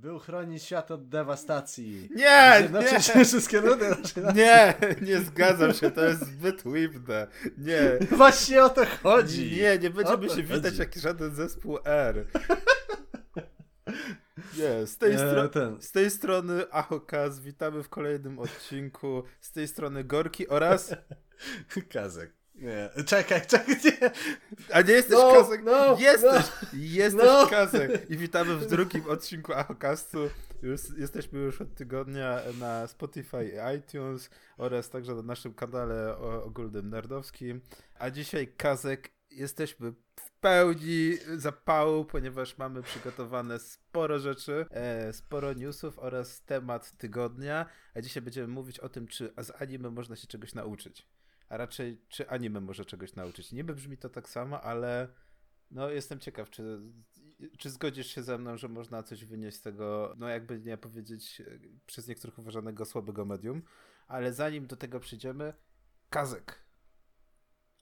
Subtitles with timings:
[0.00, 2.08] Był chronić świat od dewastacji.
[2.14, 2.54] Nie!
[2.58, 3.24] Zjednoczyć Nie!
[3.24, 3.90] wszystkie ludy.
[4.34, 4.74] Nie!
[5.02, 7.26] Nie zgadzam się, to jest zbyt łibne.
[7.58, 7.98] Nie.
[8.16, 9.56] Właśnie o to chodzi.
[9.56, 10.78] Nie, nie będziemy się witać chodzi.
[10.78, 12.26] jak żaden zespół R.
[14.58, 15.82] Nie, z tej, stro- ten.
[15.82, 19.22] z tej strony Ahokaz, witamy w kolejnym odcinku.
[19.40, 20.94] Z tej strony Gorki oraz...
[21.92, 22.32] Kazek.
[22.54, 22.90] Nie.
[23.06, 24.10] Czekaj, czekaj, nie.
[24.72, 25.62] A nie jesteś No, Kazek?
[25.64, 26.46] no, jesteś!
[26.72, 27.46] Jesteś no.
[27.46, 28.10] Kazek!
[28.10, 30.18] I witamy w drugim odcinku Ahokastu.
[30.62, 36.90] Już, jesteśmy już od tygodnia na Spotify i iTunes oraz także na naszym kanale ogólnym
[36.90, 37.60] nerdowskim.
[37.94, 45.98] A dzisiaj Kazek jesteśmy w pełni zapału, ponieważ mamy przygotowane sporo rzeczy, e, sporo newsów
[45.98, 47.66] oraz temat tygodnia.
[47.94, 51.06] A dzisiaj będziemy mówić o tym, czy z anime można się czegoś nauczyć.
[51.48, 53.52] A raczej, czy anime może czegoś nauczyć.
[53.52, 55.08] Niby brzmi to tak samo, ale
[55.70, 56.80] no jestem ciekaw, czy,
[57.58, 61.40] czy zgodzisz się ze mną, że można coś wynieść z tego, no jakby nie powiedzieć,
[61.40, 61.44] e,
[61.86, 63.62] przez niektórych uważanego słabego medium.
[64.06, 65.52] Ale zanim do tego przyjdziemy,
[66.10, 66.64] Kazek.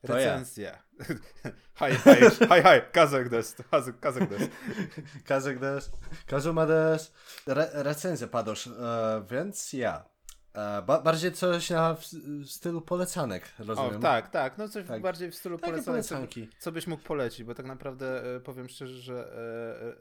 [0.02, 0.82] Recenzja.
[1.78, 4.48] Hi, hi, hi, hi, Kazek des, Kazek, Kazek des.
[5.28, 5.90] Kazek des.
[6.26, 7.12] Kazuma des.
[7.46, 10.11] Re recenzja padosz, e, więc ja.
[10.54, 12.04] E, ba bardziej coś na w,
[12.44, 13.96] w stylu polecanek, rozumiem.
[13.96, 15.02] O, tak, tak, no coś Tak.
[15.02, 16.02] bardziej w stylu Takie polecania.
[16.02, 16.48] Co, polecanki.
[16.58, 19.32] co byś mógł polecić, bo tak naprawdę e, powiem szczerze, że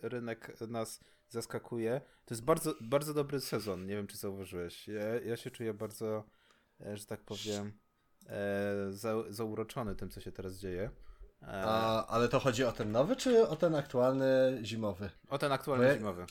[0.04, 2.02] e, rynek nas zaskakuje.
[2.26, 4.88] To jest bardzo, bardzo dobry sezon, nie wiem czy zauważyłeś.
[4.88, 6.24] Ja, ja się czuję bardzo,
[6.82, 7.72] e, że tak powiem,
[8.30, 10.90] e, za, zauroczony tym, co się teraz dzieje.
[11.42, 15.10] E, A, ale to chodzi o ten nowy, czy o ten aktualny zimowy?
[15.30, 16.26] o ten aktualny ja- zimowy.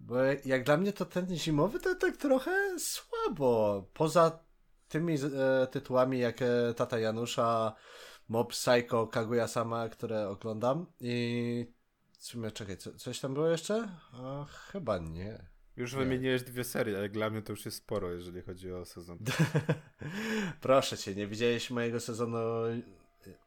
[0.00, 3.84] Bo jak dla mnie to ten zimowy to tak trochę słabo.
[3.94, 4.38] Poza
[4.88, 7.74] tymi e, tytułami jak e, Tata Janusza,
[8.28, 11.66] Mob Psycho, Kaguya Sama, które oglądam i
[12.18, 13.88] w sumie czekaj, co, coś tam było jeszcze?
[14.12, 15.46] A, chyba nie.
[15.76, 15.98] Już Nie.
[15.98, 19.18] wymieniłeś dwie serie, ale dla mnie to już jest sporo, jeżeli chodzi o sezon.
[20.60, 22.38] Proszę cię, nie widziałeś mojego sezonu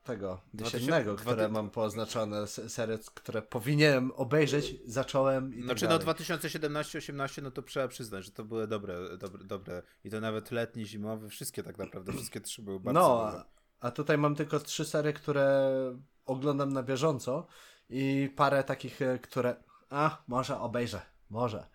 [0.04, 6.00] tego jesiennego, 2000 które mam poznaczone, serie, które powinienem obejrzeć, zacząłem i Znaczy tak no
[6.00, 6.24] dalej.
[6.24, 10.86] 2017-18 no to trzeba przyznać, że to były dobre, dobre, dobre i to nawet letni,
[10.86, 13.44] zimowy, wszystkie tak naprawdę, wszystkie trzy były bardzo No, dobre.
[13.80, 15.72] a, a tutaj mam tylko trzy serie, które
[16.26, 17.48] oglądam na bieżąco
[17.90, 19.56] i parę takich, e, które
[19.90, 21.68] a, może obejrzę, może.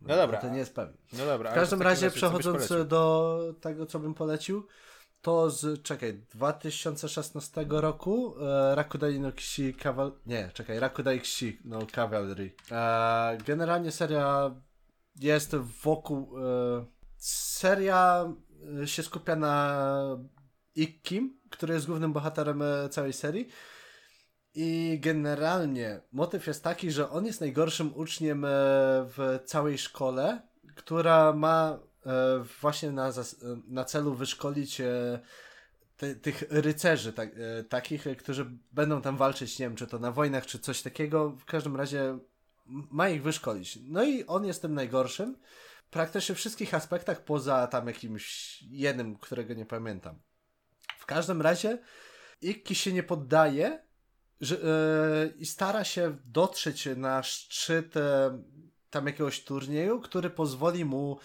[0.00, 0.40] No dobra.
[0.40, 0.96] To nie jest pewne.
[1.12, 1.50] No dobra.
[1.50, 4.66] W każdym razie byś przechodząc do tego, co bym polecił,
[5.22, 9.74] to z, czekaj, 2016 roku e, Rakudai no Kishi.
[10.26, 12.52] Nie, czekaj, Rakudai Kishi no Cavalry.
[12.70, 14.54] E, generalnie seria
[15.16, 16.38] jest wokół...
[16.38, 16.84] E,
[17.16, 18.32] seria
[18.82, 19.86] e, się skupia na
[20.74, 23.48] Ikkim, który jest głównym bohaterem e, całej serii.
[24.54, 28.48] I generalnie motyw jest taki, że on jest najgorszym uczniem e,
[29.06, 30.42] w całej szkole,
[30.74, 31.78] która ma
[32.60, 33.12] właśnie na, e,
[33.68, 35.20] na celu wyszkolić e,
[35.96, 39.98] ty, tych rycerzy, tak, e, takich, e, którzy będą tam walczyć, nie wiem, czy to
[39.98, 41.30] na wojnach, czy coś takiego.
[41.30, 42.18] W każdym razie
[42.66, 43.78] ma ich wyszkolić.
[43.82, 45.36] No i on jest tym najgorszym.
[45.84, 50.18] W praktycznie wszystkich aspektach, poza tam jakimś jednym, którego nie pamiętam.
[50.98, 51.78] W każdym razie
[52.42, 53.90] Ikki się nie poddaje
[54.40, 58.38] że, e, i stara się dotrzeć na szczyt e,
[58.90, 61.18] tam jakiegoś turnieju, który pozwoli mu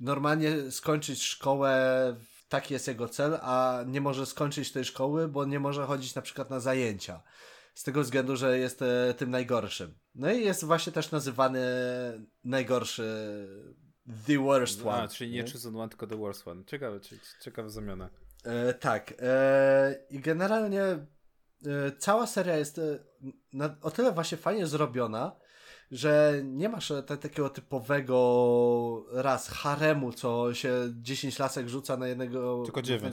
[0.00, 2.16] normalnie skończyć szkołę.
[2.48, 6.22] Taki jest jego cel, a nie może skończyć tej szkoły, bo nie może chodzić na
[6.22, 7.22] przykład na zajęcia.
[7.74, 9.94] Z tego względu, że jest e, tym najgorszym.
[10.14, 11.60] No i jest właśnie też nazywany
[12.44, 13.04] najgorszy
[14.26, 15.02] The Worst One.
[15.02, 16.64] A, czyli nie Chosen One, tylko The Worst One.
[16.64, 18.10] Ciekawe, cie- ciekawa zamiana.
[18.44, 19.14] E, tak.
[19.18, 21.06] E, I generalnie e,
[21.98, 22.98] cała seria jest e,
[23.52, 25.36] na, o tyle właśnie fajnie zrobiona,
[25.92, 32.08] że nie masz e, ta, takiego typowego raz haremu, co się 10 lasek rzuca na
[32.08, 32.62] jednego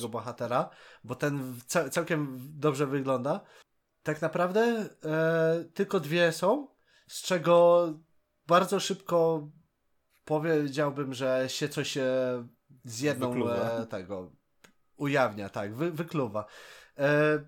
[0.09, 0.69] bohatera,
[1.03, 3.41] bo ten w- ca, całkiem dobrze wygląda.
[4.03, 6.67] Tak naprawdę e, tylko dwie są,
[7.07, 7.87] z czego
[8.47, 9.49] bardzo szybko
[10.25, 12.47] powiedziałbym, że się coś e,
[12.83, 13.55] z jedną Wykluwa.
[13.55, 14.31] e, tego
[14.97, 16.45] ujawnia, tak, wy, wykluwa.
[16.97, 17.39] E,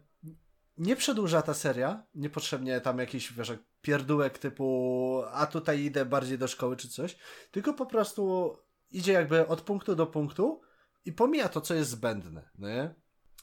[0.78, 6.48] nie przedłuża ta seria, niepotrzebnie tam jakiś, wiesz, pierdółek typu a tutaj idę bardziej do
[6.48, 7.18] szkoły czy coś,
[7.52, 8.56] tylko po prostu
[8.92, 10.62] idzie jakby od punktu do punktu
[11.06, 12.96] i pomija to, co jest zbędne, no nie?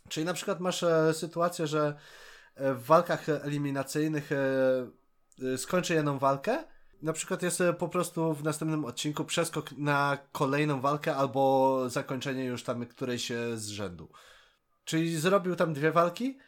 [0.08, 1.94] Czyli na przykład masz e, sytuację, że
[2.54, 6.64] e, w walkach eliminacyjnych e, skończy jedną walkę,
[7.02, 12.62] na przykład jest po prostu w następnym odcinku przeskok na kolejną walkę albo zakończenie już
[12.62, 14.12] tam którejś z rzędu.
[14.84, 16.38] Czyli zrobił tam dwie walki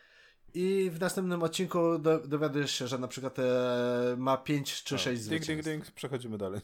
[0.55, 4.99] i w następnym odcinku do, dowiadujesz się, że na przykład e, ma 5 czy O,
[4.99, 5.71] 6 Ding, ding, zwycięstw.
[5.71, 6.61] ding, przechodzimy dalej.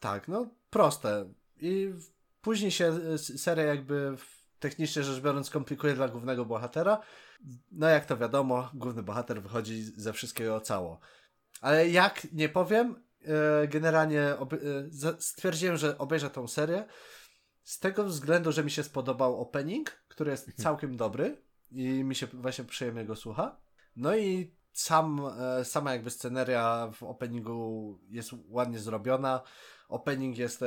[0.00, 1.32] Tak, no proste.
[1.60, 1.92] I
[2.40, 4.16] później się e, seria jakby
[4.60, 7.00] technicznie rzecz biorąc komplikuje dla głównego bohatera.
[7.72, 11.00] No jak to wiadomo, główny bohater wychodzi ze wszystkiego cało.
[11.60, 13.02] Ale jak nie powiem,
[13.62, 14.36] e, generalnie e,
[15.18, 16.84] stwierdziłem, że obejrzę tą serię
[17.62, 21.36] z tego względu, że mi się spodobał opening, który jest całkiem dobry
[21.70, 23.56] i mi się właśnie przyjemnie go słucha.
[23.96, 29.40] No i sam, e, sama jakby sceneria w openingu jest ładnie zrobiona.
[29.88, 30.64] Opening jest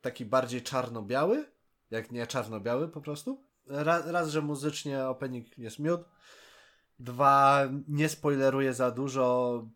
[0.00, 1.44] taki bardziej czarno-biały,
[1.90, 3.44] jak nie czarno-biały po prostu.
[3.66, 6.00] Raz, raz, że muzycznie opening jest miód.
[6.98, 9.66] Dwa, nie spoileruje za dużo,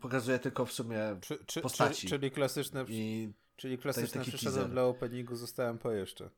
[0.00, 2.00] pokazuje tylko w sumie czy, czy, postaci.
[2.00, 6.30] Czyli, czyli klasyczne, I czyli klasyczne przyszedłem dla openingu, zostałem po jeszcze.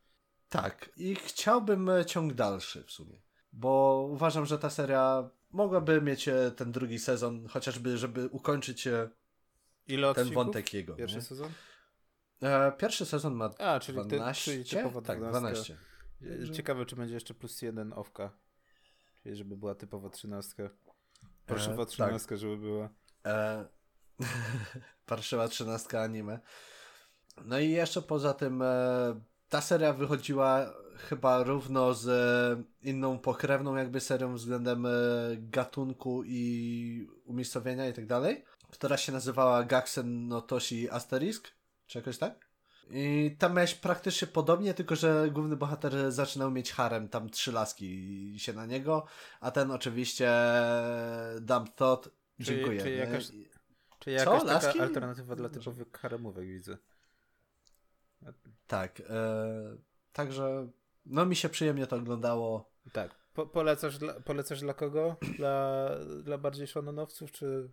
[0.49, 3.21] Tak, i chciałbym e, ciąg dalszy w sumie,
[3.53, 9.09] bo uważam, że ta seria mogłaby mieć e, ten drugi sezon, chociażby, żeby ukończyć e,
[9.87, 10.95] Ile ten wątek jego.
[10.95, 11.23] Pierwszy nie?
[11.23, 11.53] sezon?
[12.43, 14.59] E, pierwszy sezon ma A, czyli 12?
[14.59, 15.77] Ty, czyli tak, 12.
[16.53, 18.31] Ciekawe, czy będzie jeszcze plus jeden owka.
[19.23, 20.71] Czyli żeby była typowa trzynastka.
[21.47, 22.39] Parszywa e, trzynastka, tak.
[22.39, 22.89] żeby była.
[23.27, 23.65] E,
[25.07, 26.41] parszywa trzynastka anime.
[27.45, 30.75] No i jeszcze poza tym e, ta seria wychodziła
[31.09, 34.91] chyba równo z e, inną pokrewną jakby serią względem e,
[35.37, 41.49] gatunku i umiejscowienia i tak dalej, która się nazywała Gaxen no Toshi Asterisk,
[41.87, 42.53] czy jakoś tak?
[42.91, 48.35] I tam miałeś praktycznie podobnie, tylko że główny bohater zaczynał mieć harem, tam trzy laski
[48.39, 49.07] się na niego,
[49.41, 50.33] a ten oczywiście
[51.41, 52.79] Dump Thought, dziękuję.
[52.79, 53.29] Czy, czy jakaś,
[53.99, 54.47] czy jakaś Co?
[54.47, 56.79] taka alternatywa dla typowych haremówek widzę.
[58.67, 59.77] Tak, e,
[60.13, 60.69] także
[61.07, 62.73] no mi się przyjemnie to oglądało.
[62.93, 65.17] Tak, po, polecasz, dla, polecasz dla kogo?
[65.37, 65.89] Dla,
[66.23, 67.71] dla bardziej shonenowców, czy...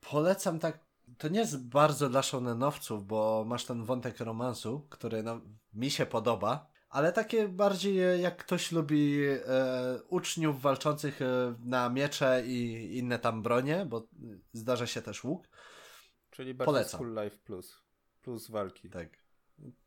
[0.00, 0.86] Polecam tak
[1.18, 5.40] to nie jest bardzo dla shonenowców, bo masz ten wątek romansu, który no,
[5.74, 9.40] mi się podoba, ale takie bardziej e, jak ktoś lubi e,
[10.08, 14.08] uczniów walczących e, na miecze i inne tam bronie, bo
[14.52, 15.48] zdarza się też łuk.
[16.30, 16.98] Czyli bardziej Polecam.
[17.00, 17.82] School Life Plus.
[18.22, 18.90] Plus walki.
[18.90, 19.08] Tak.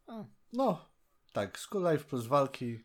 [0.07, 0.25] A.
[0.53, 0.85] No,
[1.31, 1.60] tak.
[1.60, 2.80] School Life plus walki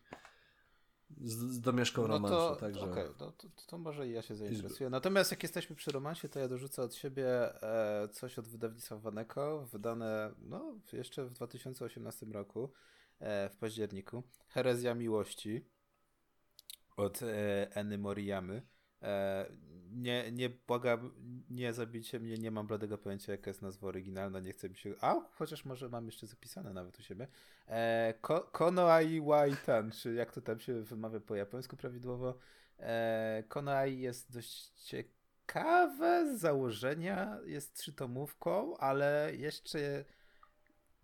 [1.21, 2.35] z, z domieszką no romansu.
[2.37, 2.91] To, także...
[2.91, 4.89] okay, no to, to, może i ja się zainteresuję.
[4.89, 7.27] Natomiast jak jesteśmy przy romansie, to ja dorzucę od siebie
[7.63, 12.71] e, coś od wydawnictwa Waneko, wydane no, jeszcze w 2018 roku,
[13.19, 14.23] e, w październiku.
[14.47, 15.65] Herezja Miłości
[16.97, 17.19] od
[17.71, 18.61] Eny Moriyamy.
[19.05, 19.45] E,
[19.91, 21.11] nie, nie błagam,
[21.49, 24.93] nie zabijcie mnie, nie mam bladego pojęcia, jaka jest nazwa oryginalna, nie chcę mi się...
[25.01, 27.27] A, chociaż może mam jeszcze zapisane nawet u siebie.
[27.67, 32.37] E, Ko Konoai Waitan, czy jak to tam się wymawia po japońsku prawidłowo.
[32.79, 40.05] E, Konoai jest dość ciekawe z założenia, jest trzytomówką, ale jeszcze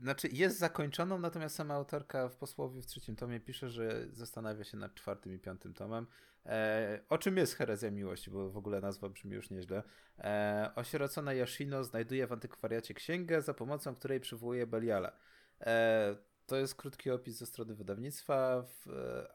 [0.01, 4.77] znaczy, jest zakończoną, natomiast sama autorka w posłowie w trzecim tomie pisze, że zastanawia się
[4.77, 6.07] nad czwartym i piątym tomem.
[6.45, 9.83] E, o czym jest herezja miłości, bo w ogóle nazwa brzmi już nieźle.
[10.19, 15.11] E, osierocona Yoshino znajduje w antykwariacie księgę, za pomocą której przywołuje Beliala.
[15.61, 16.15] E,
[16.45, 18.85] to jest krótki opis ze strony wydawnictwa, w,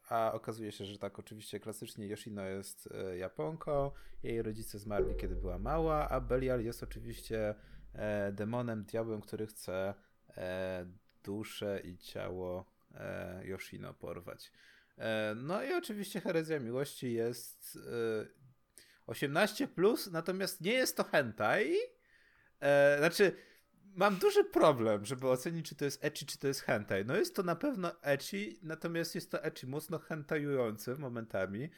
[0.08, 3.90] a okazuje się, że tak, oczywiście klasycznie Yoshino jest e, Japonką,
[4.22, 7.54] jej rodzice zmarli, kiedy była mała, a Belial jest oczywiście
[7.92, 9.94] e, demonem, diabłem, który chce
[10.36, 10.86] e,
[11.24, 12.64] duszę i ciało
[12.94, 14.52] e, Yoshino porwać.
[14.98, 17.78] E, no i oczywiście herezja miłości jest
[19.06, 21.76] 18, e, plus, natomiast nie jest to hentai.
[22.98, 23.36] Znaczy,
[23.94, 27.04] mam duży problem, żeby ocenić, czy to jest ecchi, czy to jest hentai.
[27.04, 31.70] No jest to na pewno ecchi, natomiast jest to ecchi mocno hentajujący momentami,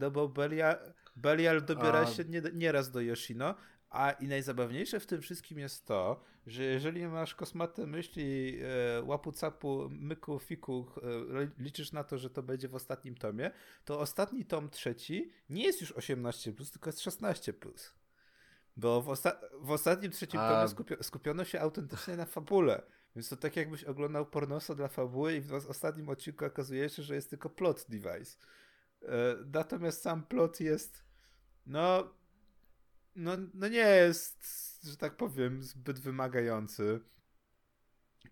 [0.00, 0.78] no bo Belial,
[1.16, 2.06] Belial dobiera A...
[2.06, 3.54] się nieraz do Yoshino,
[3.90, 9.32] a i najzabawniejsze w tym wszystkim jest to, że jeżeli masz kosmate myśli e, łapu
[9.32, 13.50] capu, myku, fiku, e, liczysz na to, że to będzie w ostatnim tomie,
[13.84, 17.52] to ostatni tom trzeci nie jest już 18, plus, tylko jest 16.
[17.52, 17.94] Plus.
[18.76, 20.54] Bo w, osta w ostatnim trzecim a...
[20.54, 22.82] tomie skupio skupiono się autentycznie na fabule.
[23.16, 27.14] Więc to tak jakbyś oglądał pornosa dla fabuły i w ostatnim odcinku okazuje się, że
[27.14, 28.36] jest tylko plot device.
[29.02, 31.04] E, natomiast sam plot jest
[31.66, 32.14] no
[33.18, 34.46] no, no nie jest,
[34.84, 37.00] że tak powiem, zbyt wymagający.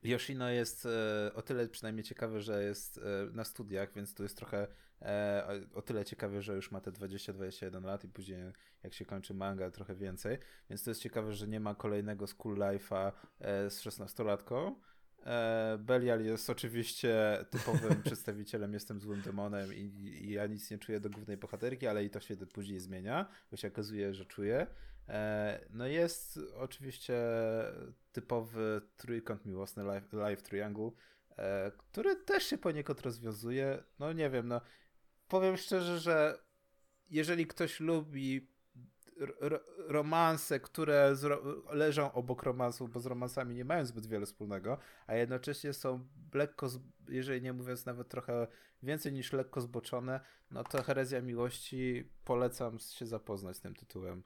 [0.03, 3.03] Yoshino jest e, o tyle przynajmniej ciekawy, że jest e,
[3.33, 4.69] na studiach, więc to jest trochę
[5.03, 8.53] e, o tyle ciekawy, że już ma te 20-21 lat i później
[8.83, 10.39] jak się kończy manga trochę więcej,
[10.71, 14.96] więc to jest ciekawe, że nie ma kolejnego school life'a z 16-latką, E,
[15.79, 21.11] Belial jest oczywiście typowym przedstawicielem jestem złym demonem i, i, ja nic nie czuję do
[21.11, 24.67] głównej bohaterki, ale i to się później zmienia, bo się okazuje, że czuje.
[25.09, 27.17] E, no jest oczywiście
[28.13, 30.91] typowy trójkąt miłosny Live, live Triangle,
[31.37, 33.83] e, który też się poniekąd rozwiązuje.
[33.99, 34.61] No nie wiem, no
[35.29, 36.39] powiem szczerze, że
[37.11, 38.49] jeżeli ktoś lubi
[39.89, 41.15] romanse, które
[41.73, 46.69] leżą obok romansów, bo z romansami nie mają zbyt wiele wspólnego, a jednocześnie są lekko,
[47.09, 48.47] jeżeli nie mówiąc nawet trochę
[48.83, 50.21] więcej niż lekko zboczone,
[50.51, 54.23] no to Herezja Miłości polecam się zapoznać z tym tytułem.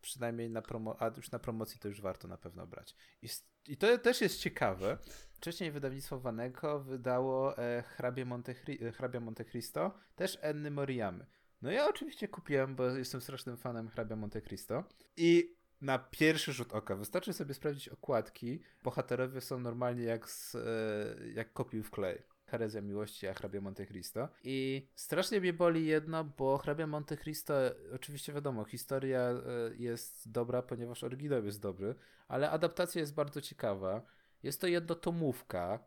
[0.00, 2.96] Przynajmniej na, promo a już na promocji to już warto na pewno brać.
[3.22, 3.28] I,
[3.68, 4.98] i to też jest ciekawe.
[5.32, 8.54] Wcześniej wydawnictwo Wanego wydało e, Hrabia, Monte,
[8.92, 11.26] Hrabia Monte Cristo, też Enny Moriyamy.
[11.66, 14.84] No ja oczywiście kupiłem, bo jestem strasznym fanem hrabia Monte Cristo.
[15.16, 18.60] I na pierwszy rzut oka wystarczy sobie sprawdzić okładki.
[18.82, 21.48] Bohaterowie są normalnie jak, z, e, jak
[21.82, 22.22] w klej.
[22.46, 24.28] Herezja Miłości, a hrabia Monte Cristo.
[24.44, 27.54] I strasznie mnie boli jedno, bo hrabia Monte Cristo,
[27.94, 29.42] oczywiście wiadomo, historia e,
[29.76, 31.94] jest dobra, ponieważ oryginał jest dobry,
[32.28, 34.02] ale adaptacja jest bardzo ciekawa.
[34.42, 35.78] Jest to jednotomówka,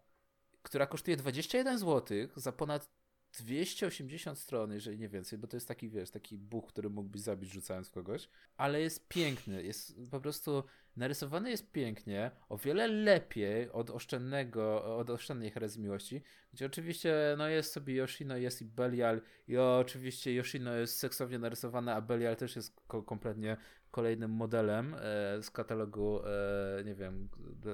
[0.64, 2.99] która kosztuje 21 zł za ponad
[3.38, 7.52] 280 stron, jeżeli nie więcej, bo to jest taki, wiesz, taki buch, który mógłbyś zabić
[7.52, 10.64] rzucając kogoś, ale jest piękny, jest po prostu
[10.96, 16.22] narysowany jest pięknie, o wiele lepiej od oszczędnego, od oszczędnej herezji miłości,
[16.54, 21.96] gdzie oczywiście no jest sobie Yoshino, jest i Belial i oczywiście Yoshino jest seksownie narysowana,
[21.96, 23.58] a Belial też jest ko kompletnie
[23.92, 24.98] kolejnym modelem e,
[25.44, 27.30] z katalogu, e, nie wiem,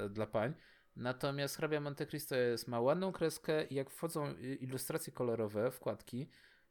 [0.09, 0.53] dla pań.
[0.95, 6.29] Natomiast hrabia Monte Cristo jest, ma ładną kreskę i jak wchodzą ilustracje kolorowe, wkładki,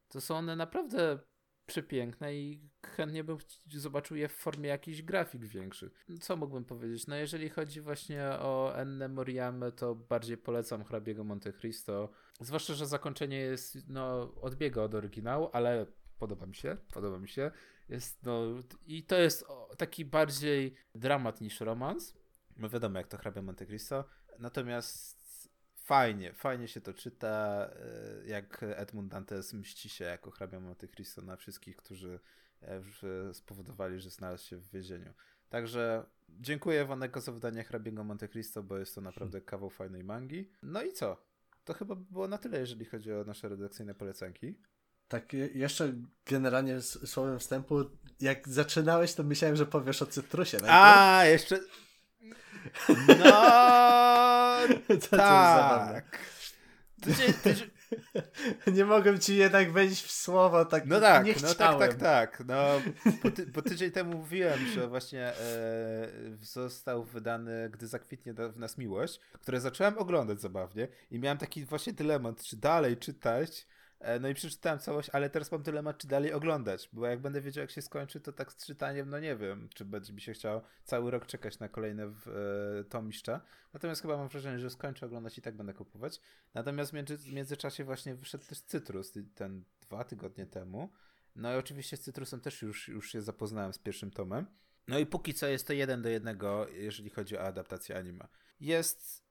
[0.09, 1.19] to są one naprawdę
[1.67, 6.05] przepiękne i chętnie bym zobaczył je w formie jakichś grafik większych.
[6.21, 7.07] Co mógłbym powiedzieć?
[7.07, 12.09] No jeżeli chodzi właśnie o Enne Moriame, to bardziej polecam hrabiego Monte Cristo.
[12.41, 15.87] Zwłaszcza, że zakończenie jest, no, odbiega od oryginału, ale
[16.19, 17.51] podoba mi się, podoba mi się.
[17.89, 18.43] Jest, no,
[18.87, 19.45] i to jest
[19.77, 22.15] taki bardziej dramat niż romans
[22.57, 24.05] no wiadomo, jak to hrabia Monte Cristo.
[24.39, 25.25] Natomiast
[25.77, 27.67] fajnie, fajnie się to czyta,
[28.25, 32.21] e, jak Edmund Dantes mści się jako hrabia Monte Cristo na wszystkich, którzy
[32.63, 35.13] e, spowodowali, że znalazł się w więzieniu.
[35.49, 40.51] Także dziękuję Wanego za wydanie hrabiego Monte Cristo, bo jest to naprawdę kawał fajnej mangi.
[40.63, 41.25] No i co?
[41.65, 44.59] To chyba było na tyle, jeżeli chodzi o nasze redakcyjne polecanki.
[45.09, 45.95] Tak, jeszcze
[46.27, 47.85] generalnie słowem wstępu,
[48.21, 50.57] jak zaczynałeś, to myślałem, że powiesz o cytrusie.
[50.57, 50.79] Najpierw.
[50.79, 51.61] A, jeszcze
[53.09, 53.35] no,
[55.11, 56.19] to, tak.
[58.75, 62.43] Nie mogłem ci jednak wejść w słowo, tak No tak, nie no tak, tak, tak.
[62.47, 62.81] No,
[63.23, 66.09] bo, ty, bo tydzień temu mówiłem, że właśnie e,
[66.41, 71.93] został wydany Gdy zakwitnie w nas miłość, które zacząłem oglądać zabawnie i miałem taki właśnie
[71.93, 73.67] dylemat, czy dalej czytać,
[74.21, 77.63] no i przeczytałem całość, ale teraz mam dylemat, czy dalej oglądać, bo jak będę wiedział,
[77.63, 80.63] jak się skończy, to tak z czytaniem, no nie wiem, czy będzie mi się chciał
[80.85, 83.41] cały rok czekać na kolejne w, e, tomiszcza.
[83.73, 86.21] Natomiast chyba mam wrażenie, że skończę oglądać i tak będę kupować.
[86.55, 90.93] Natomiast w, między, międzyczasie właśnie wyszedł też Cytrus, ten dwa tygodnie temu.
[91.37, 94.47] No i oczywiście z Cytrusem też już, już się zapoznałem z pierwszym tomem.
[94.89, 98.29] No i póki co jest to jeden do jednego, jeżeli chodzi o adaptację anime.
[98.61, 99.25] Jest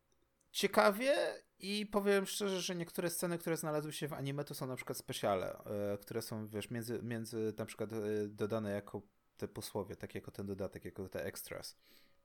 [0.52, 1.16] ciekawie
[1.64, 4.98] i powiem szczerze, że niektóre sceny, które znalazły się w anime, to są na przykład
[4.98, 9.02] specjale, e, które są, wiesz, między, między na przykład e, dodane jako
[9.38, 11.78] te posłowie, tak jako ten dodatek, jako te extras.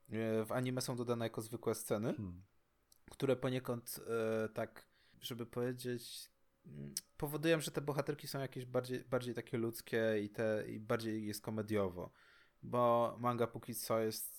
[0.09, 2.43] E, w anime są dodane jako zwykłe sceny, hmm.
[3.11, 3.99] które poniekąd
[4.53, 4.87] tak,
[5.21, 6.31] żeby powiedzieć,
[6.65, 11.27] mm, powodują, że te bohaterki są jakieś bardziej, bardziej takie ludzkie i, te, i bardziej
[11.27, 12.11] jest komediowo.
[12.63, 14.38] Bo manga póki co jest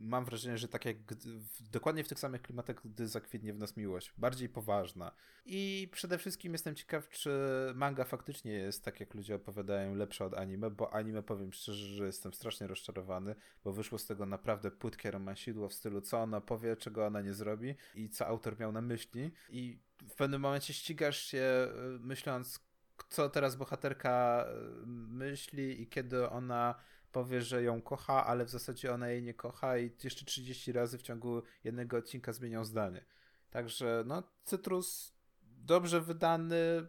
[0.00, 3.76] mam wrażenie, że tak jak w, dokładnie w tych samych klimatach, gdy zakwitnie w nas
[3.76, 5.12] miłość, bardziej poważna.
[5.46, 7.30] I przede wszystkim jestem ciekaw, czy
[7.74, 12.06] manga faktycznie jest, tak jak ludzie opowiadają, lepsza od anime, bo anime powiem szczerze, że
[12.06, 16.76] jestem strasznie rozczarowany, bo wyszło z tego naprawdę płytkie romansidło w stylu, co ona powie,
[16.76, 19.32] czego ona nie zrobi i co autor miał na myśli.
[19.50, 19.78] I
[20.08, 22.60] w pewnym momencie ścigasz się e, myśląc,
[23.08, 26.74] co teraz bohaterka e, myśli i kiedy ona
[27.12, 30.98] powie, że ją kocha, ale w zasadzie ona jej nie kocha i jeszcze 30 razy
[30.98, 33.04] w ciągu jednego odcinka zmienią zdanie.
[33.50, 35.12] Także no, Cytrus
[35.42, 36.86] dobrze wydany,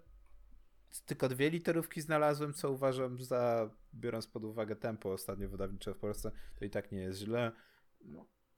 [1.05, 6.31] tylko dwie literówki znalazłem, co uważam za, biorąc pod uwagę tempo ostatnio wydawnicze w Polsce,
[6.55, 7.51] to i tak nie jest źle.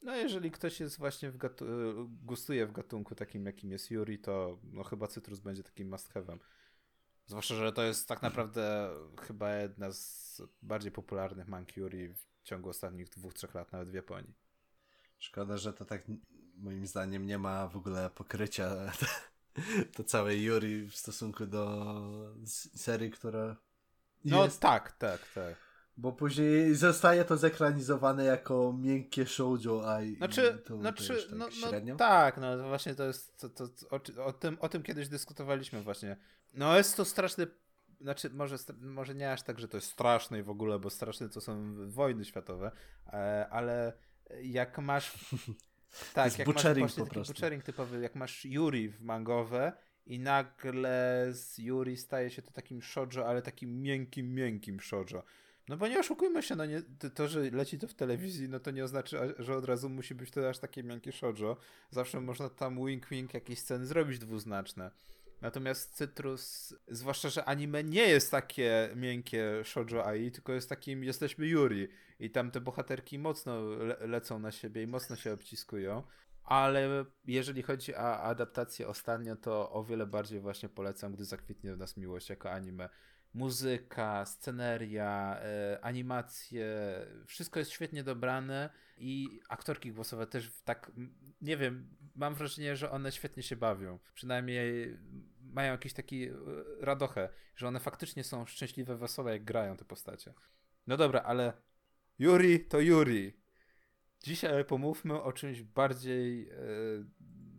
[0.01, 1.37] No, jeżeli ktoś jest właśnie w
[2.23, 6.37] gustuje w gatunku takim, jakim jest Yuri, to no chyba Cytrus będzie takim must have'em.
[7.25, 8.89] Zwłaszcza, że to jest tak naprawdę
[9.21, 14.33] chyba jedna z bardziej popularnych Mankuri w ciągu ostatnich dwóch, trzech lat, nawet w Japonii.
[15.19, 16.03] Szkoda, że to tak
[16.57, 18.91] moim zdaniem nie ma w ogóle pokrycia
[19.95, 21.95] to całej Yuri w stosunku do
[22.75, 23.55] serii, która
[24.25, 24.59] No jest...
[24.59, 25.55] tak, tak, tak.
[25.97, 31.51] Bo później zostaje to zekranizowane jako miękkie shoujo, a znaczy, to, znaczy, to tak no,
[31.51, 31.93] średnio.
[31.93, 35.81] No, tak, no właśnie to jest, to, to, o, o, tym, o tym kiedyś dyskutowaliśmy
[35.81, 36.17] właśnie.
[36.53, 37.47] No jest to straszny,
[38.01, 41.29] znaczy może, może nie aż tak, że to jest straszne i w ogóle, bo straszne
[41.29, 42.71] to są wojny światowe,
[43.07, 43.93] e, ale
[44.43, 45.11] jak masz...
[46.13, 49.73] Tak, jak masz właśnie taki butchering typowy, jak masz Yuri w mangowe
[50.05, 55.23] i nagle z Yuri staje się to takim shoujo, ale takim miękkim, miękkim shoujo.
[55.67, 56.81] No bo nie oszukujmy się, no nie,
[57.15, 60.31] to, że leci to w telewizji, no to nie oznacza, że od razu musi być
[60.31, 61.57] to aż takie miękkie shoujo.
[61.89, 64.91] Zawsze można tam wink wink jakieś sceny zrobić dwuznaczne.
[65.41, 71.47] Natomiast Cytrus, zwłaszcza, że anime nie jest takie miękkie shoujo AI, tylko jest takim jesteśmy
[71.47, 71.87] Yuri
[72.19, 76.03] i tam te bohaterki mocno le lecą na siebie i mocno się obciskują.
[76.43, 81.77] Ale jeżeli chodzi o adaptację ostatnio, to o wiele bardziej właśnie polecam, gdy zakwitnie w
[81.77, 82.89] nas miłość jako anime
[83.33, 86.67] muzyka, sceneria, e, animacje,
[87.27, 90.91] wszystko jest świetnie dobrane i aktorki głosowe też tak,
[91.41, 93.99] nie wiem, mam wrażenie, że one świetnie się bawią.
[94.13, 94.97] Przynajmniej
[95.39, 96.33] mają jakiś taki e,
[96.79, 100.33] radochę, że one faktycznie są szczęśliwe, wesołe, jak grają te postacie.
[100.87, 101.53] No dobra, ale
[102.19, 103.33] Yuri to Yuri.
[104.23, 106.55] Dzisiaj pomówmy o czymś bardziej, e,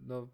[0.07, 0.28] no,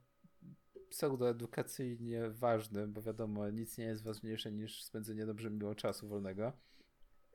[0.91, 6.53] pseudoedukacyjnie ważnym, bo wiadomo, nic nie jest ważniejsze niż spędzenie dobrze miło czasu wolnego.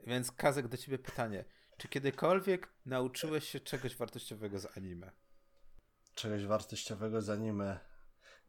[0.08, 1.46] Więc Kazek, do ciebie pytanie.
[1.78, 5.12] Czy kiedykolwiek nauczyłeś się czegoś wartościowego z anime?
[6.16, 7.80] Czegoś wartościowego z anime?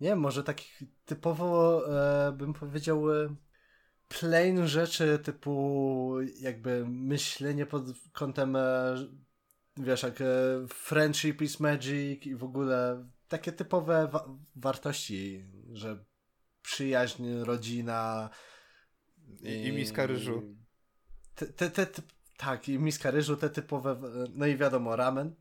[0.01, 1.83] Nie może takich typowo,
[2.29, 3.37] e, bym powiedział, e,
[4.09, 8.95] plain rzeczy typu jakby myślenie pod kątem, e,
[9.77, 10.25] wiesz, jak e,
[10.69, 16.05] friendship is magic i w ogóle takie typowe wa wartości, że
[16.63, 18.31] przyjaźń, rodzina.
[19.43, 20.43] I, i miska ryżu.
[21.35, 22.03] Te, te, te,
[22.37, 24.01] tak, i miska ryżu, te typowe,
[24.35, 25.35] no i wiadomo, ramen.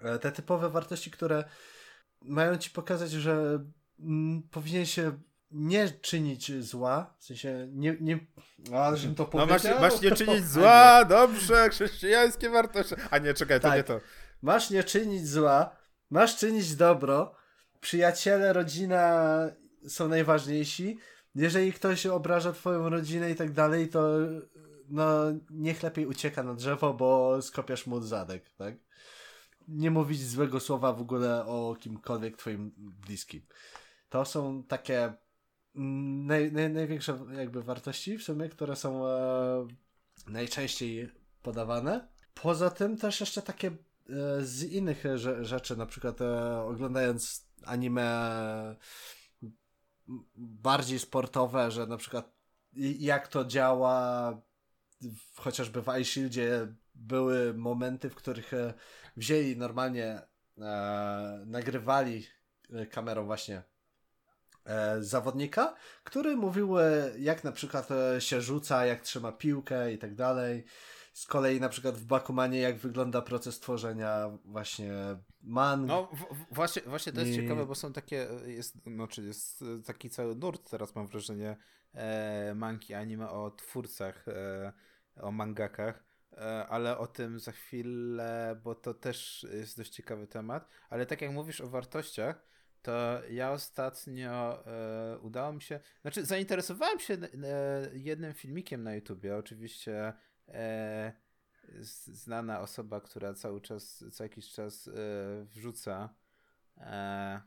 [0.00, 1.44] E, te typowe wartości, które
[2.22, 3.64] mają ci pokazać, że
[4.00, 5.18] mm, powinien się
[5.50, 8.18] nie czynić zła, w sensie nie, nie
[8.74, 9.74] a, żebym to powiedział.
[9.74, 12.94] No masz, masz nie czynić zła, dobrze, chrześcijańskie wartości.
[13.10, 13.76] A nie, czekaj, to tak.
[13.76, 14.00] nie to.
[14.42, 15.76] Masz nie czynić zła,
[16.12, 17.34] Masz czynić dobro.
[17.80, 19.26] Przyjaciele, rodzina
[19.88, 20.98] są najważniejsi.
[21.34, 24.08] Jeżeli ktoś obraża twoją rodzinę i tak dalej, to
[24.88, 25.06] no
[25.50, 28.74] niech lepiej ucieka na drzewo, bo skopiasz mu zadek, tak?
[29.68, 33.42] Nie mówić złego słowa w ogóle o kimkolwiek twoim bliskim.
[34.08, 35.12] To są takie
[35.76, 39.66] mm, naj, naj, największe jakby wartości w sumie, które są e,
[40.26, 41.10] najczęściej
[41.42, 42.08] podawane.
[42.34, 43.70] Poza tym też jeszcze takie
[44.40, 45.04] z innych
[45.42, 48.76] rzeczy, na przykład e, oglądając anime
[50.36, 52.32] bardziej sportowe, że na przykład
[52.98, 54.32] jak to działa
[55.36, 58.74] chociażby w iShieldzie były momenty, w których e,
[59.16, 60.20] wzięli normalnie
[60.58, 62.26] e, nagrywali
[62.90, 63.62] kamerą właśnie
[64.64, 66.74] e, zawodnika, który mówił
[67.18, 67.88] jak na przykład
[68.18, 70.64] się rzuca, jak trzyma piłkę i tak dalej.
[71.12, 74.92] Z kolei na przykład w Bakumanie jak wygląda proces tworzenia właśnie
[75.42, 75.86] man.
[75.86, 77.36] No w, właśnie, właśnie to jest I...
[77.36, 81.56] ciekawe, bo są takie, jest, no, czy jest taki cały nurt teraz mam wrażenie
[81.94, 84.72] e, manki anime o twórcach, e,
[85.16, 90.68] o mangakach e, ale o tym za chwilę, bo to też jest dość ciekawy temat.
[90.90, 96.98] Ale tak jak mówisz o wartościach, to ja ostatnio e, udało mi się, znaczy zainteresowałem
[97.00, 97.28] się e,
[97.92, 100.12] jednym filmikiem na YouTubie, oczywiście
[100.52, 101.12] e,
[102.06, 104.92] znana osoba, która cały czas, co jakiś czas e,
[105.44, 106.14] wrzuca
[106.76, 107.40] e,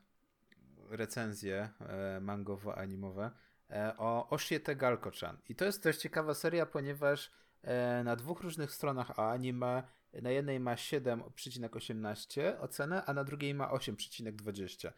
[0.90, 3.32] recenzje e, mangowo-animowe
[3.70, 5.38] e, o Oshiete Galko-chan.
[5.50, 9.84] I to jest też ciekawa seria, ponieważ e, na dwóch różnych stronach anime
[10.22, 14.92] na jednej ma 7,18 ocenę, a na drugiej ma 8,20.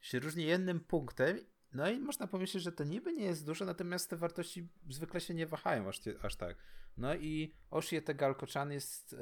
[0.00, 1.38] Się różni jednym punktem
[1.74, 5.34] no i można pomyśleć, że to niby nie jest dużo, natomiast te wartości zwykle się
[5.34, 6.56] nie wahają aż, aż tak.
[6.96, 9.16] No i Oshiete Galko-chan jest y,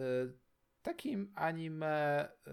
[0.83, 2.51] takim anime y,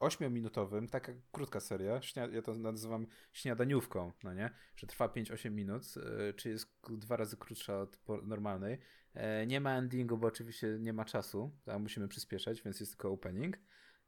[0.00, 2.00] ośmiominutowym, taka krótka seria,
[2.32, 5.82] ja to nazywam śniadaniówką, no nie, że trwa 5-8 minut,
[6.30, 8.78] y, czy jest dwa razy krótsza od normalnej.
[9.14, 13.10] E, nie ma endingu, bo oczywiście nie ma czasu, tam musimy przyspieszać, więc jest tylko
[13.10, 13.58] opening.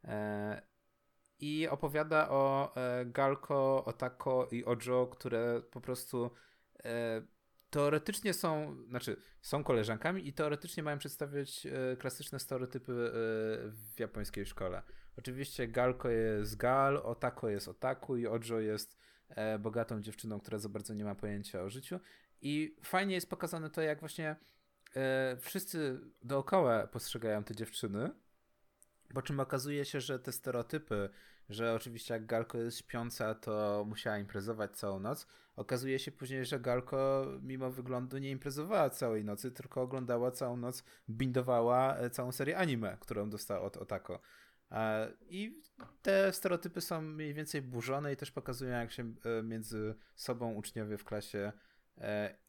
[0.03, 0.61] E,
[1.39, 6.31] I opowiada o e, Galko, Otako i Ojo, które po prostu
[7.69, 13.11] teoretycznie są, znaczy są koleżankami i teoretycznie mają przedstawiać e, klasyczne stereotypy e,
[13.71, 14.81] w japońskiej szkole.
[15.17, 18.97] Oczywiście Galko jest Gal, Otako jest Otaku i Ojo jest
[19.29, 21.99] e, bogatą dziewczyną, która za bardzo nie ma pojęcia o życiu.
[22.41, 24.35] I fajnie jest pokazane to, jak właśnie
[25.39, 28.11] wszyscy dookoła postrzegają te dziewczyny,
[29.13, 31.09] po czym okazuje się, że te stereotypy,
[31.49, 35.27] że oczywiście jak Galko jest śpiąca, to musiała imprezować całą noc.
[35.55, 40.83] Okazuje się później, że Galko mimo wyglądu nie imprezowała całej nocy, tylko oglądała całą noc,
[41.09, 44.19] bindowała e, całą serię anime, którą dostała od Otako.
[44.71, 45.61] E, I
[46.01, 50.97] te stereotypy są mniej więcej burzone i też pokazują, jak się e, między sobą uczniowie
[50.97, 51.51] w klasie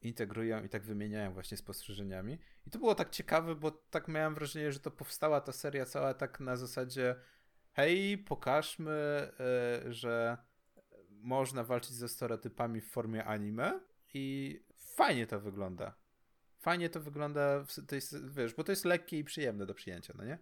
[0.01, 2.39] integrują i tak wymieniają właśnie spostrzeżeniami.
[2.67, 6.13] I to było tak ciekawe, bo tak miałem wrażenie, że to powstała ta seria cała
[6.13, 7.15] tak na zasadzie
[7.79, 9.31] hej, pokażmy,
[9.89, 10.37] że
[11.09, 13.79] można walczyć ze stereotypami w formie anime
[14.13, 15.93] i fajnie to wygląda.
[16.59, 20.23] Fajnie to wygląda, to jest, wiesz, bo to jest lekkie i przyjemne do przyjęcia, no
[20.23, 20.37] nie?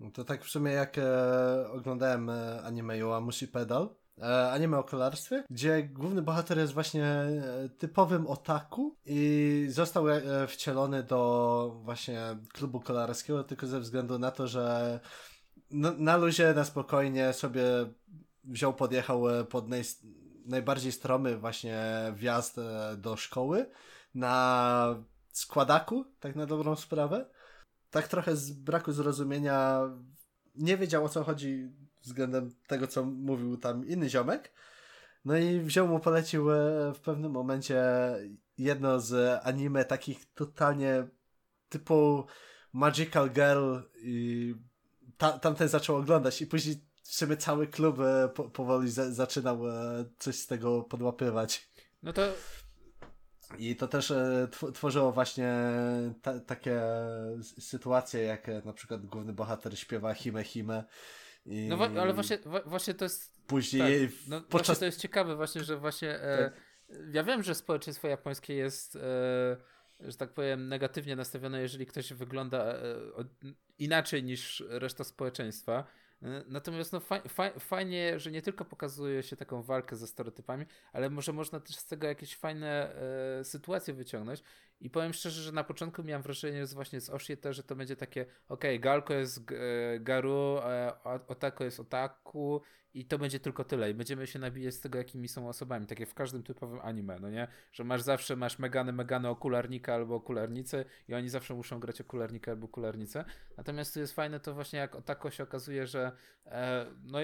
[0.00, 4.07] No to tak w sumie jak e, oglądałem e, anime Yoamushi Pedal, e,
[4.52, 11.02] anime o kolarstwie, gdzie główny bohater jest właśnie e, typowym otaku i został e, wcielony
[11.02, 12.20] do właśnie
[12.52, 15.00] klubu kolarskiego tylko ze względu na to, że
[15.70, 17.62] na, luzie, na spokojnie sobie
[18.44, 19.82] wziął, podjechał e, pod naj,
[20.46, 21.82] najbardziej stromy właśnie
[22.14, 23.70] wjazd e, do szkoły
[24.14, 27.30] na składaku, tak na dobrą sprawę.
[27.90, 29.80] Tak trochę z braku zrozumienia
[30.54, 31.68] nie wiedział o co chodzi
[32.02, 34.52] względem tego, co mówił tam inny ziomek.
[35.24, 36.54] No i wziął mu, polecił e,
[36.94, 37.82] w pewnym momencie
[38.58, 41.08] jedno z anime takich totalnie
[41.68, 42.26] typu
[42.72, 44.54] Magical Girl i
[45.18, 49.68] ta, tamten zaczął oglądać i później w sumie cały klub e, po, powoli za, zaczynał
[49.68, 51.68] e, coś z tego podłapywać.
[52.02, 52.22] No to
[53.58, 54.12] i to też
[54.74, 55.54] tworzyło właśnie
[56.22, 56.80] ta, takie
[57.60, 60.84] sytuacje, jak na przykład główny bohater śpiewa Hime Hime.
[61.46, 61.68] I...
[61.68, 63.46] No ale właśnie, właśnie to jest.
[63.46, 64.08] Później.
[64.08, 64.66] Tak, no, podczas...
[64.66, 66.20] Właśnie to jest ciekawe, właśnie, że właśnie.
[66.20, 66.60] E, tak.
[67.12, 68.96] ja wiem, że społeczeństwo japońskie jest.
[68.96, 69.56] E,
[70.00, 72.80] że tak powiem, negatywnie nastawione, jeżeli ktoś wygląda e,
[73.78, 75.84] inaczej niż reszta społeczeństwa.
[76.22, 77.00] E, natomiast no,
[77.58, 81.86] fajnie, że nie tylko pokazuje się taką walkę ze stereotypami, ale może można też z
[81.86, 82.94] tego jakieś fajne
[83.40, 84.42] e, sytuacje wyciągnąć.
[84.80, 87.76] I powiem szczerze, że na początku miałem wrażenie że właśnie z Oshie też, że to
[87.76, 92.62] będzie takie, ok, Galko jest e, Garu, e, Otako jest Otaku
[92.94, 93.90] i to będzie tylko tyle.
[93.90, 95.86] I będziemy się nabijać z tego, jakimi są osobami.
[95.86, 97.48] Tak jak w każdym typowym anime, no nie?
[97.72, 102.50] Że masz zawsze, masz Megany, Megany okularnika albo okularnicę i oni zawsze muszą grać okularnika
[102.50, 103.24] albo okularnicę.
[103.56, 106.12] Natomiast tu jest fajne to właśnie, jak Otako się okazuje, że
[106.46, 107.18] e, no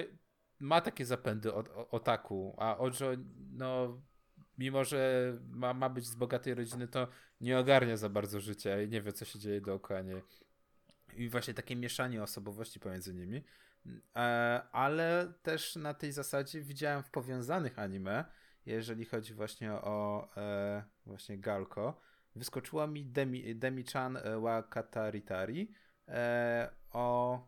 [0.59, 3.11] ma takie zapędy od Otaku, a Ojo,
[3.51, 4.01] no
[4.57, 7.07] mimo że ma, ma być z bogatej rodziny, to
[7.41, 10.21] nie ogarnia za bardzo życia i nie wie, co się dzieje dookoła niej.
[11.17, 13.43] I właśnie takie mieszanie osobowości pomiędzy nimi.
[14.15, 18.25] E, ale też na tej zasadzie widziałem w powiązanych anime,
[18.65, 22.01] jeżeli chodzi właśnie o e, właśnie Galko,
[22.35, 25.71] wyskoczyła mi Demi, Demi-chan e, wa Kataritari
[26.91, 27.47] o,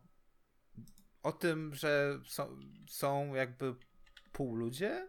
[1.22, 2.56] o tym, że są,
[2.88, 3.74] są jakby
[4.32, 5.08] pół ludzie,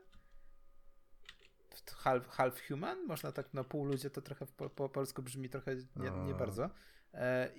[1.98, 5.76] half, half human, można tak, no pół ludzie to trochę po, po polsku brzmi trochę
[5.76, 6.70] nie, nie bardzo.
[7.14, 7.50] E,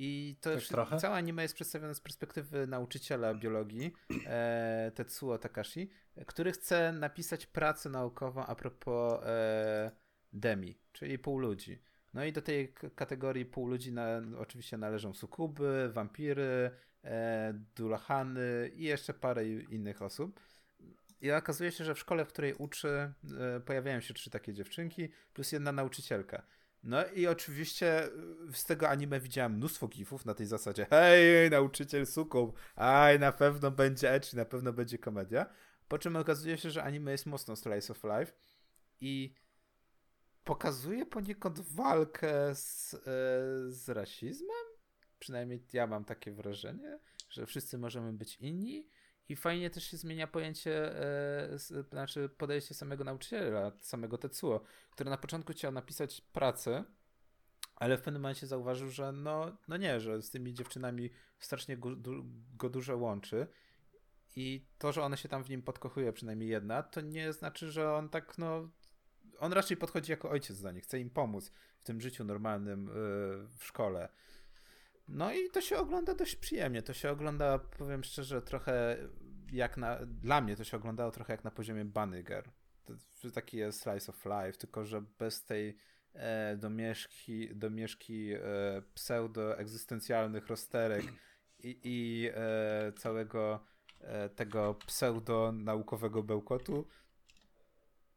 [0.00, 3.92] i to tak całe anime jest przedstawione z perspektywy nauczyciela biologii
[4.26, 5.90] e, Tetsuo Takashi,
[6.26, 9.90] który chce napisać pracę naukową a propos e,
[10.32, 11.82] demi, czyli półludzi.
[12.14, 16.70] No i do tej kategorii półludzi na, oczywiście należą sukuby, wampiry,
[17.04, 20.40] e, dulahany i jeszcze parę innych osób.
[21.20, 25.08] I okazuje się, że w szkole, w której uczy, e, pojawiają się trzy takie dziewczynki,
[25.34, 26.42] plus jedna nauczycielka.
[26.82, 28.10] No i oczywiście e,
[28.52, 33.70] z tego anime widziałem mnóstwo gifów na tej zasadzie hej, nauczyciel suką, aj, na pewno
[33.70, 35.46] będzie ecchi, na pewno będzie komedia.
[35.88, 38.32] Po czym okazuje się, że anime jest mocno slice of life
[39.00, 39.34] i
[40.44, 42.98] pokazuje poniekąd walkę z, e,
[43.72, 44.66] z rasizmem.
[45.18, 46.98] Przynajmniej ja mam takie wrażenie,
[47.30, 48.88] że wszyscy możemy być inni
[49.28, 51.58] i fajnie też się zmienia pojęcie, e,
[51.90, 54.60] znaczy podejście samego nauczyciela, samego Tetsuo,
[54.90, 56.84] który na początku chciał napisać pracę,
[57.76, 61.90] ale w pewnym momencie zauważył, że no, no nie, że z tymi dziewczynami strasznie go,
[62.56, 63.46] go dużo łączy.
[64.36, 67.94] I to, że one się tam w nim podkochuje, przynajmniej jedna, to nie znaczy, że
[67.94, 68.68] on tak, no.
[69.38, 72.92] On raczej podchodzi jako ojciec dla nich, chce im pomóc w tym życiu normalnym yy,
[73.56, 74.08] w szkole.
[75.08, 76.82] No i to się ogląda dość przyjemnie.
[76.82, 78.96] To się ogląda, powiem szczerze, trochę
[79.52, 79.98] jak na.
[80.06, 82.50] Dla mnie to się oglądało trochę jak na poziomie Banniger.
[82.84, 85.76] To, taki jest slice of life, tylko że bez tej
[86.14, 88.40] e, domieszki, domieszki e,
[88.94, 91.04] pseudo-egzystencjalnych rozterek
[91.58, 93.64] i, i e, całego
[94.00, 96.88] e, tego pseudo-naukowego bełkotu.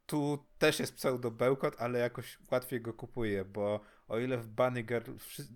[0.06, 3.80] tu też jest pseudo-bełkot, ale jakoś łatwiej go kupuję, bo
[4.12, 5.04] o ile w Banniger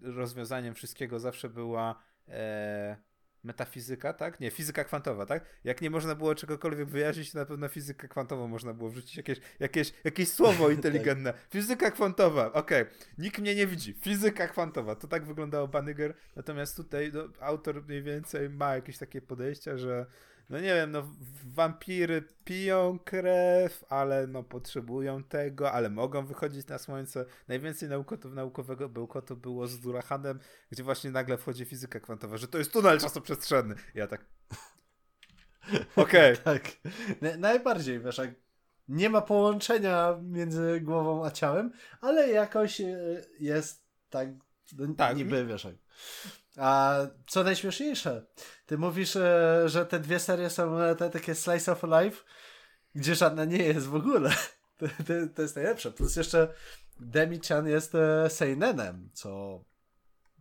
[0.01, 2.97] rozwiązaniem wszystkiego zawsze była e,
[3.43, 4.39] metafizyka, tak?
[4.39, 5.45] Nie, fizyka kwantowa, tak?
[5.63, 9.39] Jak nie można było czegokolwiek wyjaśnić, to na pewno fizykę kwantową można było wrzucić jakieś,
[9.59, 11.33] jakieś, jakieś słowo inteligentne.
[11.49, 12.81] Fizyka kwantowa, okej.
[12.81, 12.93] Okay.
[13.17, 13.93] Nikt mnie nie widzi.
[13.93, 14.95] Fizyka kwantowa.
[14.95, 20.05] To tak wyglądało Banniger, natomiast tutaj no, autor mniej więcej ma jakieś takie podejścia, że
[20.49, 21.03] no nie wiem, no
[21.45, 27.25] wampiry piją krew, ale no potrzebują tego, ale mogą wychodzić na słońce.
[27.47, 30.39] Najwięcej naukotów naukowego bełkotu było z Durahanem,
[30.71, 33.75] gdzie właśnie nagle wchodzi fizyka kwantowa, że to jest tunel czasoprzestrzenny.
[33.95, 34.25] Ja tak...
[35.95, 36.33] Okej.
[36.33, 36.59] Okay.
[36.59, 36.63] tak.
[37.37, 38.29] najbardziej, wiesz, jak
[38.87, 42.95] nie ma połączenia między głową a ciałem, ale jakoś e,
[43.39, 44.29] jest tak,
[44.77, 45.17] no, tak.
[45.17, 45.67] niby, wiesz,
[46.57, 46.97] a
[47.27, 48.25] co najśmieszniejsze,
[48.65, 52.23] ty mówisz, e, że te dwie serie są e, te takie slice of life,
[52.95, 54.29] gdzie żadna nie jest w ogóle.
[54.77, 55.91] To, to, to jest najlepsze.
[55.91, 56.53] Plus jeszcze
[56.99, 59.63] Demi-chan jest e, Seinenem, co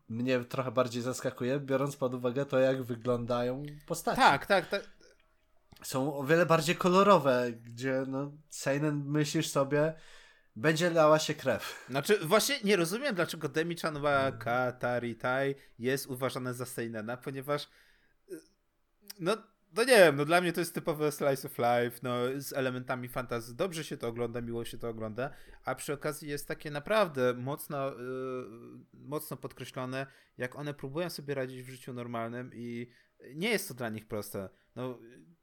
[0.09, 4.17] mnie trochę bardziej zaskakuje, biorąc pod uwagę to, jak wyglądają postacie.
[4.17, 4.91] Tak, tak, tak.
[5.83, 9.95] Są o wiele bardziej kolorowe, gdzie no, Seinen myślisz sobie,
[10.57, 11.87] będzie lała się krew.
[11.91, 17.69] Znaczy, właśnie nie rozumiem, dlaczego Demi-chan wa Kataritai jest uważane za Seinena, ponieważ
[18.31, 18.41] y,
[19.21, 19.37] no,
[19.77, 23.09] no nie wiem, no dla mnie to jest typowe slice of life, no z elementami
[23.09, 23.57] fantazy.
[23.57, 25.31] Dobrze się to ogląda, miło się to ogląda,
[25.65, 30.07] a przy okazji jest takie naprawdę mocno, yy, mocno podkreślone,
[30.39, 32.91] jak one próbują sobie radzić w życiu normalnym i
[33.35, 34.49] nie jest to dla nich proste.
[34.77, 34.99] No,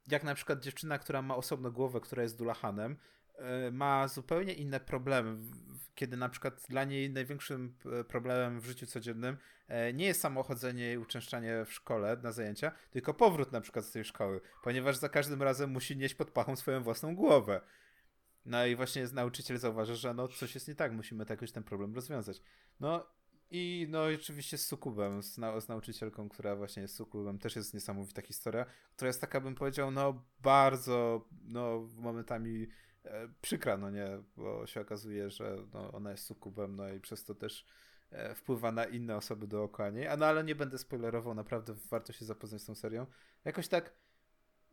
[0.08, 2.96] jak na przykład dziewczyna, która ma osobno głowę, która jest dulahanem,
[3.72, 5.36] ma zupełnie inne problemy,
[5.94, 9.36] kiedy na przykład dla niej największym e, problemem w życiu codziennym
[9.68, 13.92] e, nie jest samochodzenie i uczęszczanie w szkole na zajęcia, tylko powrót na przykład z
[13.92, 17.60] tej szkoły, ponieważ za każdym razem musi nieść pod pachą swoją własną głowę.
[18.44, 21.62] No i właśnie nauczyciel zauważa, że no coś jest nie tak, musimy tak jakoś ten
[21.64, 22.42] problem rozwiązać.
[22.80, 23.06] No
[23.50, 28.22] i no oczywiście z Sukubem, z, z nauczycielką, która właśnie jest Sukubem, też jest niesamowita
[28.22, 28.66] historia,
[28.96, 32.66] która jest taka, bym powiedział, no bardzo, no momentami e,
[33.40, 37.34] przykra, no nie, bo się okazuje, że no, ona jest sukubem, no i przez to
[37.34, 37.66] też
[38.10, 42.12] e, wpływa na inne osoby dookoła niej, a no ale nie będę spoilerował, naprawdę warto
[42.12, 43.06] się zapoznać z tą serią.
[43.44, 43.92] Jakoś tak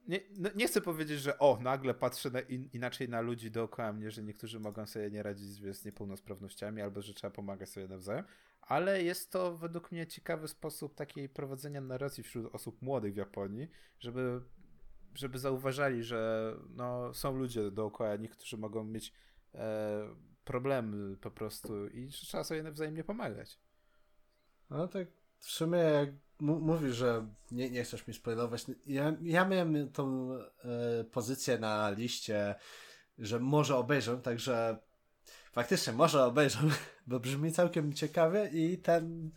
[0.08, 3.94] nie, no, nie chcę powiedzieć, że o, nagle patrzę na in, inaczej na ludzi dookoła
[3.94, 8.26] mnie, że niektórzy mogą sobie nie radzić z niepełnosprawnościami, albo że trzeba pomagać sobie nawzajem,
[8.62, 13.68] ale jest to według mnie ciekawy sposób takiej prowadzenia narracji wśród osób młodych w Japonii,
[14.00, 14.42] żeby
[15.14, 19.14] żeby zauważali, że no, są ludzie dookoła nich, którzy mogą mieć
[19.56, 23.60] e, problemy po prostu i że trzeba sobie wzajemnie pomagać.
[24.70, 25.08] No tak
[25.40, 31.04] w sumie jak mówisz, że nie, nie chcesz mi spoilować, ja, ja miałem tą e,
[31.04, 32.56] pozycję na liście,
[33.18, 34.78] że może obejrzę, także
[35.52, 36.60] faktycznie może obejrzę,
[37.08, 39.32] bo brzmi całkiem ciekawie i ten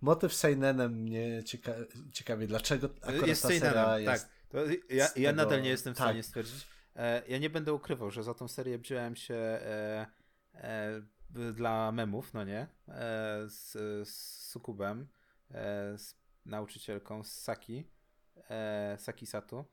[0.00, 1.72] motyw Seinenem mnie cieka
[2.12, 4.22] ciekawi, dlaczego akurat jest ta seria jest...
[4.22, 4.58] Tak to
[4.90, 6.06] ja, ja nadal nie jestem w tak.
[6.06, 6.66] stanie stwierdzić.
[6.96, 10.06] E, ja nie będę ukrywał, że za tą serię wziąłem się e,
[10.54, 11.02] e,
[11.52, 12.66] dla memów, no nie?
[13.46, 13.72] Z,
[14.08, 15.08] z Sukubem,
[15.96, 17.90] z nauczycielką, z Saki,
[18.98, 19.64] Saki Satu.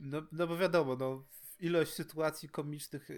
[0.00, 1.24] No, no bo wiadomo, no,
[1.60, 3.08] ilość sytuacji komicznych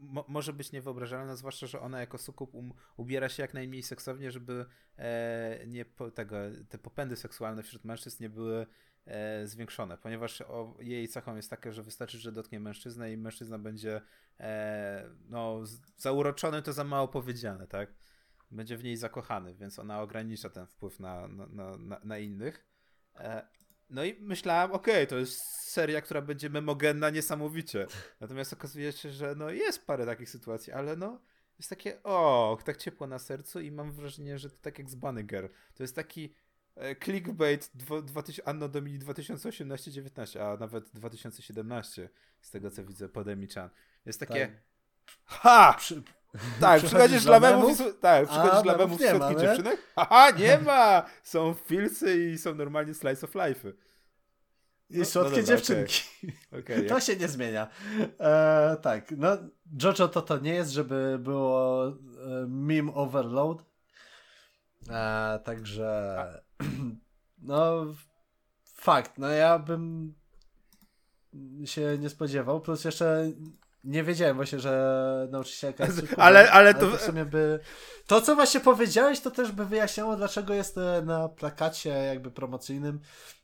[0.00, 4.30] mo może być niewyobrażalna, zwłaszcza, że ona jako sukub um, ubiera się jak najmniej seksownie,
[4.30, 6.36] żeby e, nie tego,
[6.68, 8.66] te popędy seksualne wśród mężczyzn nie były
[9.44, 10.42] zwiększone, ponieważ
[10.78, 14.00] jej cechą jest taka, że wystarczy, że dotknie mężczyznę i mężczyzna będzie
[14.40, 15.60] e, no,
[15.96, 17.94] zauroczony, to za mało powiedziane, tak?
[18.50, 22.66] Będzie w niej zakochany, więc ona ogranicza ten wpływ na, na, na, na innych.
[23.16, 23.48] E,
[23.90, 25.40] no i myślałem, okej, okay, to jest
[25.70, 27.86] seria, która będzie memogenna niesamowicie.
[28.20, 31.20] Natomiast okazuje się, że no jest parę takich sytuacji, ale no
[31.58, 34.94] jest takie, o, tak ciepło na sercu i mam wrażenie, że to tak jak z
[34.94, 35.50] Banniger.
[35.74, 36.47] To jest taki E,
[37.04, 37.70] clickbait
[38.02, 42.08] 2000, Anno Domini 2018-19, a nawet 2017,
[42.40, 43.68] z tego co widzę, Podemi-chan.
[44.06, 44.56] Jest takie tak.
[45.24, 45.74] ha!
[45.78, 46.02] Przy...
[46.60, 48.00] Tak, przychodzisz dla memów, memów?
[48.00, 49.80] tak, przychodzisz dla memów słodkich ma, dziewczynek?
[49.96, 51.02] Haha, nie ma!
[51.22, 53.72] Są filcy i są normalnie slice of life.
[54.90, 56.02] I no, słodkie no dobra, dziewczynki.
[56.48, 56.60] Okay.
[56.60, 57.02] Okay, to jak...
[57.02, 57.68] się nie zmienia.
[58.20, 59.28] E, tak, no
[59.82, 61.92] Jojo to to nie jest, żeby było e,
[62.48, 63.64] meme overload.
[64.90, 66.16] E, także...
[66.18, 66.47] A
[67.42, 67.86] no,
[68.64, 70.14] fakt, no ja bym
[71.64, 73.32] się nie spodziewał, plus jeszcze
[73.88, 76.90] nie wiedziałem właśnie, że nauczycielka jest ale, ale, ale to...
[76.90, 77.60] to w sumie by...
[78.06, 83.00] To, co właśnie powiedziałeś, to też by wyjaśniało, dlaczego jest e, na plakacie jakby promocyjnym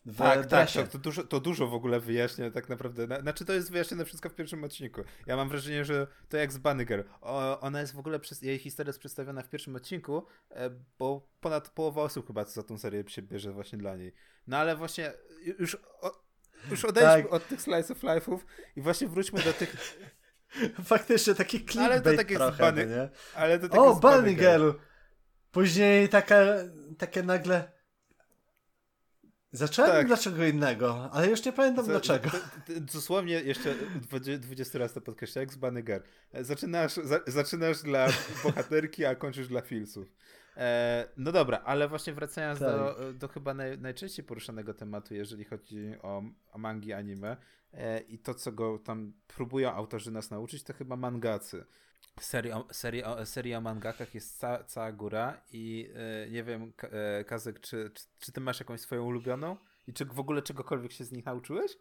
[0.07, 3.07] w tak, tak, tak, to dużo, to dużo w ogóle wyjaśnia tak naprawdę.
[3.23, 5.03] Znaczy to jest wyjaśnione wszystko w pierwszym odcinku.
[5.27, 7.03] Ja mam wrażenie, że to jak z Bunny Girl.
[7.61, 12.03] ona jest w ogóle, jej historia jest przedstawiona w pierwszym odcinku, e, bo ponad połowa
[12.03, 14.15] osób chyba za tą serię się bierze właśnie dla niej.
[14.47, 15.13] No ale właśnie
[15.59, 15.77] już,
[16.71, 17.33] już odejdźmy tak.
[17.33, 18.39] od tych slice of life'ów
[18.77, 19.77] i właśnie wróćmy do tych
[20.85, 23.09] Faktycznie taki clickbait ale to takie trochę, bunny, nie?
[23.35, 24.71] Ale to takie o, Bunny Girl!
[25.53, 26.37] Później taka,
[26.99, 27.75] takie nagle...
[29.53, 30.07] Zacząłem tak.
[30.07, 32.31] dlaczego innego, ale już nie pamiętam dlaczego.
[32.95, 33.75] dosłownie jeszcze
[34.39, 36.01] 20 razy to podkreślę, jak z Bunny Girl.
[36.41, 38.07] Zaczynasz, za, zaczynasz dla
[38.45, 40.09] bohaterki, a kończysz dla filsów.
[40.57, 42.69] E, no dobra, ale właśnie wracając tak.
[42.69, 47.37] do, do chyba naj, najczęściej poruszanego tematu, jeżeli chodzi o, o mangi anime e,
[48.09, 51.65] i to, co go tam próbują autorzy nas nauczyć, to chyba mangacy.
[52.21, 57.61] Serii o, serii o, mangakach jest ca, cała góra i e, nie wiem, e, Kazek,
[57.61, 59.57] czy, czy, czy, ty masz jakąś swoją ulubioną?
[59.87, 61.77] I czy w ogóle czegokolwiek się z nich nauczyłeś?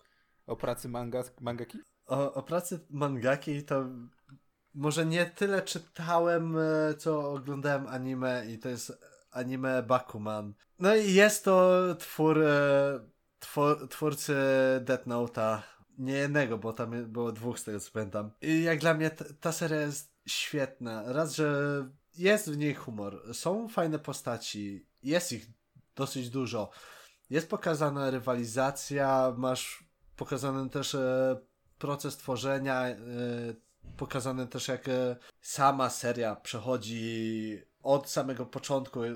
[0.47, 1.77] O pracy manga, mangaki?
[2.05, 3.85] O, o pracy mangaki to
[4.73, 8.91] może nie tyle czytałem, e, co oglądałem anime i to jest
[9.31, 10.53] anime Bakuman.
[10.79, 12.99] No i jest to twór, e,
[13.39, 14.35] twór twórcy
[14.81, 15.61] Death Note'a.
[15.97, 18.31] Nie jednego, bo tam było dwóch z tego co pamiętam.
[18.41, 21.03] I jak dla mnie ta seria jest świetna.
[21.13, 25.47] Raz, że jest w niej humor, są fajne postaci, jest ich
[25.95, 26.69] dosyć dużo.
[27.29, 29.83] Jest pokazana rywalizacja, masz
[30.15, 31.37] pokazany też e,
[31.77, 32.85] proces tworzenia,
[33.97, 39.11] pokazane też jak e, sama seria przechodzi od samego początku, e,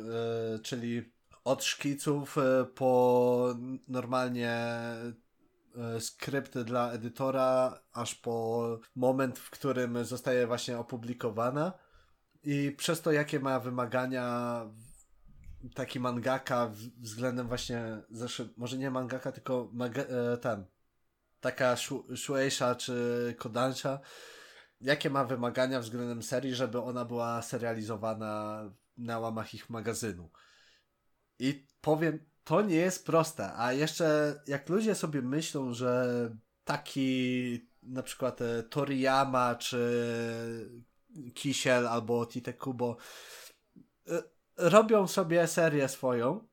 [0.64, 1.12] czyli
[1.44, 3.56] od szkiców e, po
[3.88, 4.58] normalnie
[6.00, 11.74] skrypty dla edytora, aż po moment, w którym zostaje właśnie opublikowana.
[12.44, 14.62] I przez to, jakie ma wymagania
[15.76, 20.04] taki mangaka względem właśnie, zresztą, może nie mangaka, tylko maga,
[20.42, 20.66] ten,
[21.40, 21.76] taka
[22.16, 24.00] Shueisha czy Kodansha,
[24.82, 28.64] jakie ma wymagania względem serii, żeby ona była serializowana
[28.98, 30.32] na łamach ich magazynu.
[31.40, 33.54] I powiem, to nie jest proste.
[33.56, 36.30] A jeszcze jak ludzie sobie myślą, że
[36.64, 39.80] taki na przykład e, Toriyama czy
[41.34, 42.98] Kisiel albo Tite Kubo
[44.08, 44.24] e,
[44.58, 46.48] robią sobie serię swoją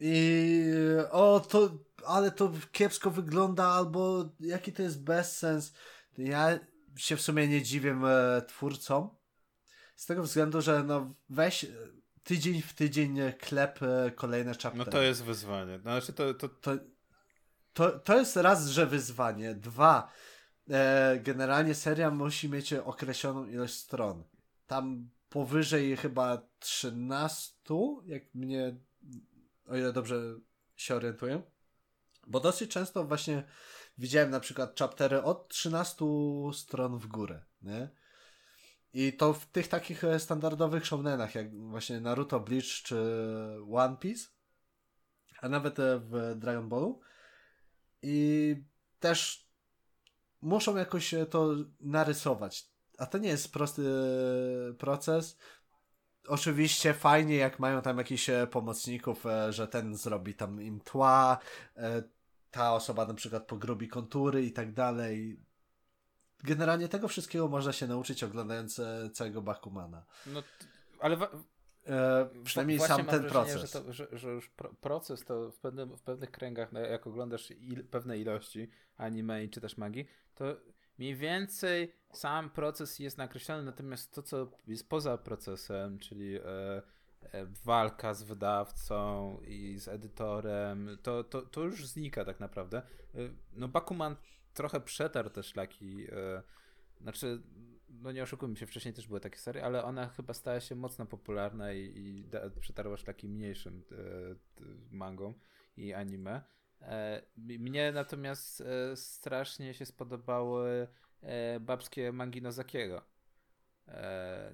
[0.00, 0.64] i
[1.10, 1.70] o to,
[2.06, 5.72] ale to kiepsko wygląda albo jaki to jest bezsens.
[6.18, 6.58] Ja
[6.96, 9.10] się w sumie nie dziwię e, twórcom.
[9.96, 11.66] Z tego względu, że no weź
[12.26, 14.78] tydzień w tydzień klep e, kolejne chaptery.
[14.78, 15.78] No to jest wyzwanie.
[15.78, 16.48] Znaczy to, to...
[16.48, 16.78] To,
[17.72, 19.54] to, to jest raz, że wyzwanie.
[19.54, 20.12] Dwa,
[20.70, 24.24] e, generalnie seria musi mieć określoną ilość stron.
[24.66, 27.54] Tam powyżej chyba 13,
[28.06, 28.76] jak mnie,
[29.68, 30.20] o ile dobrze
[30.76, 31.42] się orientuję.
[32.26, 33.44] Bo dosyć często właśnie
[33.98, 36.04] widziałem na przykład chaptery od 13
[36.52, 37.88] stron w górę, nie?
[38.98, 42.96] I to w tych takich e, standardowych shounenach, jak właśnie Naruto, Bleach czy
[43.72, 44.28] One Piece,
[45.40, 47.00] a nawet e, w Dragon Ballu.
[48.02, 48.56] I
[49.00, 49.48] też
[50.42, 52.70] muszą jakoś e, to narysować.
[52.98, 53.82] A to nie jest prosty
[54.78, 55.38] proces.
[56.28, 61.38] Oczywiście fajnie, jak mają tam jakichś pomocników, że ten zrobi tam im tła,
[62.50, 65.40] ta osoba na przykład pogrubi kontury i tak dalej.
[66.44, 70.04] Generalnie tego wszystkiego można się nauczyć oglądając e, całego Bakumana.
[70.26, 70.42] No,
[71.00, 71.16] ale
[71.86, 73.72] e, przynajmniej sam ten wrażenie, proces.
[73.72, 77.50] Że, to, że, że, już proces to w, pewnym, w pewnych kręgach, no, jak oglądasz
[77.50, 80.44] il, pewne ilości anime i czytasz magii, to
[80.98, 86.82] mniej więcej sam proces jest nakreślony, natomiast to, co jest poza procesem, czyli e,
[87.32, 92.78] E, walka z wydawcą i z edytorem, to, to, to już znika tak naprawdę.
[92.78, 93.18] E,
[93.52, 94.16] no Bakuman
[94.56, 96.42] trochę przetarł te szlaki, e,
[97.00, 97.42] znaczy,
[97.88, 101.06] no nie oszukujmy się, wcześniej też były takie serie, ale ona chyba stała się mocno
[101.06, 103.84] popularna i, i da, przetarła szlaki mniejszym
[104.90, 105.34] mangą
[105.76, 106.42] i anime.
[107.36, 108.62] Mnie natomiast
[108.94, 110.88] strasznie się spodobały
[111.60, 113.02] babskie mangi Nozakiego.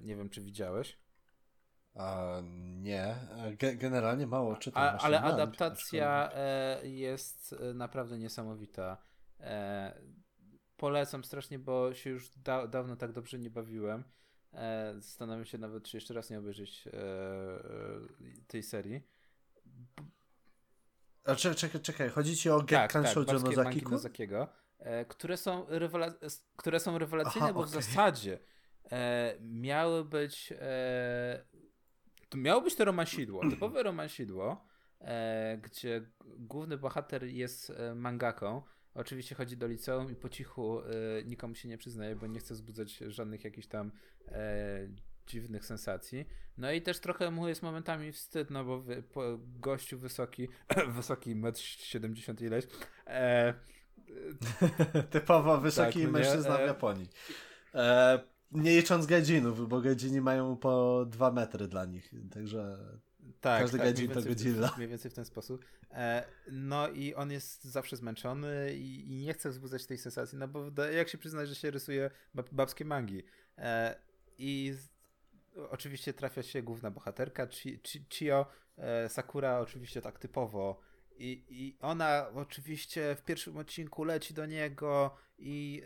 [0.01, 0.97] Nie wiem, czy widziałeś.
[1.95, 2.41] A,
[2.81, 3.15] nie,
[3.75, 4.83] generalnie mało czytam.
[4.83, 8.97] A, ale adaptacja e, jest e, naprawdę niesamowita.
[9.43, 9.93] E,
[10.77, 14.03] polecam strasznie, bo się już da, dawno tak dobrze nie bawiłem.
[14.53, 17.61] E, zastanawiam się nawet, czy jeszcze raz nie obejrzeć e, e,
[18.47, 19.01] tej serii.
[21.25, 23.91] A czekaj, czekaj, czekaj, chodzi ci o Gekkan tak, tak, Shoujo Nozakiku?
[23.91, 24.47] Nozakiego.
[24.79, 25.65] e, które, są
[26.57, 27.71] które są rewelacyjne, Aha, bo okay.
[27.71, 28.39] w zasadzie
[28.91, 30.53] e, miały być
[32.29, 34.65] to miało być to romansidło, typowe romansidło,
[35.01, 38.61] e, gdzie główny bohater jest mangaką,
[38.95, 40.83] Oczywiście chodzi do liceum i po cichu y,
[41.25, 43.91] nikomu się nie przyznaje, bo nie chce wzbudzać żadnych jakichś tam
[44.27, 44.87] e,
[45.27, 46.25] dziwnych sensacji.
[46.57, 50.47] No i też trochę mu jest momentami wstyd, no bo wy, po, gościu wysoki,
[50.95, 52.65] wysoki, metr 70 ileś.
[53.07, 53.53] E,
[55.11, 57.09] Typowo wysoki tak, no mężczyzna w e, Japonii.
[57.75, 58.19] E,
[58.51, 62.77] nie licząc gadzinów, bo gadzini mają po dwa metry dla nich, także
[63.41, 64.73] tak, każdy tak, gadzin to godzilla.
[64.77, 65.65] Mniej więcej w ten sposób.
[65.91, 70.83] E, no i on jest zawsze zmęczony i, nie chce wzbudzać tej sensacji, no bo
[70.83, 72.09] jak się przyznać, że się rysuje
[72.51, 73.23] babskie mangi.
[73.57, 73.95] E,
[74.37, 74.73] I
[75.69, 77.47] oczywiście trafia się główna bohaterka,
[78.09, 78.45] Chio,
[78.77, 80.81] e, Sakura oczywiście tak typowo
[81.17, 85.83] i, I ona oczywiście w pierwszym odcinku leci do niego i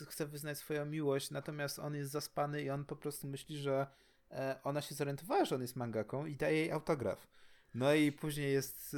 [0.00, 3.86] y, chce wyznać swoją miłość, natomiast on jest zaspany i on po prostu myśli, że
[4.64, 7.28] ona się zorientowała, że on jest mangaką i daje jej autograf.
[7.74, 8.96] No i później jest,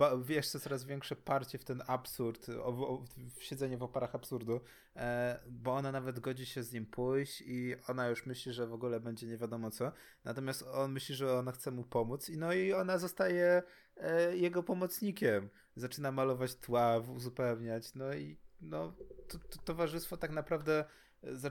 [0.00, 3.04] e, wiesz, co coraz większe parcie w ten absurd, o, o,
[3.36, 4.60] w siedzenie w oparach absurdu,
[4.96, 8.72] e, bo ona nawet godzi się z nim pójść i ona już myśli, że w
[8.72, 9.92] ogóle będzie nie wiadomo co,
[10.24, 13.62] natomiast on myśli, że ona chce mu pomóc i no i ona zostaje
[13.96, 15.48] e, jego pomocnikiem.
[15.76, 18.92] Zaczyna malować tła, uzupełniać, no i no,
[19.28, 20.84] to, to towarzystwo tak naprawdę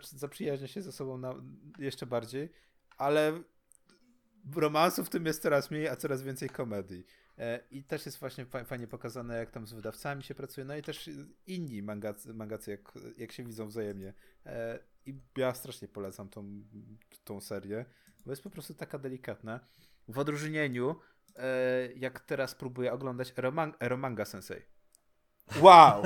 [0.01, 1.35] zaprzyjaźnia się ze sobą na,
[1.79, 2.49] jeszcze bardziej,
[3.01, 3.41] ale
[4.55, 7.05] romansów w tym jest coraz mniej, a coraz więcej komedii.
[7.37, 10.81] E, I też jest właśnie fajnie pokazane, jak tam z wydawcami się pracuje, no i
[10.81, 11.09] też
[11.47, 14.13] inni mangacy, mangacy jak, jak się widzą wzajemnie.
[14.45, 16.63] E, I ja strasznie polecam tą,
[17.23, 17.85] tą serię,
[18.25, 19.59] bo jest po prostu taka delikatna.
[20.07, 20.95] W odróżnieniu,
[21.35, 23.33] e, jak teraz próbuję oglądać
[23.79, 24.61] Romanga Sensei.
[25.61, 26.03] Wow!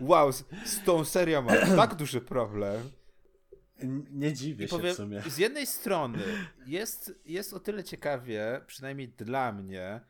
[0.00, 2.90] Wow, z, z tą serią mam tak duży problem.
[4.10, 5.22] Nie dziwię I się powiem, w sumie.
[5.22, 6.18] Z jednej strony
[6.66, 10.00] jest, jest o tyle ciekawie, przynajmniej dla mnie,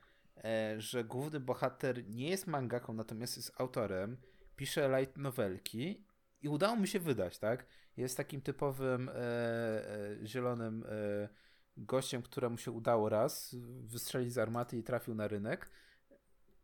[0.45, 4.17] e, że główny bohater nie jest mangaką, natomiast jest autorem,
[4.57, 6.05] pisze light novelki
[6.43, 7.67] i udało mi się wydać, tak?
[7.97, 11.29] Jest takim typowym e, e, zielonym e,
[11.77, 15.71] gościem, któremu się udało raz wystrzelić z armaty i trafił na rynek.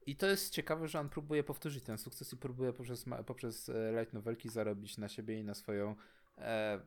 [0.06, 3.92] I to jest ciekawe, że on próbuje powtórzyć ten sukces i próbuje poprzez, poprzez e,
[3.92, 5.96] light novelki zarobić na siebie i na swoją
[6.38, 6.80] e,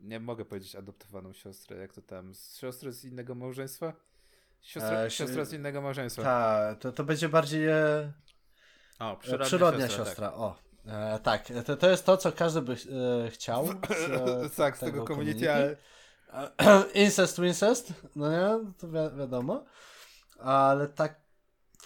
[0.00, 3.92] nie mogę powiedzieć adoptowaną siostrę, jak to tam, siostrę z innego małżeństwa?
[4.60, 6.22] Siostra, e, siostra z innego małżeństwa.
[6.22, 8.12] Tak, to, to będzie bardziej e,
[8.98, 10.04] o, e, przyrodnia, przyrodnia siostra.
[10.04, 10.28] siostra.
[10.28, 10.38] Tak.
[10.38, 13.66] O, e, tak, to, to jest to, co każdy by e, chciał.
[13.66, 13.72] Z,
[14.10, 15.76] e, tak, z tego, tego community, ale...
[17.04, 19.64] incest, incest, no nie, to wi wiadomo,
[20.38, 21.25] ale tak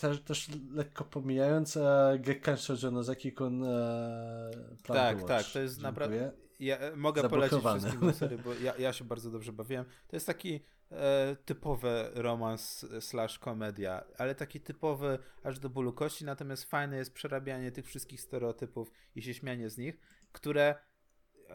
[0.01, 4.51] też, też lekko pomijając e, Gekkan Shoujonozaki-kun e,
[4.83, 9.05] Tak, tak, to jest naprawdę ja e, mogę polecić wszystkim serię, bo ja, ja się
[9.05, 9.85] bardzo dobrze bawiłem.
[10.09, 10.61] To jest taki
[10.91, 17.15] e, typowy romans slash komedia, ale taki typowy aż do bólu kości, natomiast fajne jest
[17.15, 19.99] przerabianie tych wszystkich stereotypów i się śmianie z nich,
[20.33, 20.75] które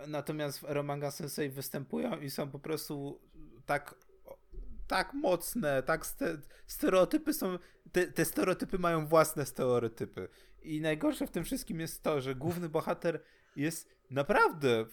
[0.08, 3.22] natomiast w Romanga Sensei występują i są po prostu
[3.66, 3.96] tak
[4.88, 7.60] tak mocne, tak ste stereotypy są,
[7.92, 10.28] te, te stereotypy mają własne stereotypy.
[10.64, 13.24] I najgorsze w tym wszystkim jest to, że główny bohater
[13.56, 14.86] jest naprawdę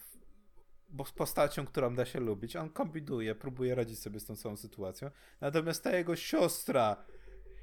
[0.93, 2.57] bo z postacią, którą da się lubić.
[2.57, 5.11] On kombinuje, próbuje radzić sobie z tą całą sytuacją.
[5.41, 6.97] Natomiast ta jego siostra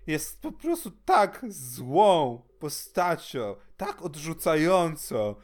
[0.07, 5.35] jest po prostu tak złą postacią, tak odrzucającą.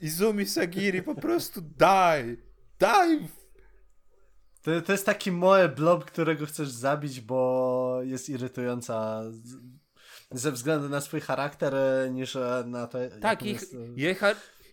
[0.00, 2.42] Izumi Sagiri po prostu daj,
[2.78, 3.28] daj.
[4.68, 9.22] To, to jest taki moe blob, którego chcesz zabić, bo jest irytująca
[10.30, 12.98] ze względu na swój charakter, e, niż e, na to.
[13.20, 13.72] Tak, ich, jest...
[13.72, 14.16] jej,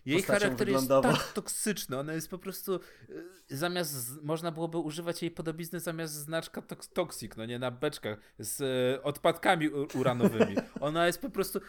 [0.06, 1.98] jej charakter jest tak toksyczny.
[1.98, 2.80] Ona jest po prostu.
[3.48, 4.22] Zamiast.
[4.22, 10.56] Można byłoby używać jej podobizny zamiast znaczka toksik, no nie na beczkach z odpadkami uranowymi.
[10.80, 11.60] Ona jest po prostu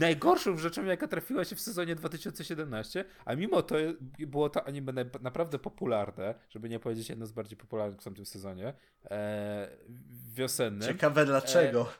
[0.00, 3.76] najgorszą rzeczą, jaka trafiła się w sezonie 2017, a mimo to
[4.18, 8.74] było to anime naprawdę popularne, żeby nie powiedzieć jedno z bardziej popularnych w tamtym sezonie,
[9.10, 9.68] e,
[10.34, 10.88] wiosennym.
[10.88, 11.86] Ciekawe dlaczego.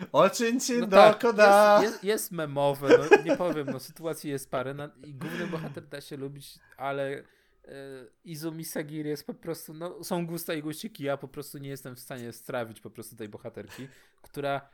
[0.00, 4.74] E, Oczyńcie no tak, jest, jest, jest, memowe, no, nie powiem, no sytuacji jest parę
[4.74, 7.22] no, i główny bohater da się lubić, ale e,
[8.24, 11.96] Izumi Sagiri jest po prostu, no są gusta i guściki, ja po prostu nie jestem
[11.96, 13.88] w stanie strawić po prostu tej bohaterki,
[14.22, 14.68] która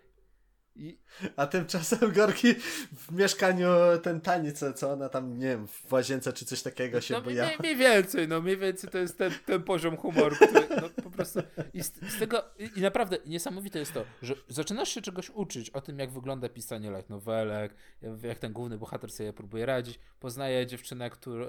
[0.77, 0.99] i...
[1.37, 2.55] A tymczasem Gorki
[2.97, 3.68] w mieszkaniu
[4.03, 7.45] ten taniec, co ona tam, nie wiem, w łazience czy coś takiego się no, boja.
[7.45, 11.11] Mniej, mniej więcej, no mniej więcej to jest ten, ten poziom humoru, który no, po
[11.11, 11.41] prostu.
[11.75, 12.45] I z, z tego.
[12.59, 16.49] I, I naprawdę niesamowite jest to, że zaczynasz się czegoś uczyć o tym, jak wygląda
[16.49, 17.75] pisanie light novelek,
[18.23, 19.99] jak ten główny bohater sobie próbuje radzić.
[20.20, 21.47] Poznaje dziewczynę, która,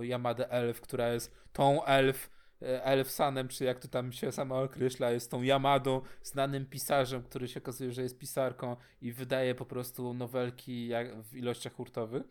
[0.00, 2.30] Yamada Elf, która jest tą elf
[2.60, 7.60] Elfsanem, czy jak to tam się sama określa, jest tą Yamadą, znanym pisarzem, który się
[7.60, 10.90] okazuje, że jest pisarką i wydaje po prostu nowelki
[11.30, 12.22] w ilościach hurtowych.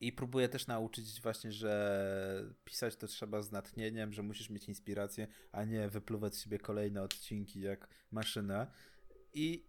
[0.00, 5.26] I próbuje też nauczyć właśnie, że pisać to trzeba z natchnieniem, że musisz mieć inspirację,
[5.52, 8.66] a nie wypluwać sobie kolejne odcinki jak maszyna.
[9.34, 9.66] I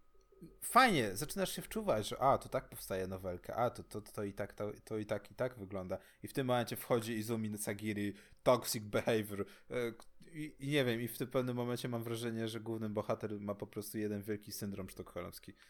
[0.60, 4.32] fajnie, zaczynasz się wczuwać, że a, to tak powstaje nowelka, a, to, to, to, i
[4.32, 5.98] tak, to, to i tak, i tak wygląda.
[6.22, 9.92] I w tym momencie wchodzi Izumi Sagiri, toxic behavior e,
[10.32, 13.54] i, i, nie wiem, i w tym pewnym momencie mam wrażenie, że główny bohater ma
[13.54, 15.52] po prostu jeden wielki syndrom sztokholmski.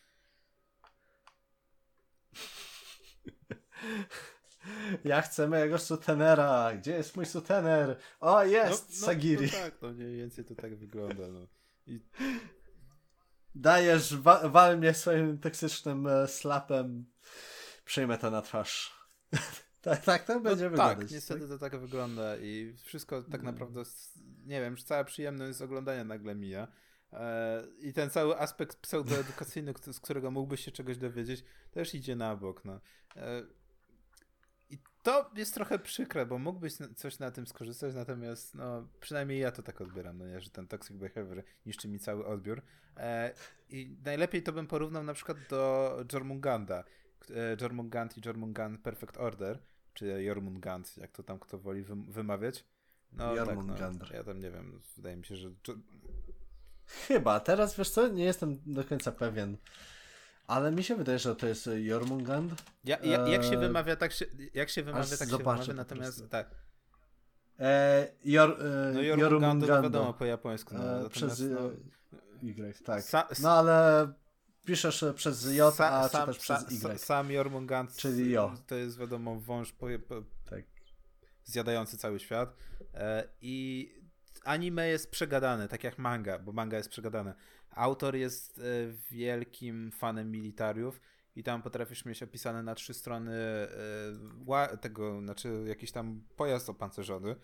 [5.05, 6.77] Ja chcę mojego sutenera.
[6.77, 7.97] Gdzie jest mój sutener?
[8.21, 8.91] O, jest!
[8.91, 9.47] No, no, Sagiri.
[9.47, 11.29] No tak, to mniej więcej to tak wygląda.
[11.29, 11.47] No.
[11.87, 12.01] I
[13.57, 17.07] dajesz, wa wal mnie swoim toksycznym e, slapem,
[17.85, 18.97] przyjmę to na twarz.
[19.83, 20.99] tak, tak to będzie no, wyglądać.
[20.99, 21.49] Tak, niestety tak?
[21.49, 23.53] to tak wygląda i wszystko tak mm.
[23.55, 23.83] naprawdę,
[24.47, 26.69] nie wiem, cała przyjemność z oglądania nagle mija.
[27.13, 32.37] E, I ten cały aspekt pseudoedukacyjny, z którego mógłbyś się czegoś dowiedzieć, też idzie na
[32.37, 32.65] bok.
[32.65, 32.81] No.
[35.07, 39.63] To jest trochę przykre, bo mógłbyś coś na tym skorzystać, natomiast no, przynajmniej ja to
[39.63, 42.63] tak odbieram, no nie, że ten toxic behavior niszczy mi cały odbiór.
[42.97, 43.35] E,
[43.71, 46.85] I najlepiej to bym porównał na przykład do Jormunganda.
[47.31, 49.59] E, Jormungand i Jormungand Perfect Order,
[49.95, 52.65] czy Jormungand, jak to tam kto woli wymawiać.
[53.13, 54.01] No Jormungand.
[54.01, 55.51] tak, no, ja tam nie wiem, wydaje mi się, że...
[56.87, 59.57] Chyba, teraz wiesz co, nie jestem do końca pewien.
[60.47, 62.63] Ale mi się wydaje, że to jest Jormungand.
[62.85, 66.31] Ja, ja, jak się e, wymawia, tak się, jak się wymawia, tak się wymawia, natomiast
[66.31, 66.51] tak.
[67.61, 70.75] E, jor, e, no Jormungand to wiadomo po japońsku.
[70.75, 71.71] No, e, przez no,
[72.43, 73.03] Y, tak.
[73.03, 74.09] Sa, no ale
[74.65, 76.99] piszesz przez J, sa, a sam, czytasz sa, przez Y.
[76.99, 78.55] Sam Jormungand, czyli Jo.
[78.67, 80.15] To jest wiadomo wąż po, po,
[80.51, 80.65] tak.
[81.45, 82.57] zjadający cały świat.
[82.95, 83.93] E, I
[84.45, 87.35] anime jest przegadane, tak jak manga, bo manga jest przegadane.
[87.77, 88.63] Autor jest e,
[89.11, 91.01] wielkim fanem militariów
[91.37, 93.33] i tam potrafisz mieć opisane na trzy strony
[94.49, 97.37] e, tego, znaczy jakiś tam pojazd opancerzony.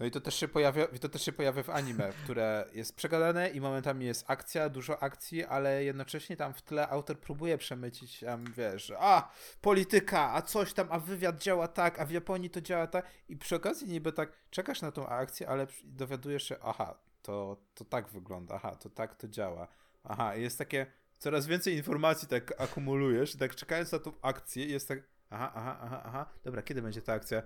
[0.00, 3.48] No i to też się pojawia, to też się pojawia w anime, które jest przegadane
[3.48, 8.44] i momentami jest akcja, dużo akcji, ale jednocześnie tam w tle autor próbuje przemycić tam,
[8.56, 12.86] wiesz, a, polityka, a coś tam, a wywiad działa tak, a w Japonii to działa
[12.86, 17.56] tak i przy okazji niby tak czekasz na tą akcję, ale dowiadujesz się, aha, to,
[17.74, 19.68] to tak wygląda, aha, to tak to działa.
[20.04, 20.86] Aha, jest takie,
[21.18, 24.98] coraz więcej informacji tak akumulujesz i tak czekając na tą akcję jest tak,
[25.30, 27.42] aha, aha, aha, aha, dobra, kiedy będzie ta akcja?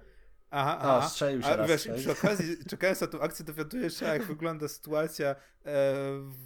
[0.51, 0.99] Aha, aha.
[0.99, 4.23] O, strzelił się A, raz, wiesz, przy okazji, czekając na tą akcję, dowiadujesz się, jak
[4.23, 5.37] wygląda sytuacja e,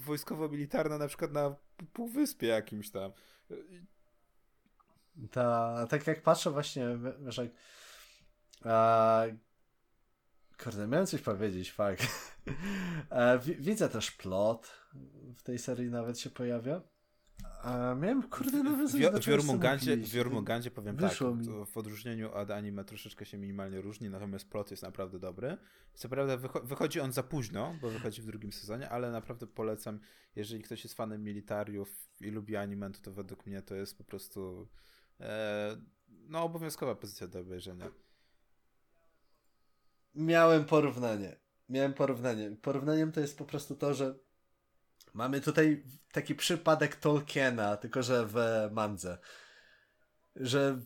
[0.07, 1.57] wojskowo-militarna na przykład na
[1.93, 3.13] półwyspie jakimś tam.
[5.31, 7.51] Ta, tak jak patrzę właśnie, wiesz, jak
[8.67, 9.37] e,
[10.63, 12.07] Kurde, miałem coś powiedzieć, fakt.
[13.11, 14.73] E, widzę też plot
[15.37, 16.83] w tej serii nawet się pojawia.
[17.63, 19.27] A miałem, kurde, nawiązać do W
[20.09, 21.67] w Jormungandzie powiem Wyszło tak, mi.
[21.67, 25.57] w odróżnieniu od anime troszeczkę się minimalnie różni, natomiast plot jest naprawdę dobry.
[25.95, 30.01] Co prawda wychodzi on za późno, bo wychodzi w drugim sezonie, ale naprawdę polecam,
[30.37, 34.05] jeżeli ktoś jest fanem militariów i lubi anime, to, to według mnie to jest po
[34.05, 34.69] prostu
[35.21, 35.77] e,
[36.09, 37.91] no obowiązkowa pozycja do obejrzenia
[40.15, 41.37] miałem porównanie.
[41.69, 42.57] Miałem porównanie.
[42.63, 44.15] Porównaniem to jest po prostu to, że
[45.15, 48.37] mamy tutaj taki przypadek Tolkiena, tylko że w
[48.73, 49.19] mandze.
[50.37, 50.81] Że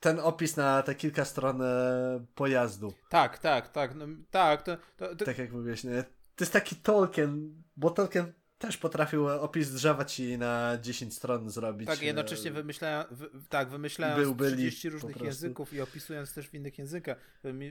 [0.00, 2.92] ten opis na te kilka stron e, pojazdu.
[3.08, 3.94] Tak, tak, tak.
[3.94, 5.24] No, tak, to, to, to...
[5.24, 6.02] tak jak mówiłeś, nie?
[6.36, 8.32] To jest taki Tolkien, bo Tolkien
[8.66, 11.86] też potrafił opis drzewa ci na 10 stron zrobić.
[11.86, 16.78] Tak, jednocześnie wymyślają, wy, tak, wymyślając Był, 30 różnych języków i opisując też w innych
[16.78, 17.18] językach,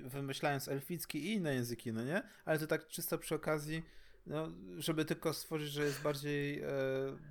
[0.04, 2.24] wymyślając elficki i inne języki, no nie?
[2.46, 3.84] Ale to tak czysto przy okazji,
[4.26, 6.68] no, żeby tylko stworzyć, że jest bardziej, e,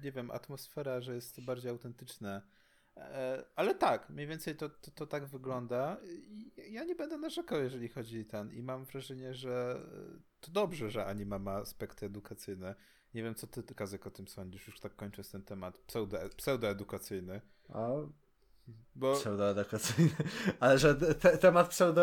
[0.04, 2.42] nie wiem, atmosfera, że jest bardziej autentyczne.
[2.96, 5.96] E, ale tak, mniej więcej to, to, to tak wygląda.
[6.04, 8.52] I ja nie będę narzekał, jeżeli chodzi o ten.
[8.52, 9.80] I mam wrażenie, że
[10.40, 12.74] to dobrze, że anima ma aspekty edukacyjne
[13.14, 14.66] nie wiem, co ty, Kazek, o tym sądzisz.
[14.66, 17.40] Już tak kończę ten temat pseudo, pseudoedukacyjny.
[17.68, 17.88] A,
[18.94, 19.14] bo...
[19.14, 20.10] Pseudoedukacyjny.
[20.60, 22.02] Ale że te, temat pseudo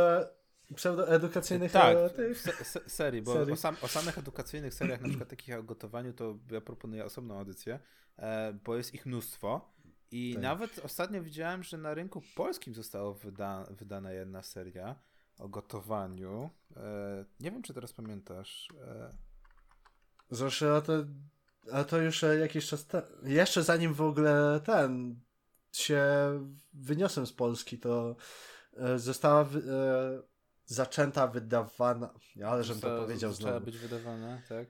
[0.75, 2.41] pseudoedukacyjnych tak, e, tych...
[2.41, 3.53] se, serii, bo serii.
[3.53, 7.37] O, sam, o, samych edukacyjnych seriach, na przykład takich o gotowaniu, to ja proponuję osobną
[7.37, 7.79] audycję,
[8.17, 9.73] e, bo jest ich mnóstwo
[10.11, 10.43] i tak.
[10.43, 14.95] nawet ostatnio widziałem, że na rynku polskim została wyda, wydana jedna seria
[15.39, 16.49] o gotowaniu.
[16.77, 18.67] E, nie wiem, czy teraz pamiętasz.
[20.31, 20.93] Zresztą a to,
[21.71, 23.01] a to już e, jakiś czas te...
[23.23, 25.19] Jeszcze zanim w ogóle ten
[25.71, 26.03] się
[26.73, 28.15] wyniosłem z Polski, to
[28.77, 29.59] e, została wy...
[29.73, 30.21] e,
[30.65, 32.13] zaczęta wydawana.
[32.45, 33.65] Ale żebym to powiedział Zaczęła znowu.
[33.65, 34.67] być wydawana, tak?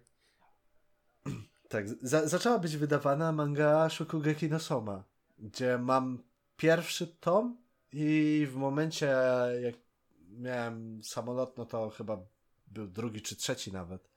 [1.69, 5.03] Tak, za zaczęła być wydawana manga Shokugeki no Soma,
[5.39, 6.23] gdzie mam
[6.57, 7.57] pierwszy tom
[7.91, 9.15] i w momencie
[9.61, 9.75] jak
[10.29, 12.17] miałem samolot, no to chyba
[12.67, 14.08] był drugi czy trzeci nawet.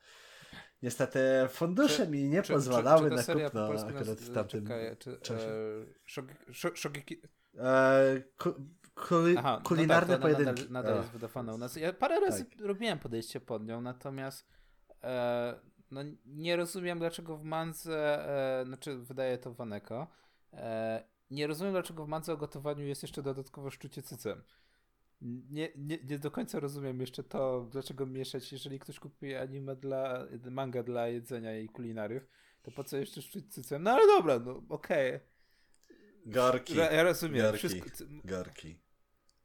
[0.82, 5.18] Niestety fundusze Czy- mi nie Czy- pozwalały czy, na kupno akurat w tamtym czekaj, czy,
[5.20, 5.48] czasie.
[5.48, 6.22] E.
[7.58, 8.54] E, ku,
[8.94, 10.62] kuli, Aha, no kulinarne tak, ona pojedynki.
[10.62, 11.76] Nadal, nadal E, jest wydawana u nas.
[11.76, 12.60] Ja parę razy Tak.
[12.60, 14.46] robiłem podejście pod nią, natomiast
[15.04, 15.54] e,
[15.90, 18.28] no, nie rozumiem dlaczego w Mandze,
[18.60, 20.06] e, znaczy wydaje to Waneko,
[20.52, 24.42] e, nie rozumiem dlaczego w Mandze o gotowaniu jest jeszcze dodatkowo szczucie cycem.
[25.50, 30.26] Nie, nie, nie do końca rozumiem jeszcze to, dlaczego mieszać, jeżeli ktoś kupuje anime dla,
[30.50, 32.22] manga dla jedzenia i kulinariów,
[32.62, 33.82] to po co jeszcze szczuć cycem?
[33.82, 35.20] No ale dobra, no okej.
[36.26, 37.42] Gorki, Ja, ja rozumiem.
[37.42, 37.58] Gorki.
[37.58, 38.78] Wszystko, gorki.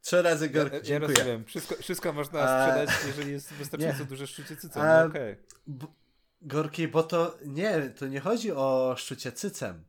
[0.00, 1.44] Trzy razy gorki, ja, ja rozumiem.
[1.44, 4.82] Wszystko, wszystko można A- sprzedać, jeżeli jest wystarczająco duże szczucie cycem.
[4.82, 5.36] A- No okej.
[6.42, 9.84] Gorki, bo to nie, to nie chodzi o szczucie cycem,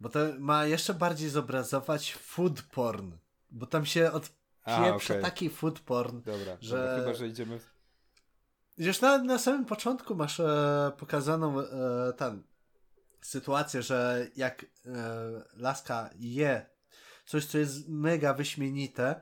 [0.00, 3.12] bo to ma jeszcze bardziej zobrazować food porn,
[3.50, 4.20] bo tam się A,
[4.66, 5.22] odpieprza okej.
[5.22, 6.20] taki food porn.
[6.22, 7.58] Dobra, że- dobra, chyba, że idziemy...
[7.58, 7.76] W...
[8.78, 11.64] Już na, na samym początku masz e, pokazaną e,
[12.16, 12.42] ten
[13.20, 14.66] sytuację, że jak e,
[15.56, 16.66] laska je
[17.26, 19.20] coś, co jest mega wyśmienite,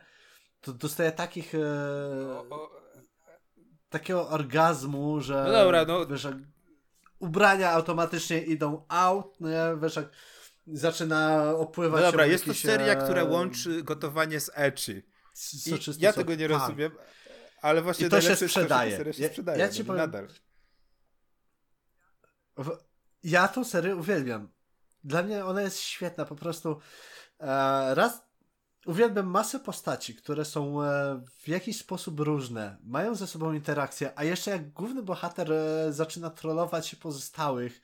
[0.61, 1.59] to dostaje takich e,
[2.35, 2.71] O, o,
[3.91, 6.29] takiego orgazmu, że No dobra, no- wiesz,
[7.19, 10.09] ubrania automatycznie idą out, no nie, wiesz, jak
[10.67, 15.03] zaczyna no opływać dobra, ją jest to seria, e, która łączy gotowanie z ecchi.
[15.35, 16.17] Soczysty ja sok.
[16.17, 16.93] tego nie rozumiem,
[17.63, 18.97] ale właśnie I to się to, sprzedaje.
[18.97, 20.29] seria się Ja- sprzedaje, ja no ci powiem- nadal.
[22.57, 22.79] W-
[23.23, 24.49] Ja tą serię uwielbiam.
[25.05, 26.81] Dla mnie ona jest świetna, po prostu
[27.41, 28.23] e, raz
[28.87, 34.25] uwielbiam masę postaci, które są e, w jakiś sposób różne, mają ze sobą interakcję, a
[34.25, 37.81] jeszcze jak główny bohater e, zaczyna trollować pozostałych,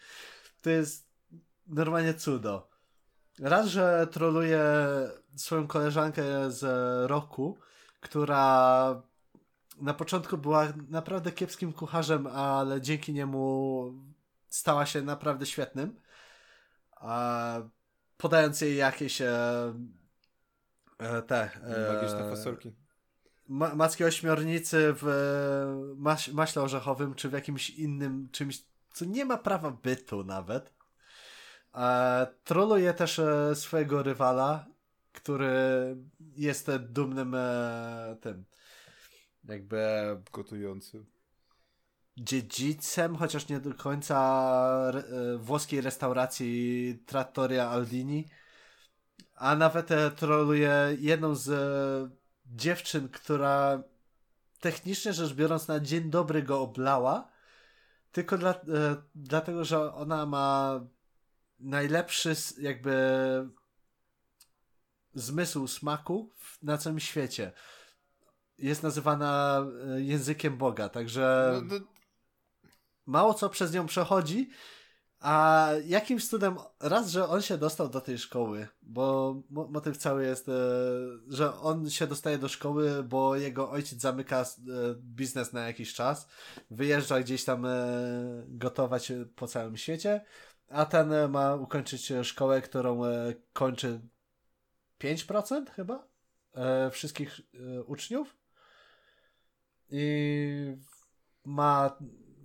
[0.63, 1.09] to jest
[1.67, 2.70] normalnie cudo.
[3.41, 4.62] Raz, że troluje
[5.36, 6.62] swoją koleżankę z
[7.11, 7.59] roku,
[8.01, 9.03] która
[9.80, 13.95] na początku była naprawdę kiepskim kucharzem, ale dzięki niemu
[14.49, 16.01] stała się naprawdę świetnym.
[16.97, 17.61] A
[18.16, 19.74] podając jej jakieś e,
[20.99, 22.72] e, te e, Magiczne fasolki.
[23.49, 29.70] ma, ośmiornicy w maś, maśle orzechowym, czy w jakimś innym czymś, co nie ma prawa
[29.70, 30.80] bytu nawet.
[31.75, 34.66] E, troluje też e, swojego rywala,
[35.12, 35.53] który
[36.37, 38.45] jest e, dumnym e, tym
[39.45, 39.79] jakby
[40.33, 41.05] Gotujący.
[42.16, 44.16] dziedzicem, chociaż nie do końca
[44.89, 48.29] re, e, włoskiej restauracji Trattoria Aldini.
[49.35, 52.16] A nawet e, troluje jedną z e,
[52.47, 53.83] dziewczyn, która
[54.61, 57.29] technicznie rzecz biorąc na dzień dobry go oblała,
[58.12, 58.57] tylko dla, e,
[59.14, 60.81] dlatego, że ona ma
[61.61, 62.95] najlepszy jakby
[65.15, 66.31] zmysł smaku
[66.63, 67.53] na całym świecie.
[68.59, 69.65] Jest nazywana
[69.97, 71.85] e, językiem Boga, także No, to,
[73.07, 74.51] mało co przez nią przechodzi,
[75.21, 80.25] a jakimś cudem raz, że on się dostał do tej szkoły, bo mo- motyw cały
[80.25, 80.53] jest, e,
[81.29, 84.45] że on się dostaje do szkoły, bo jego ojciec zamyka e,
[84.95, 86.29] biznes na jakiś czas,
[86.71, 87.67] wyjeżdża gdzieś tam
[88.49, 90.25] gotować po całym świecie,
[90.71, 94.01] a ten e, ma ukończyć e, szkołę, którą e, kończy
[95.01, 96.11] 5% chyba
[96.91, 97.41] wszystkich
[97.87, 98.37] uczniów.
[99.91, 100.77] I
[101.45, 101.99] ma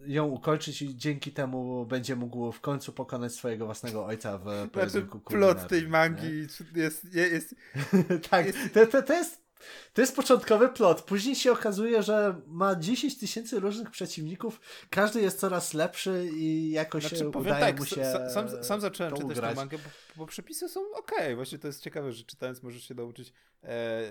[0.05, 4.69] ją ukończyć i dzięki temu będzie mógł w końcu pokonać swojego własnego ojca w znaczy,
[4.69, 7.55] pojedynku plot tej mangi jest, jest, jest
[8.29, 9.44] tak, to, to, to, jest,
[9.93, 11.01] to jest początkowy plot.
[11.01, 17.07] Później się okazuje, że ma 10 tysięcy różnych przeciwników, każdy jest coraz lepszy i jakoś
[17.07, 20.25] Znaczy, udaje tak, mu się sa- sam, sam zacząłem to czytać tę mangę, bo, bo
[20.25, 21.35] przepisy są okej.
[21.35, 23.33] Właśnie to jest ciekawe, że czytając możesz się nauczyć
[23.63, 24.01] e,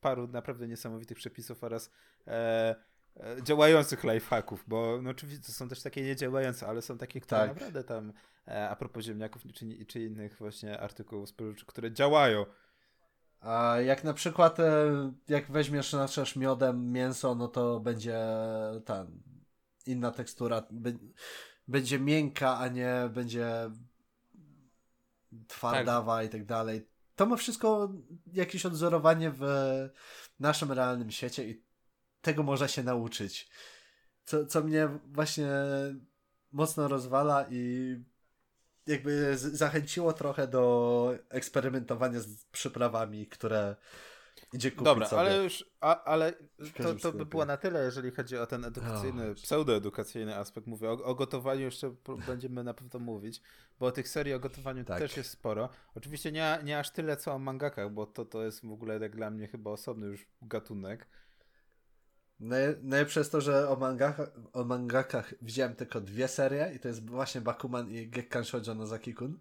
[0.00, 1.90] paru naprawdę niesamowitych przepisów oraz
[2.26, 2.76] e,
[3.16, 7.48] e, działających lifehacków, bo no oczywiście są też takie niedziałające, ale są takie, które Tak.
[7.48, 8.12] naprawdę tam
[8.48, 12.46] e, a propos ziemniaków czy, czy innych właśnie artykułów spożywczych, które działają.
[13.40, 18.18] A jak na przykład, e, jak weźmiesz naczesz miodem mięso, no to będzie
[18.84, 19.06] ta
[19.86, 20.62] inna tekstura,
[21.68, 23.70] będzie miękka, a nie będzie
[25.48, 26.88] twardawa i tak dalej.
[27.16, 27.92] To ma wszystko
[28.32, 29.42] jakieś odzorowanie w
[30.40, 31.64] naszym realnym świecie i
[32.20, 33.50] tego można się nauczyć.
[34.24, 35.50] Co, co mnie właśnie
[36.52, 37.96] mocno rozwala i
[38.88, 43.76] jakby zachęciło trochę do eksperymentowania z przyprawami, które
[44.52, 45.20] idzie kupić Dobra, sobie.
[45.20, 46.32] ale już, a, ale
[46.82, 49.34] to, to by było na tyle, jeżeli chodzi o ten edukacyjny, oh.
[49.34, 50.66] pseudoedukacyjny aspekt.
[50.66, 51.94] Mówię, o, o, gotowaniu jeszcze
[52.28, 53.42] będziemy na pewno mówić,
[53.78, 54.98] bo tych serii o gotowaniu tak.
[54.98, 55.68] też jest sporo.
[55.94, 59.16] Oczywiście nie, nie aż tyle, co o mangakach, bo to, to jest w ogóle jak
[59.16, 61.06] dla mnie chyba osobny już gatunek.
[62.40, 64.16] Najlepsze jest to, że o, mangach,
[64.52, 68.86] o mangakach widziałem tylko dwie serie i to jest właśnie Bakuman i Gekkan Shoujo no
[68.86, 69.38] Zaki-kun.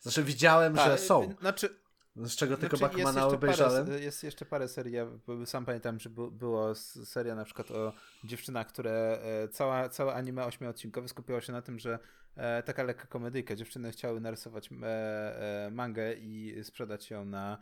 [0.00, 1.34] Znaczy widziałem, że tak, są.
[1.40, 1.80] Znaczy,
[2.16, 3.86] z czego tylko znaczy, Bakumana obejrzałem.
[3.86, 5.06] Parę, jest jeszcze parę serii, ja
[5.46, 6.74] sam pamiętam, że było
[7.04, 7.92] seria na przykład o
[8.24, 11.98] dziewczynach, które e, cała, całe anime ośmiodcinkowe skupiało się na tym, że
[12.36, 17.58] e, taka lekka komedyjka, dziewczyny chciały narysować e, mangę i sprzedać ją na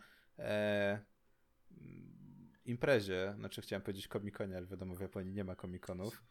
[2.69, 6.23] imprezie, znaczy chciałem powiedzieć komikonie, ale wiadomo w Japonii nie ma komikonów.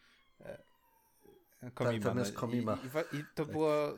[1.75, 2.05] Komima.
[2.05, 2.79] Tak, tam jest komima.
[3.13, 3.53] I, i, i to tak.
[3.53, 3.95] było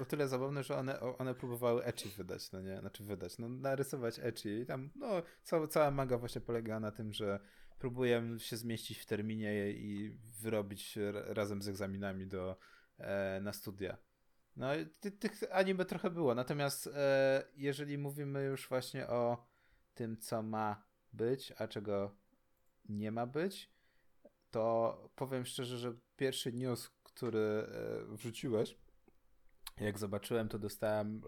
[0.00, 2.80] o tyle zabawne, że one, one próbowały ecchi wydać, no nie?
[2.80, 7.12] Znaczy wydać, no narysować ecchi i tam, no, cała, cała manga właśnie polega na tym,
[7.12, 7.40] że
[7.78, 12.56] próbuję się zmieścić w terminie i wyrobić razem z egzaminami do,
[12.98, 13.96] e, na studia.
[14.56, 14.68] No,
[15.00, 19.46] ty, tych anime trochę było, natomiast e, jeżeli mówimy już właśnie o
[19.94, 22.16] tym, co ma być, a czego
[22.88, 23.70] nie ma być,
[24.50, 28.76] to powiem szczerze, że pierwszy news, który e, wrzuciłeś,
[29.80, 31.22] jak zobaczyłem, to dostałem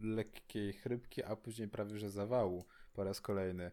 [0.00, 3.70] lekkiej chrypki, a później prawie że zawału po raz kolejny.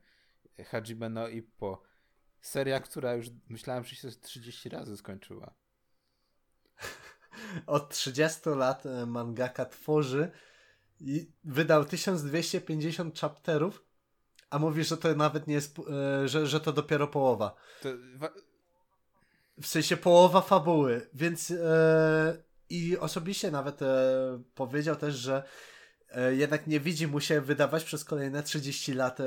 [0.65, 1.81] Hajime no Ippo.
[2.41, 5.53] Seria, która już myślałem, że się 30 razy skończyła.
[7.67, 10.31] Od 30 lat e, mangaka tworzy
[10.99, 13.85] i wydał 1250 chapterów,
[14.49, 17.55] a mówi, że to nawet nie jest, e, że, że to dopiero połowa.
[17.81, 17.89] To
[19.61, 23.85] w sensie połowa fabuły, więc e, i osobiście nawet e,
[24.55, 25.43] powiedział też, że
[26.31, 29.17] jednak nie widzi mu się wydawać przez kolejne 30 lat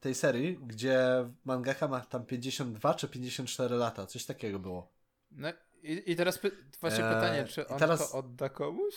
[0.00, 4.92] tej serii, gdzie mangaka ma tam 52 czy 54 lata, coś takiego było.
[5.30, 5.48] No
[5.82, 6.50] i, i teraz py
[6.80, 8.10] właśnie pytanie, czy on teraz...
[8.10, 8.94] to odda komuś?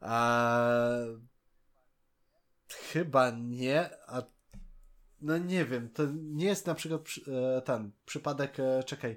[0.00, 0.58] A...
[2.74, 4.22] Chyba nie, a
[5.20, 7.00] no nie wiem, to nie jest na przykład
[7.56, 9.16] e, ten przypadek, e, czekaj,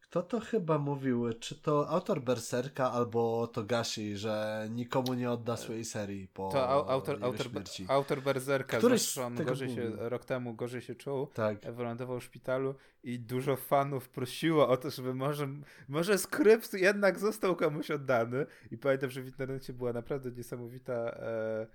[0.00, 1.32] kto to chyba mówił?
[1.40, 7.24] Czy to autor Berserka albo Togashi, że nikomu nie odda swojej serii po To autor,
[7.24, 7.86] autor, śmierci.
[7.88, 11.72] autor Berserka, Któryś on gorzej się, rok temu gorzej się czuł, tak.
[11.72, 15.48] wylądował w szpitalu i dużo fanów prosiło o to, żeby może,
[15.88, 21.66] może skrypt jednak został komuś oddany i pamiętam, że w internecie była naprawdę niesamowita e,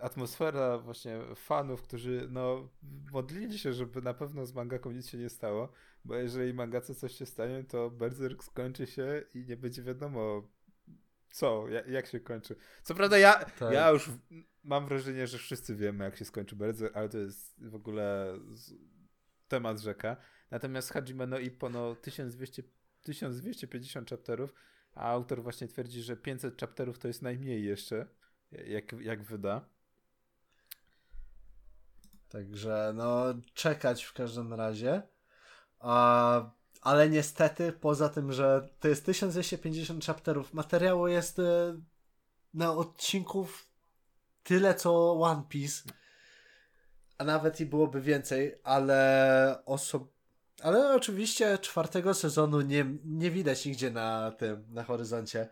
[0.00, 2.68] atmosfera właśnie fanów, którzy no
[3.12, 5.72] modlili się, żeby na pewno z mangaką nic się nie stało,
[6.04, 10.48] bo jeżeli mangace coś się stanie, to Berserk skończy się i nie będzie wiadomo
[11.30, 12.56] co, jak, się kończy.
[12.82, 13.72] Co prawda ja, tak.
[13.72, 14.10] ja już
[14.64, 18.38] mam wrażenie, że wszyscy wiemy jak się skończy Berserk, ale to jest w ogóle
[19.48, 20.16] temat rzeka.
[20.50, 22.62] Natomiast Hajime no Ippo no 1200,
[23.02, 24.54] 1250 chapterów,
[24.94, 28.06] a autor właśnie twierdzi, że 500 chapterów to jest najmniej jeszcze
[28.66, 29.64] jak, jak wyda.
[32.28, 33.24] Także no,
[33.54, 35.02] czekać w każdym razie.
[35.80, 36.50] A,
[36.80, 41.42] ale niestety, poza tym, że to jest 1250 chapterów, materiału jest y,
[42.54, 43.68] na odcinków
[44.42, 45.82] tyle co One Piece.
[47.18, 50.14] A nawet i byłoby więcej, ale osob
[50.62, 55.48] ale oczywiście czwartego sezonu nie, nie widać nigdzie na tym, na horyzoncie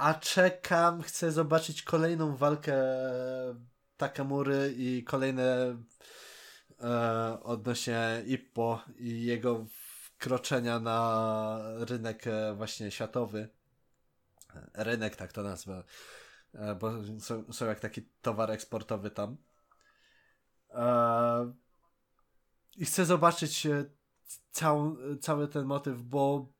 [0.00, 2.74] a czekam, chcę zobaczyć kolejną walkę
[3.96, 5.76] Takamury i kolejne
[6.80, 13.48] e, odnośnie Ippo i jego wkroczenia na rynek e, właśnie światowy.
[14.74, 15.84] Rynek, tak to nazwę,
[16.54, 19.36] e, bo są, są jak taki towar eksportowy tam.
[20.70, 21.52] E,
[22.76, 23.84] I chcę zobaczyć e,
[24.50, 26.52] całą, cały ten motyw, bo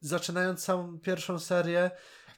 [0.00, 1.90] zaczynając całą pierwszą serię,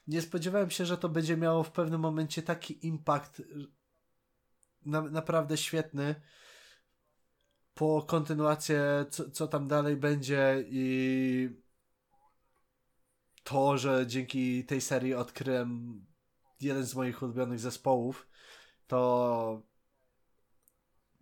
[0.09, 3.43] nie spodziewałem się, że to będzie miało w pewnym momencie taki impact
[4.85, 6.15] na, naprawdę świetny
[7.75, 11.51] po kontynuację, co, co tam dalej będzie i
[13.43, 16.01] to, że dzięki tej serii odkryłem
[16.61, 18.29] jeden z moich ulubionych zespołów,
[18.87, 19.63] to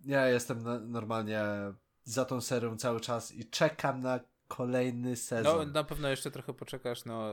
[0.05, 0.63] ja jestem
[0.93, 1.43] normalnie
[2.05, 5.67] za tą serią cały czas i czekam na kolejny sezon.
[5.67, 7.33] No, na pewno jeszcze trochę poczekasz, no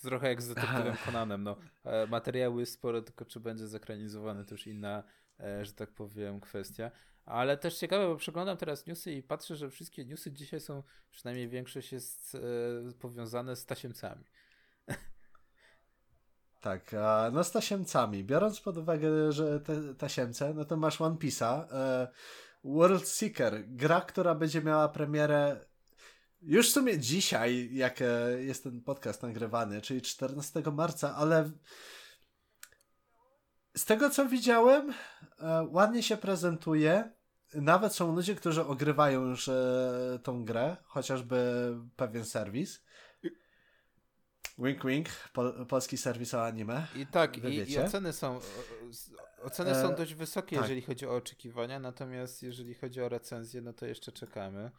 [0.00, 1.56] trochę jak z detektywem Conanem, no.
[1.84, 5.02] E, materiały jest sporo, tylko czy będzie zekranizowany to już inna,
[5.40, 6.90] e, że tak powiem, kwestia.
[7.24, 11.48] Ale też ciekawe, bo przeglądam teraz newsy i patrzę, że wszystkie newsy dzisiaj są, przynajmniej
[11.48, 14.24] większość jest e, powiązane z tasiemcami.
[16.60, 16.94] Tak,
[17.32, 18.24] no z tasiemcami.
[18.24, 21.66] Biorąc pod uwagę, że te tasiemce, no to masz One Piece'a,
[22.64, 25.66] World Seeker, gra, która będzie miała premierę
[26.42, 31.50] już w sumie dzisiaj, jak e, jest ten podcast nagrywany, czyli 14 marca, ale
[33.76, 34.94] z tego co widziałem,
[35.38, 37.12] e, ładnie się prezentuje.
[37.54, 42.82] Nawet są ludzie, którzy ogrywają już e, tą grę, chociażby pewien serwis.
[44.58, 46.86] Wink wink, pol, polski serwis o anime.
[46.94, 48.40] I tak, i, i, oceny są
[49.42, 50.64] oceny e, są dość wysokie, tak.
[50.64, 54.70] jeżeli chodzi o oczekiwania, natomiast jeżeli chodzi o recenzję, no to jeszcze czekamy.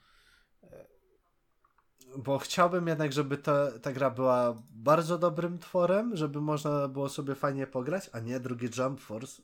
[2.16, 7.36] Bo chciałbym jednak, żeby ta, ta gra była bardzo dobrym tworem, żeby można było sobie
[7.36, 9.42] fajnie pograć, a nie drugi Jump Force.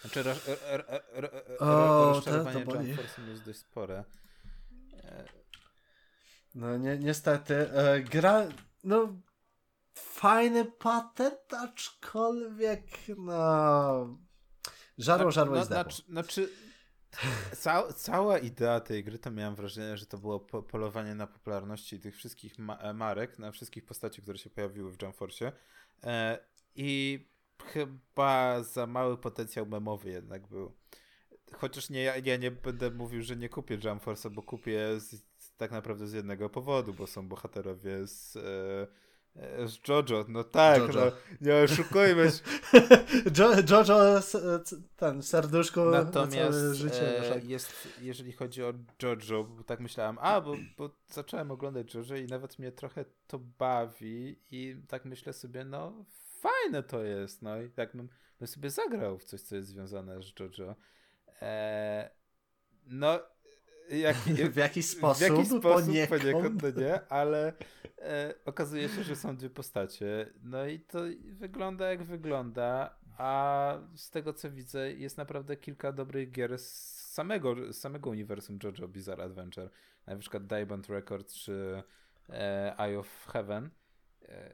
[0.00, 0.22] Znaczy
[1.60, 4.04] rozczarowanie Jump Force jest dość spore.
[6.54, 7.70] No ni niestety.
[7.72, 8.46] E, gra,
[8.84, 9.14] no
[9.94, 12.84] fajny patent, aczkolwiek
[13.18, 14.18] no
[14.98, 16.48] żarło, żarło no, znaczy, znaczy
[17.56, 22.00] Ca cała idea tej gry to miałem wrażenie, że to było po polowanie na popularności
[22.00, 25.52] tych wszystkich ma e, marek, na wszystkich postaci, które się pojawiły w Jump Force.
[26.04, 26.38] E
[26.74, 27.20] I
[27.64, 30.72] chyba za mały potencjał memowy jednak był.
[31.52, 35.22] Chociaż nie, ja, nie będę mówił, że nie kupię Jump bo kupię z,
[35.56, 38.36] tak naprawdę z jednego powodu, bo są bohaterowie z.
[38.36, 39.09] E,
[39.66, 40.92] z Jojo, no tak, Jojo.
[40.94, 42.40] No, nie oszukujmy się.
[43.38, 44.20] jo, Jojo,
[44.96, 47.34] ten serduszko Natomiast na życie.
[47.34, 48.72] E, jest, jeżeli chodzi o
[49.02, 53.38] Jojo, bo tak myślałem, a, bo, bo zacząłem oglądać Jojo i nawet mnie trochę to
[53.38, 56.04] bawi i tak myślę sobie, no
[56.40, 58.08] fajne to jest, no i tak bym,
[58.38, 60.76] bym sobie zagrał w coś, co jest związane z Jojo.
[61.42, 62.10] E,
[62.86, 63.20] no
[63.98, 64.16] jak,
[64.52, 66.22] w jakiś sposób, w jakiś sposób poniekąd.
[66.22, 67.52] poniekąd no nie, ale
[67.98, 70.32] e, okazuje się, że są dwie postacie.
[70.42, 76.30] No i to wygląda jak wygląda, a z tego co widzę jest naprawdę kilka dobrych
[76.30, 79.70] gier z samego, z samego uniwersum JoJo Bizarre Adventure.
[80.06, 81.82] Na przykład Diamond Record czy
[82.28, 83.70] e, Eye of Heaven.
[84.28, 84.52] E,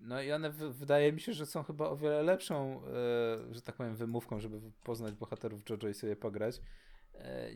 [0.00, 3.74] no i one wydaje mi się, że są chyba o wiele lepszą, e, że tak
[3.74, 6.60] powiem, wymówką, żeby poznać bohaterów JoJo i sobie pograć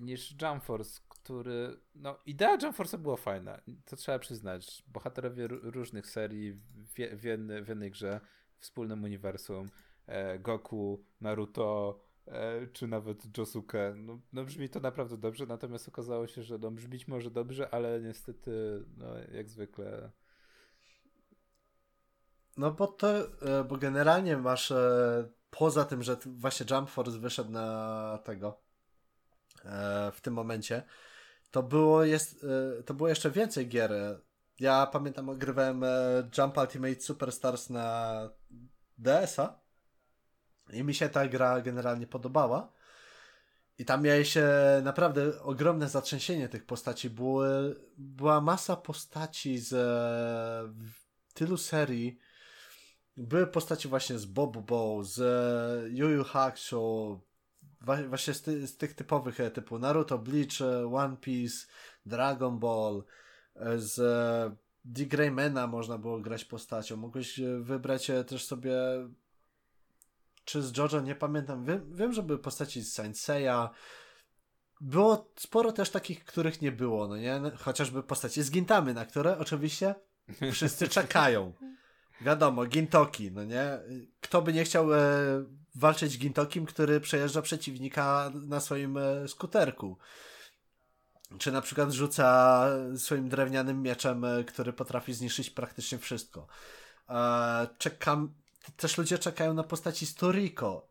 [0.01, 1.81] niż Jump Force, który.
[1.95, 3.61] No, idea Jump Force była fajna.
[3.85, 4.83] To trzeba przyznać.
[4.87, 8.21] Bohaterowie różnych serii w, w, jednej, w jednej grze,
[8.59, 9.71] wspólnym uniwersum.
[10.07, 13.95] E, Goku, Naruto, e, czy nawet Josuke.
[13.97, 18.01] No, no, brzmi to naprawdę dobrze, natomiast okazało się, że no, brzmić może dobrze, ale
[18.01, 20.11] niestety, no, jak zwykle.
[22.57, 27.51] No bo to, e, bo generalnie masz e, poza tym, że właśnie Jump Force wyszedł
[27.51, 28.70] na tego E,
[30.13, 30.83] w tym momencie,
[31.51, 32.45] to było, jest,
[32.79, 33.93] e, to było jeszcze więcej gier.
[34.61, 35.89] Ja pamiętam, ogrywałem e,
[36.39, 38.29] Jump Ultimate Superstars na
[38.99, 39.61] DS-a
[40.73, 42.73] i mi się ta gra generalnie podobała.
[43.79, 44.35] I tam miałeś
[44.83, 47.11] naprawdę ogromne zatrzęsienie tych postaci.
[47.11, 49.75] Były, była masa postaci z
[51.35, 52.19] tylu serii.
[53.17, 55.19] Były postaci właśnie z Bob Bow, z
[55.93, 57.21] Yu Yu Hakusho,
[57.81, 61.67] właśnie z, ty, z, tych typowych e, typu Naruto, Bleach, e, One Piece,
[62.07, 63.05] Dragon Ball,
[63.57, 63.97] e, z
[64.95, 66.97] The Greymana można było grać postacią.
[66.97, 68.73] Mogłeś wybrać też sobie
[70.45, 71.65] czy z JoJo, nie pamiętam.
[71.65, 73.69] Wiem, wiem że były postaci z Senseiya.
[74.81, 77.41] Było sporo też takich, których nie było, no nie?
[77.57, 79.95] Chociażby postaci z Gintamy, na które oczywiście
[80.53, 81.53] wszyscy czekają.
[82.21, 83.79] Wiadomo, Gintoki, no nie?
[84.21, 84.99] Kto by nie chciał e,
[85.75, 89.99] walczyć Gintokim, który przejeżdża przeciwnika na swoim e, skuterku?
[91.39, 92.67] Czy na przykład rzuca
[92.97, 96.47] swoim drewnianym mieczem, e, który potrafi zniszczyć praktycznie wszystko.
[97.09, 98.35] E, czekam,
[98.77, 100.89] też ludzie czekają na postaci Storiko.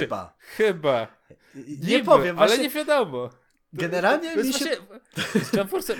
[0.00, 0.34] Chyba.
[0.38, 1.06] Chyba.
[1.54, 2.54] Nie Niby, powiem, właśnie...
[2.54, 3.30] ale nie wiadomo.
[3.72, 4.76] Generalnie mi się...
[5.42, 5.94] Z Jump Force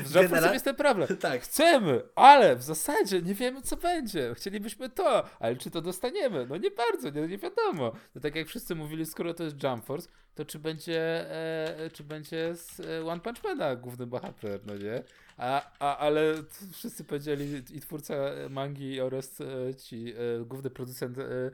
[0.52, 1.16] jest ten problem.
[1.20, 1.42] Tak.
[1.42, 4.34] Chcemy, ale w zasadzie nie wiemy, co będzie.
[4.34, 6.46] Chcielibyśmy to, ale czy to dostaniemy?
[6.46, 7.92] No nie bardzo, nie, nie wiadomo.
[8.14, 12.04] No tak jak wszyscy mówili, skoro to jest Jump Force, to czy będzie, e, czy
[12.04, 15.02] będzie z e, One Punch Mana główny bohater, no nie?
[15.36, 16.34] A, a, ale
[16.72, 18.14] wszyscy powiedzieli, i twórca
[18.50, 21.50] mangi oraz e, ci e, główny producent e,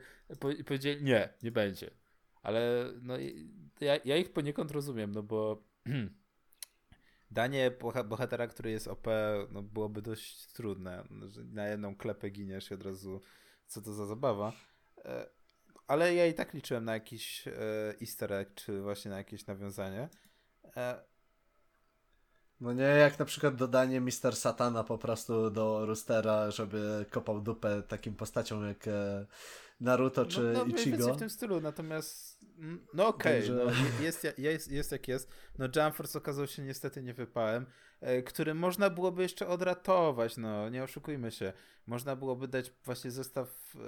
[0.64, 1.90] powiedzieli, nie, nie będzie.
[2.42, 3.14] Ale no
[3.80, 5.62] ja, ja ich poniekąd rozumiem, no bo
[7.30, 7.70] danie
[8.04, 9.06] bohatera, który jest OP,
[9.50, 11.04] no byłoby dość trudne.
[11.10, 13.20] No, na jedną klepę giniesz i od razu
[13.66, 14.52] co to za zabawa.
[15.04, 15.26] E,
[15.86, 17.52] ale ja i tak liczyłem na jakiś e,
[18.00, 20.08] easter egg, czy właśnie na jakieś nawiązanie.
[20.76, 21.04] E,
[22.60, 27.82] no nie jak na przykład dodanie Mister Satana po prostu do Roostera, żeby kopał dupę
[27.82, 28.84] takim postaciom jak
[29.80, 31.14] Naruto czy no, no, Ichigo.
[31.14, 33.82] w tym stylu, natomiast mm, no okej, okay, Także...
[33.82, 35.28] no, jest, jest, jest jak jest.
[35.58, 37.66] No Jump Force okazał się niestety niewypałem,
[38.00, 41.52] e, który można byłoby jeszcze odratować, no nie oszukujmy się.
[41.86, 43.78] Można byłoby dać właśnie zestaw e,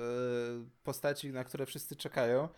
[0.85, 2.49] postaci, na które wszyscy czekają,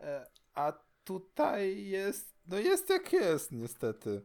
[0.00, 0.72] e, a
[1.04, 4.22] tutaj jest, no jest jak jest niestety.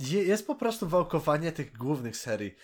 [0.00, 2.54] Jest po prostu wałkowanie tych głównych serii.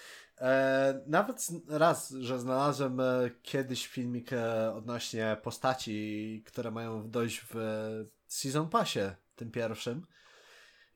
[0.40, 7.56] E, nawet raz, że znalazłem e, kiedyś filmik e, odnośnie postaci, które mają dojść w
[8.26, 9.00] Season Passie,
[9.36, 10.06] tym pierwszym.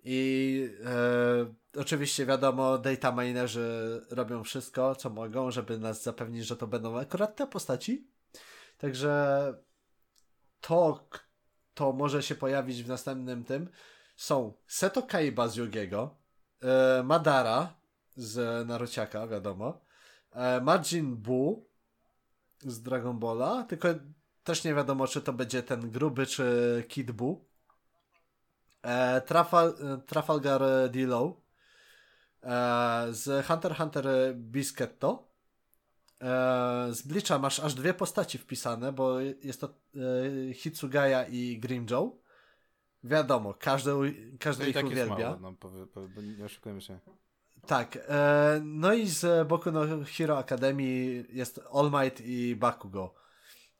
[0.05, 6.66] I e, oczywiście wiadomo, data minerzy robią wszystko, co mogą, żeby nas zapewnić, że to
[6.66, 8.09] będą akurat te postaci.
[8.78, 9.55] Także
[10.61, 11.09] to,
[11.74, 13.68] to może się pojawić w następnym tym,
[14.16, 16.14] są Seto Kaiba z Yugiego,
[16.62, 17.80] e, Madara,
[18.21, 19.81] z Narociaka, wiadomo.
[20.33, 21.64] E, Majin Buu
[22.61, 23.89] z Dragon Balla, tylko
[24.45, 27.45] też nie wiadomo, czy to będzie ten gruby, czy Kid Buu.
[28.83, 31.37] E, Trafal e, Trafalgar Dillow
[32.43, 35.31] e, z Hunter Hunter Biscuitto.
[36.21, 42.12] E, z Bleacha masz aż dwie postaci wpisane, bo jest to e, Hitsugaya i Grimjow.
[43.05, 43.91] Wiadomo, każdy,
[44.41, 45.37] każdy no ich tak uwielbia.
[45.41, 45.57] Mało,
[46.16, 46.99] no, nie oszukujmy się.
[47.67, 47.99] Tak.
[48.09, 49.81] E, no i z boku no
[50.17, 50.83] Hero Academy
[51.33, 53.15] jest All Might i Bakugo,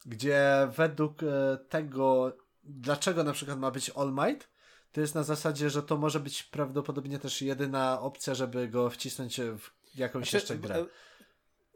[0.07, 1.26] gdzie według e,
[1.68, 2.33] tego,
[2.64, 4.49] dlaczego na przykład ma być All Might,
[4.93, 9.41] to jest na zasadzie, że to może być prawdopodobnie też jedyna opcja, żeby go wcisnąć
[9.41, 10.74] w jakąś znaczy, jeszcze grę.
[10.74, 10.87] E,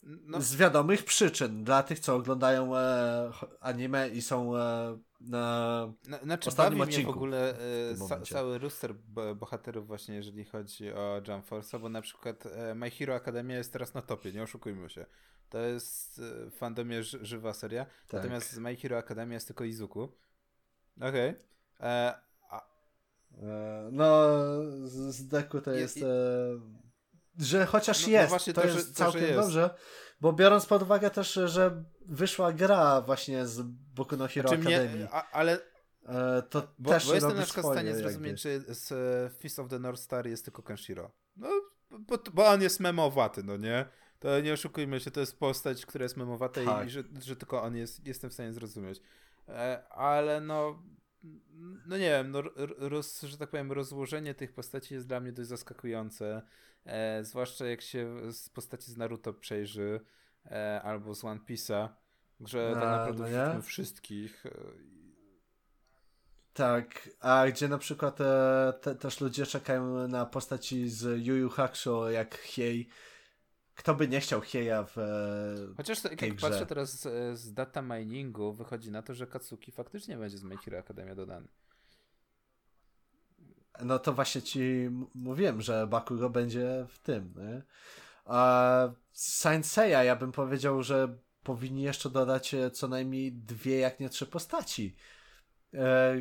[0.03, 0.41] no.
[0.41, 4.99] Z wiadomych przyczyn, dla tych, co oglądają e, anime i są e,
[5.29, 7.59] na no, Znaczy bawi odcinku, mnie w ogóle
[8.21, 8.95] e, cały rooster
[9.37, 13.73] bohaterów właśnie, jeżeli chodzi o Jump Force, bo na przykład e, My Hero Academia jest
[13.73, 15.07] teraz na topie, nie oszukujmy się.
[15.49, 18.13] To jest e, w fandomie żywa seria, tak.
[18.13, 20.03] natomiast z My Hero Academia jest tylko Izuku.
[20.97, 21.31] Okej.
[21.31, 21.91] Okay.
[21.91, 22.15] E,
[23.93, 24.29] no,
[24.87, 25.99] z deku to jest...
[27.39, 29.41] że chociaż no, no jest, no to, to, jest że, całkiem to, jest.
[29.41, 29.71] dobrze,
[30.21, 33.61] bo biorąc pod uwagę też, że wyszła gra właśnie z
[33.95, 34.97] Boku no Hero znaczy Academy.
[34.97, 35.59] Mnie, a, ale
[36.07, 39.59] e, to bo, też bo jestem na przykład w stanie zrozumieć, czy z e, Fist
[39.59, 41.11] of the North Star jest tylko Kenshiro.
[41.37, 41.49] No,
[41.91, 43.87] bo, bo on jest memowaty, no nie?
[44.19, 46.87] To nie oszukujmy się, to jest postać, która jest memowata tak.
[46.87, 49.01] i że, że tylko on jest, jestem w stanie zrozumieć.
[49.49, 50.83] E, ale no,
[51.87, 52.43] no nie wiem, no,
[52.79, 56.43] roz, że tak powiem, rozłożenie tych postaci jest dla mnie dość zaskakujące.
[56.85, 60.01] E, zwłaszcza jak się z postaci z Naruto przejrzy
[60.47, 61.89] e, albo z One Piece'a,
[62.41, 64.47] że tak naprawdę no wszystkich.
[64.47, 64.51] E,
[66.53, 71.51] tak, a gdzie na przykład e, te, też ludzie czekają na postaci z Yu Yu
[71.51, 72.89] Hakusho jak Hiei.
[73.75, 76.49] Kto by nie chciał Hieja w e, Chociaż to, jak grze.
[76.49, 80.57] patrzę teraz z, z, data miningu, wychodzi na to, że Katsuki faktycznie będzie z My
[80.57, 81.49] Hero Academia dodany.
[83.83, 87.35] No to właśnie ci mówiłem, że Bakugo będzie w tym.
[87.37, 87.63] Nie?
[88.25, 94.01] A Saint Seiya, ja bym powiedział, że powinni jeszcze dodać e, co najmniej dwie, jak
[94.01, 94.97] nie trzy postaci.
[95.75, 96.15] E,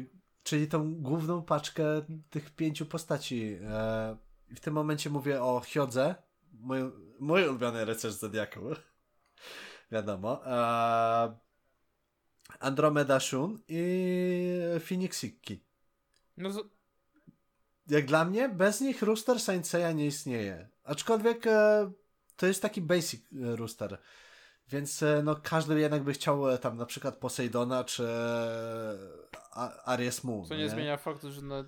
[0.44, 1.84] czyli tą główną paczkę
[2.30, 3.58] tych pięciu postaci.
[3.64, 4.18] E,
[4.56, 6.16] w tym momencie mówię o Hyodze,
[6.64, 6.80] mój,
[7.20, 8.60] mój ulubiony rycerz Zodiaku.
[9.92, 10.42] Wiadomo.
[12.60, 15.64] Andromeda Shun i Phoenix Ikki.
[16.38, 16.74] No z
[17.88, 20.70] jak dla mnie, bez nich rooster Saint Seiya nie istnieje.
[20.84, 21.92] Aczkolwiek e,
[22.36, 23.98] to jest taki basic e, rooster.
[24.70, 28.98] Więc e, no, każdy jednak by chciał e, tam na przykład Poseidona czy e,
[29.86, 30.46] Aries Moon.
[30.46, 31.64] Co nie, nie, zmienia faktu, że no,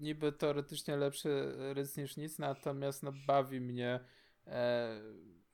[0.00, 4.00] niby teoretycznie lepszy rys niż nic, natomiast no, bawi mnie
[4.46, 5.00] e,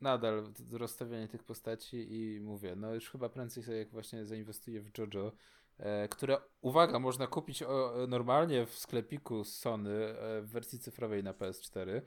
[0.01, 4.99] nadal rozstawianie tych postaci i mówię, no już chyba prędzej sobie jak właśnie zainwestuję w
[4.99, 5.33] JoJo,
[5.79, 7.65] E, które, uwaga, można kupić
[8.09, 12.03] normalnie w sklepiku Sony e, w wersji cyfrowej na PS4 e,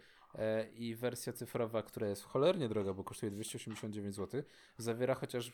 [0.75, 4.43] i wersja cyfrowa, która jest cholernie droga, bo kosztuje 289 zł,
[4.77, 5.53] zawiera chociaż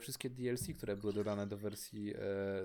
[0.00, 2.14] wszystkie DLC, które były dodane do wersji,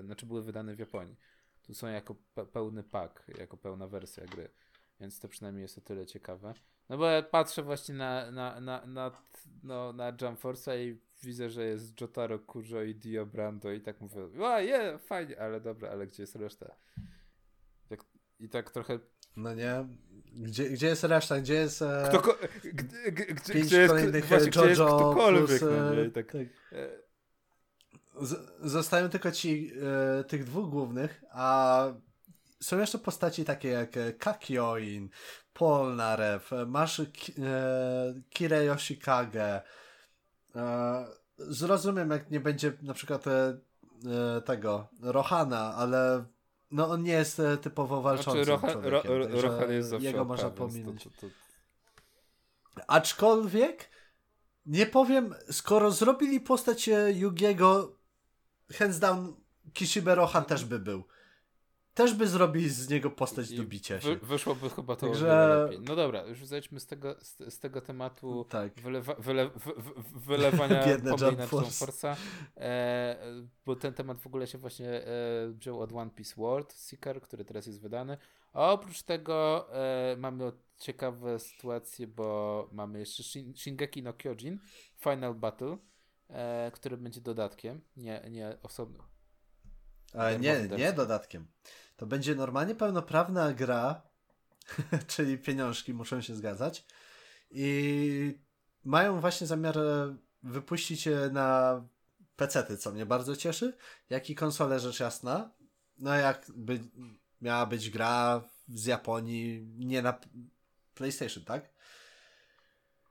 [0.02, 1.16] znaczy były wydane w Japonii.
[1.62, 2.14] Tu są jako
[2.52, 4.48] pełny pak, jako pełna wersja gry,
[5.00, 6.54] więc to przynajmniej jest o tyle ciekawe.
[6.88, 9.10] No bo ja patrzę właśnie na, na, na, na,
[9.62, 10.40] no, na Jump
[10.78, 15.00] i widzę, że jest Jotaro, Kujo i Dio Brando i tak mówię, a je, yeah,
[15.02, 16.76] fajnie, ale dobra, ale gdzie jest reszta?
[17.88, 18.04] Tak,
[18.40, 18.98] I tak trochę
[19.36, 19.86] No nie?
[20.36, 21.40] Gdzie, gdzie jest reszta?
[21.40, 21.82] Gdzie jest.
[21.82, 25.94] E, Kto, gdzie, gdzie, pięć gdzie jest, kolejnych właśnie, gdzie jest JoJo ktokolwiek, plus, no
[25.94, 26.00] nie?
[26.02, 26.40] e, tak, tak.
[26.72, 26.88] e,
[28.20, 29.72] Z, zostają tylko ci
[30.20, 31.86] e, tych dwóch głównych, a
[32.60, 35.08] są jeszcze postaci takie jak e, Kakioin,
[35.52, 39.62] Polnareff, e, masz Ki, e, Kire Yoshikage.
[40.56, 41.06] E,
[41.38, 43.58] zrozumiem, jak nie będzie na przykład e,
[44.36, 46.24] e, tego Rohana, ale
[46.70, 50.24] no on nie jest e, typowo walczącym Znaczy, Rohan, Ro, Ro, Rohan jest zawsze jego
[50.24, 51.04] można więc to- pominąć.
[51.04, 51.26] To, to,
[52.86, 53.90] Aczkolwiek
[54.66, 57.96] nie powiem, skoro zrobili postać e, Yugiego,
[58.72, 59.36] hands down
[59.72, 61.04] Kishibe Rohan też by był.
[61.94, 64.08] Też by zrobili z niego postać I do bicia się.
[64.08, 65.80] Wy, wyszłoby chyba to Także- lepiej.
[65.80, 68.74] No dobra, już zejdźmy z tego, z, z tego tematu Tak.
[68.74, 70.86] wylewa, wyle, wy, wy, wylewania
[71.20, 71.86] Jump na Force.
[71.86, 72.16] Force'a,
[72.56, 73.16] e,
[73.66, 75.06] bo ten temat w ogóle się właśnie e,
[75.48, 78.18] wziął od One Piece World Seeker, który teraz jest wydany.
[78.52, 84.58] A oprócz tego e, mamy ciekawe sytuacje, bo mamy jeszcze Shin, Shingeki no Kyojin
[84.98, 85.76] Final Battle,
[86.30, 89.02] e, który będzie dodatkiem, nie, nie osobnym.
[90.14, 91.46] Ale nie, nie dodatkiem.
[91.96, 94.02] To będzie normalnie pełnoprawna gra,
[95.06, 96.86] czyli pieniążki muszą się zgadzać.
[97.50, 98.38] I
[98.84, 101.80] mają właśnie zamiar e, wypuścić je na
[102.36, 103.76] PC-ty, co mnie bardzo cieszy,
[104.10, 105.50] jak i konsole rzecz jasna.
[105.98, 106.80] No jak by
[107.42, 110.18] miała być gra z Japonii, nie na
[110.94, 111.70] PlayStation, tak?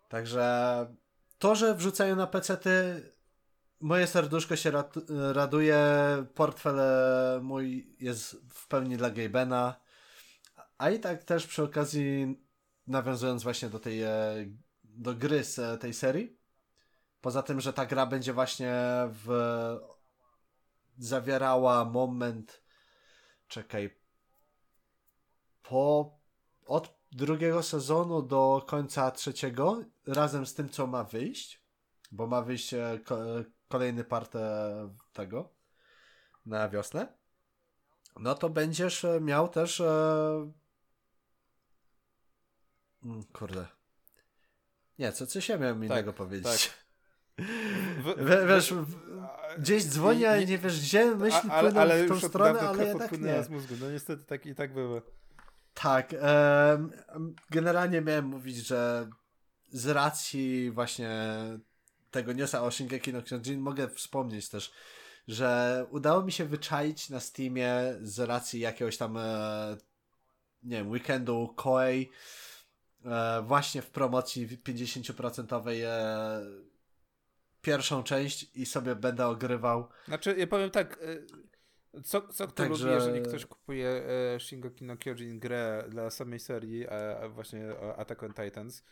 [0.09, 0.88] Także
[1.39, 3.03] to, że wrzucają na PC-ty,
[3.84, 4.95] moje serduszko się rad,
[5.34, 5.86] raduje,
[6.36, 6.75] portfel
[7.41, 9.75] mój jest w pełni dla Gabena,
[10.77, 12.38] a i tak też przy okazji
[12.88, 14.11] nawiązując właśnie do tej e,
[14.84, 16.38] do gry z e, tej serii,
[17.21, 18.73] poza tym, że ta gra będzie właśnie
[19.07, 19.29] w
[20.97, 22.63] zawierała moment
[23.47, 23.99] czekaj
[25.63, 26.17] po
[26.65, 31.63] od drugiego sezonu do końca trzeciego razem z tym, co ma wyjść,
[32.11, 32.99] bo ma wyjść e,
[33.74, 34.39] kolejny part e,
[35.13, 35.49] tego
[36.45, 37.07] na wiosnę,
[38.19, 40.51] no to będziesz e, miał też e...
[43.03, 43.65] mm, kurde
[44.99, 46.74] nie, co, coś ja miałem innego powiedzieć.
[48.03, 48.99] Wy- We- wiesz, wy- w-
[49.57, 52.93] Gdzieś dzwoni, ale nie- wiesz gdzie, myśli A- ale, płyną ale w tą stronę, ale
[52.93, 53.43] tak odpłynęła nie.
[53.43, 53.76] z mózgu.
[53.82, 55.01] No niestety tak i tak było.
[55.74, 56.91] Tak, em,
[57.49, 59.09] generalnie miałem mówić, że
[59.69, 61.09] z racji właśnie
[62.14, 64.72] tego newsa o Shingeki no Kyojin mogę wspomnieć też,
[65.28, 69.78] że udało mi się wyczaić na Steamie z racji jakiegoś tam e,
[70.64, 72.11] nie wiem, weekendu Koei
[73.05, 76.41] e, właśnie w promocji 50% e,
[77.61, 79.89] pierwszą część i sobie będę ogrywał.
[80.05, 80.99] Znaczy, ja powiem tak,
[82.03, 84.03] co, co kto Także- lubi, jeżeli ktoś kupuje
[84.39, 88.84] Shingeki no Kyojin grę dla samej serii, a, a właśnie Attack on Titans,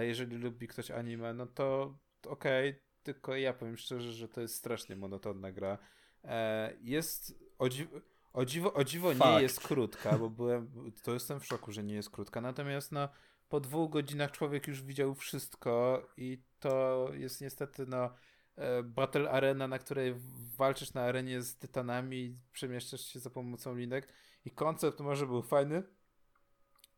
[0.00, 4.96] jeżeli lubi ktoś anime, no to, okej, tylko ja powiem szczerze, że to jest strasznie
[4.96, 5.78] monotonna gra.
[6.24, 7.88] E, Jest, o, dziw,
[8.32, 11.94] o dziwo, o dziwo nie jest krótka, bo byłem, to jestem w szoku, że nie
[11.94, 13.08] jest krótka, natomiast no
[13.48, 18.10] po dwóch godzinach człowiek już widział wszystko i to jest niestety no
[18.56, 20.14] e, Battle Arena, na której
[20.56, 24.12] walczysz na arenie z tytanami i przemieszczasz się za pomocą linek
[24.44, 25.82] i koncept może był fajny,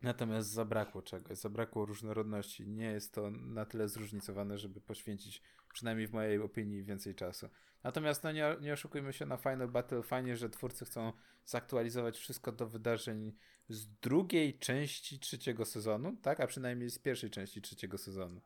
[0.02, 2.68] natomiast zabrakło czegoś, zabrakło różnorodności.
[2.68, 5.42] Nie jest to na tyle zróżnicowane, żeby poświęcić,
[5.72, 7.48] przynajmniej w mojej opinii, więcej czasu.
[7.82, 11.12] Natomiast no nie, nie oszukujmy się na Final Battle, fajnie, że twórcy chcą
[11.44, 13.32] zaktualizować wszystko do wydarzeń
[13.68, 16.40] z drugiej części trzeciego sezonu, tak?
[16.40, 18.40] A przynajmniej z pierwszej części trzeciego sezonu.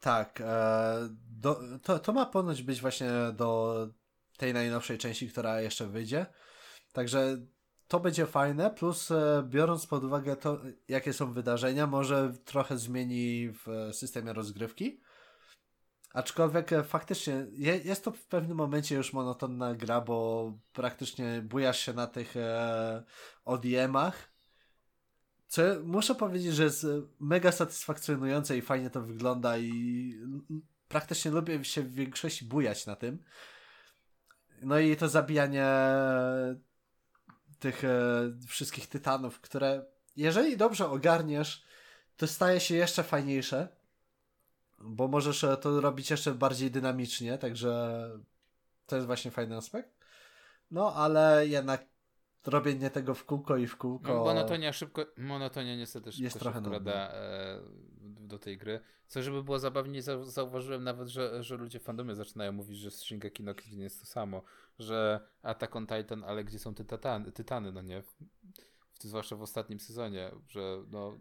[0.00, 3.88] Tak, e, do, to, to ma ponoć być właśnie do
[4.36, 6.26] tej najnowszej części, która jeszcze wyjdzie.
[6.92, 7.46] Także
[7.88, 10.58] to będzie fajne, plus e, biorąc pod uwagę to,
[10.88, 15.00] jakie są wydarzenia, może trochę zmieni w systemie rozgrywki.
[16.14, 21.80] Aczkolwiek e, faktycznie je, jest to w pewnym momencie już monotonna gra, bo praktycznie bujasz
[21.80, 23.02] się na tych e,
[23.44, 24.32] ODM-ach.
[25.46, 26.86] Co muszę powiedzieć, że jest
[27.20, 30.12] mega satysfakcjonujące i fajnie to wygląda i
[30.88, 33.24] praktycznie lubię się w większości bujać na tym.
[34.62, 35.66] No i to zabijanie
[37.58, 37.90] tych e,
[38.46, 39.84] wszystkich tytanów, które
[40.16, 41.64] jeżeli dobrze ogarniesz,
[42.16, 43.68] to staje się jeszcze fajniejsze,
[44.78, 48.02] bo możesz e, to robić jeszcze bardziej dynamicznie, także
[48.86, 49.98] to jest właśnie fajny aspekt.
[50.70, 51.86] No, ale jednak
[52.46, 54.14] robienie tego w kółko i w kółko.
[54.14, 57.60] No, monotonia szybko, monotonia niestety szybko Jest trochę wkrada e,
[58.00, 58.80] do tej gry.
[59.06, 62.90] Co żeby było zabawniej, zau- zauważyłem nawet, że, że ludzie w fandomie zaczynają mówić, że
[62.90, 64.42] Shingeki no Kyojin jest to samo,
[64.78, 68.02] że Attack on Titan, ale gdzie są te tytany, tytany no nie?
[68.02, 71.18] W zwłaszcza w ostatnim sezonie, że no...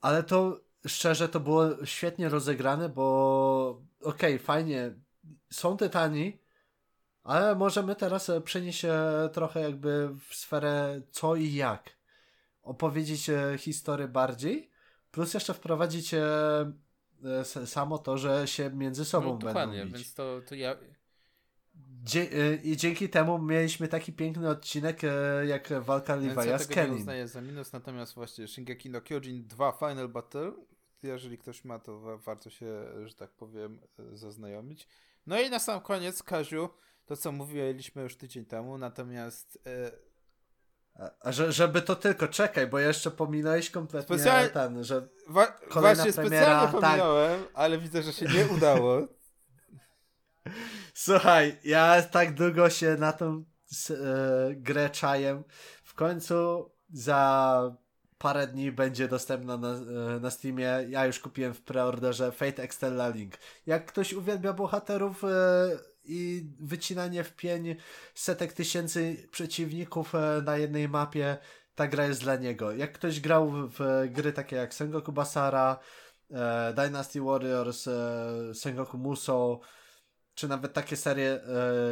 [0.00, 4.94] Ale to szczerze to było świetnie rozegrane, bo okej, okay, fajnie,
[5.50, 6.38] są Tytani,
[7.22, 8.94] ale możemy teraz przenieść się
[9.32, 11.90] trochę jakby w sferę co i jak.
[12.62, 14.70] Opowiedzieć e, historię bardziej,
[15.10, 16.24] plus jeszcze wprowadzić e,
[17.66, 19.92] samo to, że się między sobą no, będą bić.
[19.92, 20.76] więc to, to ja...
[22.14, 25.00] E, I dzięki temu mieliśmy taki piękny odcinek
[25.46, 26.92] jak walka Levi'a z Kenin.
[26.92, 30.52] Ja uznaję za minus, natomiast właśnie Shingeki no Kyojin 2 Final Battle,
[31.02, 33.80] jeżeli ktoś ma, to warto się, że tak powiem,
[34.12, 34.88] zaznajomić.
[35.26, 36.68] No i na sam koniec, Kaziu,
[37.06, 39.58] to co mówiliśmy już tydzień temu, natomiast...
[39.66, 39.90] E...
[41.20, 44.50] A, że, żeby to tylko, czekaj, bo jeszcze pominąłeś kompletnie Specjal...
[44.50, 46.80] ten, że Wa Właśnie premiera, specjalnie tak.
[46.80, 47.50] pominąłem, tak.
[47.54, 48.98] ale widzę, że się nie udało.
[51.02, 53.44] Słuchaj, ja tak długo się na tą
[53.90, 53.94] e,
[54.54, 55.44] grę czajem.
[55.84, 57.76] W końcu za
[58.18, 60.86] parę dni będzie dostępna na, e, na Steamie.
[60.88, 63.34] Ja już kupiłem w preorderze Fate Extella Link.
[63.66, 65.28] Jak ktoś uwielbia bohaterów e,
[66.04, 67.76] i wycinanie w pień
[68.14, 71.38] setek tysięcy przeciwników e, na jednej mapie,
[71.74, 72.72] ta gra jest dla niego.
[72.72, 75.78] Jak ktoś grał w gry takie jak Sengoku Basara,
[76.30, 79.60] e, Dynasty Warriors, e, Sengoku Muso,
[80.34, 81.40] czy nawet takie serie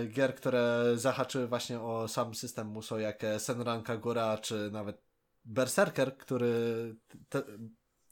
[0.09, 5.03] gier, które zahaczyły właśnie o sam system Muso, jak Senran Kagura, czy nawet
[5.45, 6.55] Berserker, który
[7.29, 7.43] te,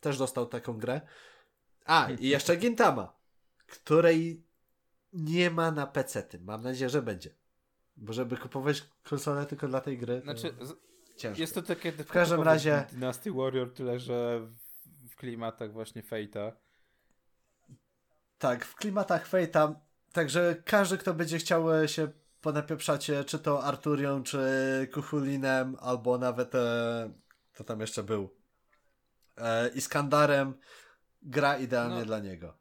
[0.01, 1.01] też dostał taką grę.
[1.85, 3.17] A, i jeszcze Gintama,
[3.67, 4.47] której
[5.13, 6.23] nie ma na PC.
[6.23, 6.41] -ty.
[6.41, 7.31] Mam nadzieję, że będzie.
[7.97, 10.21] Bo żeby kupować konsolę tylko dla tej gry.
[10.21, 10.55] Znaczy,
[11.17, 11.41] ciężko.
[11.41, 14.49] Jest to takie w każdym razie Dynasty Warrior, tyle że
[15.11, 16.53] w klimatach właśnie Fate'a.
[18.39, 19.75] Tak, w klimatach Fate'a.
[20.17, 22.09] Także każdy, kto będzie chciał się
[22.41, 24.41] ponapieprzać, czy to Arturią, czy
[24.95, 27.11] Kuchulinem, albo nawet e,
[27.55, 28.31] to tam jeszcze był
[29.37, 30.55] e, Iskandarem,
[31.23, 32.05] gra idealnie no.
[32.05, 32.57] dla niego.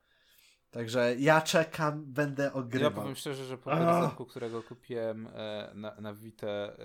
[0.71, 2.91] Także ja czekam, będę ogrywał.
[2.91, 6.75] Ja powiem szczerze, że po Berserku, którego kupiłem e, na, na Vita, e,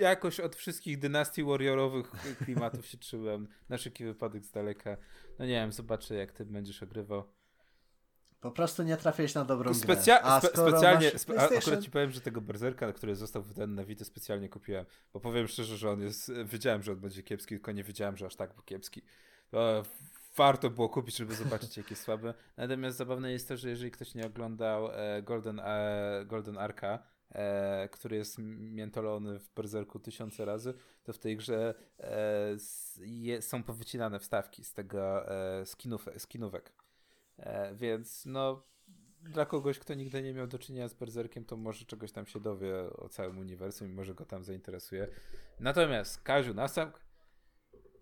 [0.00, 2.10] jakoś od wszystkich dynastii warriorowych
[2.44, 3.48] klimatów się czułem.
[3.68, 4.96] Na szybki wypadek z daleka.
[5.38, 7.24] No nie wiem, zobaczę jak ty będziesz ogrywał.
[8.44, 10.24] Po prostu nie trafiłeś na dobrą Specja grę.
[10.30, 14.04] A spe specjalnie, spe akurat ci powiem, że tego Berserka, który został wydany na Vita
[14.04, 17.84] specjalnie kupiłem, bo powiem szczerze, że on jest, wiedziałem, że on będzie kiepski, tylko nie
[17.84, 19.02] wiedziałem, że aż tak był kiepski.
[19.50, 19.82] To
[20.36, 22.34] warto było kupić, żeby zobaczyć, jakie słabe.
[22.56, 26.98] Natomiast zabawne jest to, że jeżeli ktoś nie oglądał e, Golden, e, Golden Arka,
[27.30, 31.74] e, który jest miętolony w Berserku tysiące razy, to w tej grze
[33.40, 35.26] są powycinane wstawki z tego
[35.64, 36.72] skinów, skinówek.
[37.38, 38.66] E, więc no
[39.22, 42.40] dla kogoś, kto nigdy nie miał do czynienia z Berserkiem, to może czegoś tam się
[42.40, 45.08] dowie o całym uniwersum i może go tam zainteresuje.
[45.60, 46.92] Natomiast Kaziu, na sam,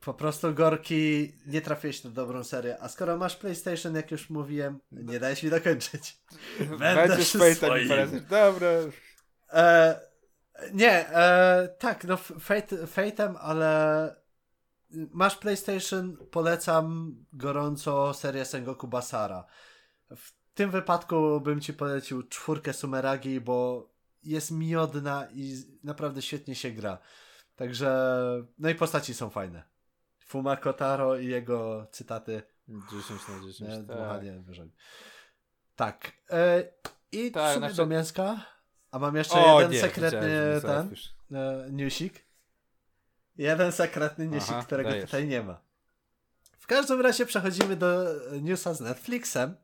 [0.01, 2.77] po prostu Gorki nie trafiłeś na dobrą serię.
[2.81, 6.17] A skoro masz PlayStation, jak już mówiłem, nie dajesz mi dokończyć.
[6.79, 7.57] Będę swoim.
[8.31, 8.69] Dobra.
[9.53, 10.01] E,
[10.73, 14.22] nie, e, tak, no Fate, Fate'em, ale
[15.13, 19.45] masz PlayStation, polecam gorąco serię Sengoku Basara.
[20.17, 23.89] W tym wypadku bym ci polecił czwórkę Sumeragi, bo
[24.23, 26.99] jest miodna i naprawdę świetnie się gra.
[27.57, 28.17] Także,
[28.59, 29.63] no i postaci są fajne.
[30.19, 32.43] Fumako Taro i jego cytaty.
[32.69, 33.61] 10 na 10.
[33.61, 34.23] Nie, tak.
[35.77, 36.13] Tak.
[36.31, 36.65] E,
[37.13, 37.77] I tak, w sumie znaczy...
[37.77, 38.47] do mięska.
[38.91, 40.95] A mam jeszcze o, jeden nie, sekretny ten
[41.37, 42.25] e, newsik.
[43.39, 45.05] Jeden sekretny newsik, Aha, którego dajesz.
[45.05, 45.61] tutaj nie ma.
[46.59, 48.05] W każdym razie przechodzimy do
[48.43, 49.57] newsa z Netflixem,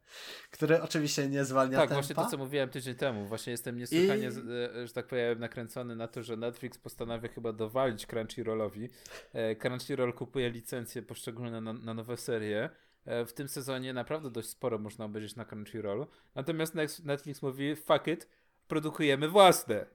[0.51, 1.95] który oczywiście nie zwalnia Tak, tempa.
[2.03, 3.27] właśnie to, co mówiłem tydzień temu.
[3.27, 4.78] Właśnie jestem niesłychanie, I...
[4.81, 8.89] E, że tak powiem, nakręcony na to, że Netflix postanawia chyba dowalić Crunchyrollowi.
[9.32, 12.70] E, Crunchyroll kupuje licencje poszczególne na, na nowe serie.
[13.05, 16.07] E, w tym sezonie naprawdę dość sporo można obejrzeć na Crunchyrollu.
[16.35, 16.74] Natomiast
[17.05, 18.28] Netflix mówi, fuck it,
[18.69, 19.86] produkujemy własne.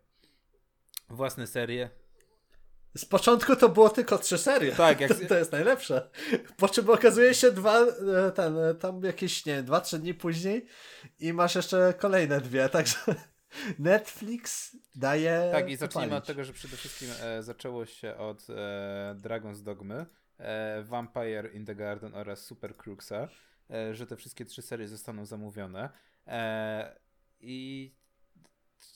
[1.09, 1.89] Własne serie,
[2.97, 4.71] z początku to było tylko trzy serie.
[4.71, 5.13] Tak, jak...
[5.19, 6.09] to, to jest najlepsze.
[6.57, 10.65] Po czym okazuje się dwa, e, ten, e, tam jakieś, nie dwa, trzy dni później
[11.19, 12.97] i masz jeszcze kolejne dwie, także
[13.79, 15.49] Netflix daje.
[15.51, 20.05] Tak, i zacznijmy od tego, że przede wszystkim e, zaczęło się od e, Dragon's Dogmy,
[20.37, 23.27] e, Vampire in the Garden oraz Super Cruxa,
[23.69, 25.89] e, że te wszystkie trzy serie zostaną zamówione.
[27.39, 27.91] I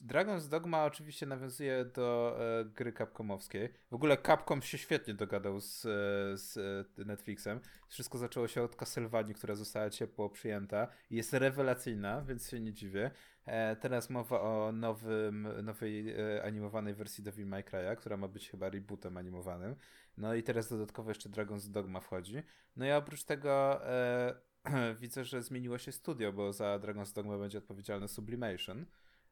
[0.01, 3.73] Dragon's Dogma oczywiście nawiązuje do e, gry Capcomowskiej.
[3.91, 5.89] W ogóle Capcom się świetnie dogadał z, e,
[6.37, 6.57] z
[6.99, 7.59] e, Netflixem.
[7.87, 13.11] Wszystko zaczęło się od Castlevanii, która została ciepło przyjęta jest rewelacyjna, więc się nie dziwię.
[13.45, 18.49] E, teraz mowa o nowym, nowej e, animowanej wersji Devil May Cry'a, która ma być
[18.49, 19.75] chyba rebootem animowanym.
[20.17, 22.43] No i teraz dodatkowo jeszcze Dragon's Dogma wchodzi.
[22.75, 24.35] No i oprócz tego e,
[25.01, 28.85] widzę, że zmieniło się studio, bo za Dragon's Dogma będzie odpowiedzialne Sublimation,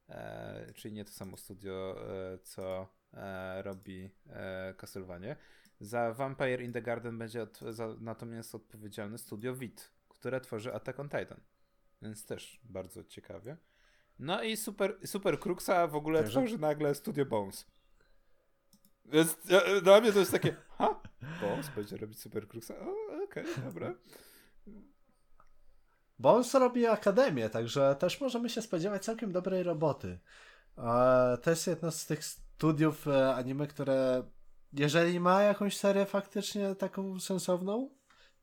[0.10, 1.96] e, czyli nie to samo studio,
[2.34, 5.36] e, co e, robi e, Castlevania.
[5.80, 11.00] Za Vampire in the Garden będzie od, za, natomiast odpowiedzialne studio Vit, które tworzy Attack
[11.00, 11.40] on Titan.
[12.02, 13.58] Więc też bardzo ciekawie.
[14.20, 16.40] No i Super, super Kruxa w ogóle Także?
[16.40, 17.66] tworzy nagle Studio Bones.
[19.06, 19.38] Więc
[19.84, 21.02] dla mnie to jest takie, ha,
[21.42, 22.74] Bones będzie robić Super Kruxa?
[23.24, 23.94] Okej, okay, dobra.
[26.20, 30.20] Bones robi Akademię, także też możemy się spodziewać całkiem dobrej roboty.
[31.42, 34.24] To jest jedno z tych studiów e, anime, które
[34.74, 37.90] jeżeli ma jakąś serię faktycznie taką sensowną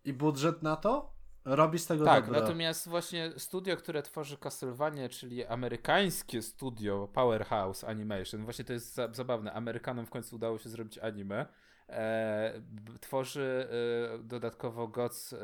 [0.05, 1.13] i budżet na to,
[1.45, 8.45] robi z tego Tak, natomiast właśnie studio, które tworzy Castlevania, czyli amerykańskie studio Powerhouse Animation,
[8.45, 11.47] właśnie to jest zabawne, Amerykanom w końcu udało się zrobić anime,
[11.89, 12.63] e,
[13.01, 13.69] tworzy
[14.15, 15.37] e, dodatkowo Gods e,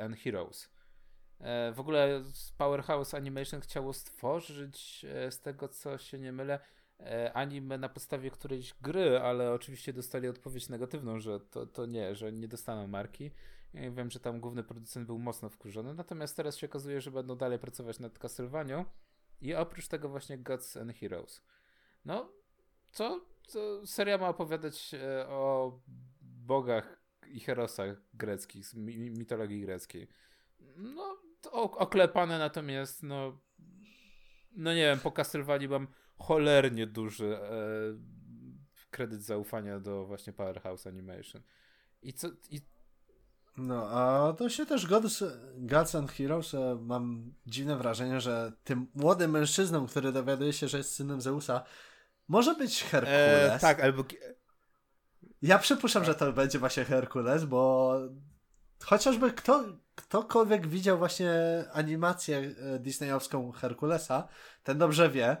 [0.00, 0.73] and Heroes.
[1.44, 2.22] E, w ogóle
[2.58, 6.58] Powerhouse Animation chciało stworzyć, e, z tego co się nie mylę,
[7.00, 12.14] e, anime na podstawie którejś gry, ale oczywiście dostali odpowiedź negatywną, że to, to nie,
[12.14, 13.30] że nie dostaną marki.
[13.74, 17.36] Ja wiem, że tam główny producent był mocno wkurzony, natomiast teraz się okazuje, że będą
[17.36, 18.84] dalej pracować nad Castlevanią
[19.40, 21.42] i oprócz tego właśnie Gods and Heroes.
[22.04, 22.32] No,
[22.92, 24.94] co, co seria ma opowiadać
[25.28, 25.72] o
[26.20, 30.08] bogach i herosach greckich, z mitologii greckiej.
[30.76, 31.16] No,
[31.52, 33.38] oklepane natomiast, no,
[34.56, 35.88] no nie wiem, po Castlevanii mam
[36.18, 37.50] cholernie duży e,
[38.90, 41.42] kredyt zaufania do właśnie Powerhouse Animation.
[42.02, 42.60] I co, i
[43.56, 45.24] no, a to się też Gods,
[45.56, 50.78] Gods and Heroes e, mam dziwne wrażenie, że tym młodym mężczyzną, który dowiaduje się, że
[50.78, 51.64] jest synem Zeusa,
[52.28, 53.52] może być Herkules.
[53.52, 54.04] E, tak, albo...
[55.42, 57.94] Ja przypuszczam, że to będzie właśnie Herkules, bo
[58.84, 59.64] chociażby kto,
[59.94, 61.32] ktokolwiek widział właśnie
[61.72, 64.28] animację e, disneyowską Herkulesa,
[64.62, 65.36] ten dobrze wie,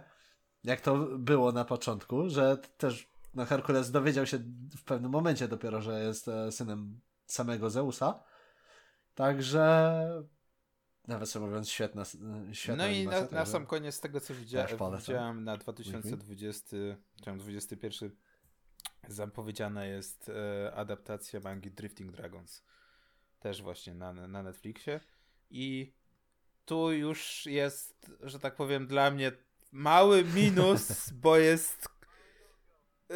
[0.64, 4.38] jak to było na początku, że też no, Herkules dowiedział się
[4.76, 8.22] w pewnym momencie dopiero, że jest e, synem samego Zeusa.
[9.14, 10.24] Także
[11.08, 12.04] nawet sobie mówiąc, świetna,
[12.52, 18.16] świetna No i na, na sam koniec tego, co widziałem, widziałem na 2020, czy 2021
[19.08, 22.62] zapowiedziana jest e, adaptacja mangi Drifting Dragons
[23.44, 25.00] też właśnie na, na Netflixie.
[25.50, 25.94] I
[26.64, 29.32] tu już jest, że tak powiem, dla mnie
[29.72, 31.88] mały minus, bo jest.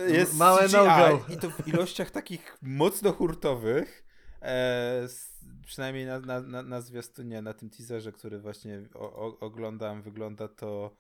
[0.09, 4.05] Jest Małe no I to w ilościach takich mocno hurtowych.
[4.43, 5.09] E,
[5.67, 10.49] przynajmniej na, na, na, na zwiastunie, na tym teaserze, który właśnie o, o, oglądam, wygląda
[10.49, 10.97] to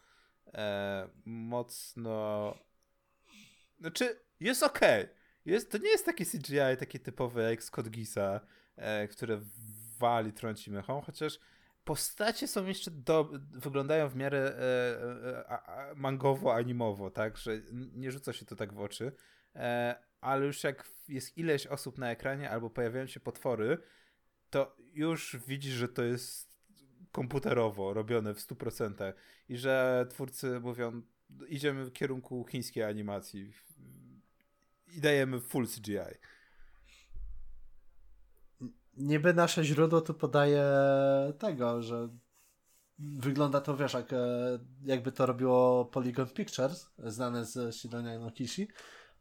[0.55, 2.55] e, mocno.
[3.81, 4.81] Znaczy, jest ok.
[5.45, 8.41] Jest, to nie jest takie CGI, takie typowe jak Scott Gisa,
[8.79, 9.41] e, które
[9.99, 11.39] wali, trąci mychą, chociaż
[11.89, 18.47] postacie są jeszcze do, wyglądają w miarę e, e, mangowo-animowo, tak, że nie rzuca się
[18.47, 19.13] to tak w oczy,
[19.57, 23.79] e, ale już jak jest ileś osób na ekranie albo pojawiają się potwory,
[24.51, 26.59] to już widzisz, że to jest
[27.13, 29.13] komputerowo robione w 100%
[29.49, 31.03] i że twórcy mówią,
[31.49, 33.53] idziemy w kierunku chińskiej animacji
[34.97, 36.19] i dajemy full CGI
[38.99, 40.65] niby nasze źródło tu podaje
[41.39, 42.09] tego, że
[42.99, 44.17] wygląda to, wiesz, jak, e,
[44.85, 48.69] jakby to robiło Polygon Pictures, znane z Shidonia no Kishi,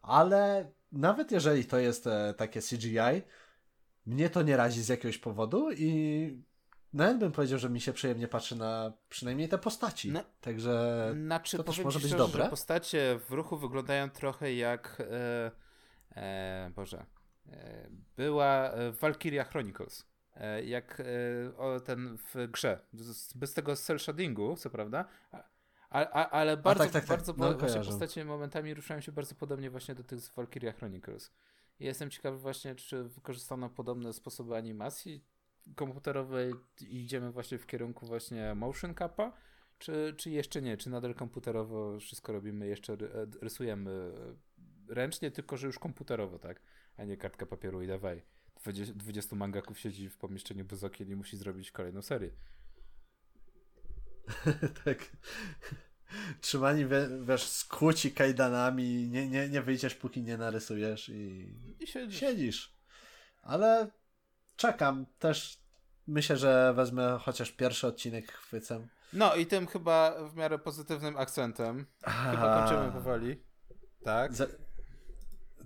[0.02, 3.22] ale nawet jeżeli to jest e, takie CGI,
[4.06, 6.42] mnie to nie razi z jakiegoś powodu i
[6.94, 10.12] nawet bym powiedział, że mi się przyjemnie patrzy na przynajmniej te postaci.
[10.12, 12.50] No, Także znaczy, to też może być szczerze, dobre.
[12.50, 15.52] postacie w ruchu wyglądają trochę jak e,
[16.16, 17.06] e, Boże,
[18.18, 20.06] była e, Valkyria Chronicles.
[20.36, 22.80] E, jak e, ten w grze.
[23.36, 25.06] Bez tego cel shadingu, co prawda.
[25.90, 27.10] A, a, ale bardzo, tak, tak, tak.
[27.10, 31.32] bardzo no, właśnie postacie momentami ruszają się bardzo podobnie właśnie do tych z Valkyria Chronicles.
[31.80, 35.26] I jestem ciekawy właśnie, czy wykorzystano podobne sposoby animacji
[35.76, 39.34] komputerowej i idziemy właśnie w kierunku właśnie motion capa,
[39.78, 42.98] czy, czy jeszcze nie, czy nadal komputerowo wszystko robimy, jeszcze
[43.42, 44.12] rysujemy
[44.88, 46.62] ręcznie, tylko że już komputerowo, tak?
[46.98, 48.24] A nie kartka papieru i dawaj.
[48.62, 52.32] 20, 20 mangaków siedzi w pomieszczeniu bez okien i musi zrobić kolejną serię.
[54.86, 54.98] tak.
[56.42, 56.86] Trzymani,
[57.22, 62.20] wiesz, skłuci kajdanami, nie, nie, nie wyjdziesz póki nie narysujesz i, I siedzisz.
[62.20, 62.78] siedzisz.
[63.42, 63.92] Ale
[64.56, 65.68] czekam też.
[66.08, 68.88] Myślę, że wezmę chociaż pierwszy odcinek chwycę.
[69.14, 73.44] No i tym chyba w miarę pozytywnym akcentem chyba kończymy powoli.
[74.04, 74.32] Tak?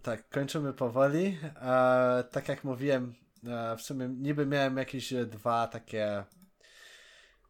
[0.04, 1.38] Tak, kończymy powoli.
[1.62, 3.14] E, tak jak mówiłem,
[3.48, 6.24] e, w sumie niby miałem jakieś dwa takie.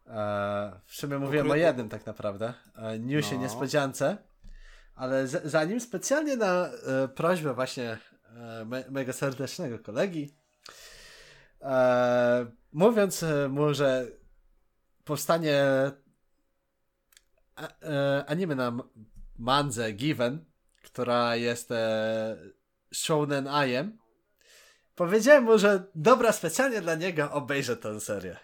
[0.07, 2.53] E, w sumie mówiłem o jednym tak naprawdę.
[2.76, 3.41] E, newsie no.
[3.41, 4.18] niespodziance.
[4.95, 7.98] Ale z, zanim specjalnie na e, prośbę właśnie
[8.36, 10.36] e, me, mojego serdecznego kolegi,
[11.61, 14.07] e, mówiąc mu, że
[15.03, 15.65] powstanie
[18.28, 18.72] anime na
[19.38, 20.51] mandze Given,
[20.91, 22.38] która jest e,
[22.93, 23.97] Shonen Ajem,
[24.95, 28.38] powiedziałem mu, że dobra, specjalnie dla niego obejrzę tę serię.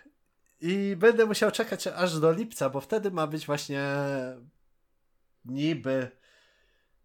[0.61, 3.85] I będę musiał czekać aż do lipca, bo wtedy ma być właśnie
[5.45, 6.11] niby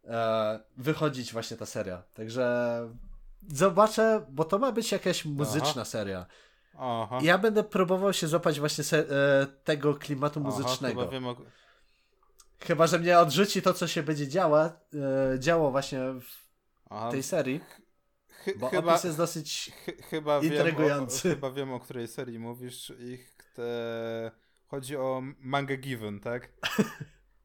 [0.04, 2.02] e, wychodzić właśnie ta seria.
[2.14, 2.78] Także
[3.48, 5.84] zobaczę, bo to ma być jakaś muzyczna Aha.
[5.84, 6.26] seria.
[6.78, 7.18] Aha.
[7.22, 11.00] I ja będę próbował się złapać właśnie se, e, tego klimatu muzycznego.
[11.00, 11.36] Aha, chyba wiem o...
[12.66, 14.80] Chyba, że mnie odrzuci to, co się będzie działa,
[15.34, 16.48] e, działo właśnie w
[16.90, 17.10] Aha.
[17.10, 17.60] tej serii.
[18.56, 21.28] Bo chyba, opis jest dosyć ch chyba intrygujący.
[21.28, 22.92] Wiem o, chyba wiem, o której serii mówisz.
[22.98, 24.30] Ich te...
[24.66, 26.48] Chodzi o Manga Given, tak?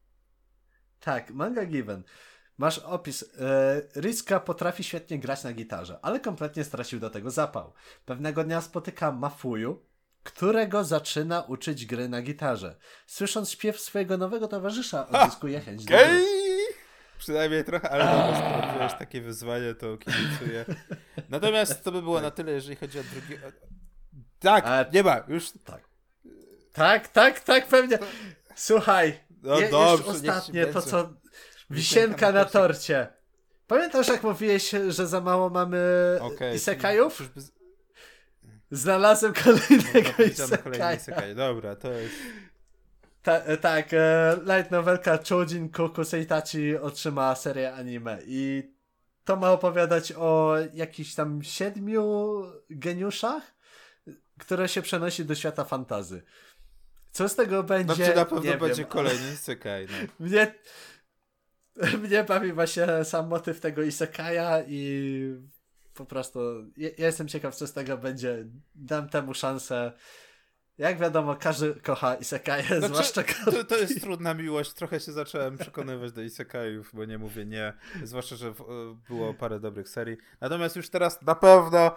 [1.00, 2.02] tak, Manga Given.
[2.58, 3.22] Masz opis.
[3.40, 7.72] E, Rizka potrafi świetnie grać na gitarze, ale kompletnie stracił do tego zapał.
[8.04, 9.86] Pewnego dnia spotyka Mafuju,
[10.28, 12.76] którego zaczyna uczyć gry na gitarze.
[13.06, 16.24] Słysząc śpiew swojego nowego towarzysza, odzyskuje chęć do gry.
[17.18, 20.64] Przynajmniej trochę, ale dobra, takie wyzwanie, to kibicuję.
[21.28, 23.42] Natomiast to by było na tyle, jeżeli chodzi o drugi...
[24.38, 24.84] Tak, A...
[24.92, 25.50] nie ma, już...
[25.64, 25.88] Tak.
[26.72, 27.98] Tak, tak, tak, pewnie.
[28.56, 31.12] Słuchaj, no je, dobrze, ostatnie to, co...
[31.70, 33.08] Wisienka na torcie.
[33.66, 35.78] Pamiętasz, jak mówiłeś, że za mało mamy
[36.20, 37.22] okay, isekajów?
[38.70, 40.94] Znalazłem kolejnego no, isekaja.
[40.94, 41.34] isekaj.
[41.34, 42.14] Dobra, to jest...
[43.22, 48.72] Ta, e, tak, e, light novelka Chojin Koku Seitachi otrzyma serię anime i
[49.24, 53.54] to ma opowiadać o jakichś tam siedmiu geniuszach,
[54.38, 56.22] które się przenosi do świata fantazy.
[57.12, 57.94] Co z tego będzie?
[57.94, 58.90] Znaczy na pewno nie będzie wiem.
[58.90, 59.86] kolejny isekaj.
[59.90, 60.26] No.
[60.26, 60.54] Mnie,
[62.02, 65.34] mnie bawi właśnie sam motyw tego isekaja i
[65.98, 66.40] po prostu
[66.76, 68.44] ja, ja, jestem ciekaw, co z tego będzie.
[68.74, 69.92] Dam temu szansę.
[70.78, 74.72] Jak wiadomo, każdy kocha Isekaje, znaczy, zwłaszcza to, to jest trudna miłość.
[74.72, 77.72] Trochę się zacząłem przekonywać do Isekajów, bo nie mówię nie.
[78.04, 78.54] Zwłaszcza, że
[79.08, 80.16] było parę dobrych serii.
[80.40, 81.96] Natomiast już teraz na pewno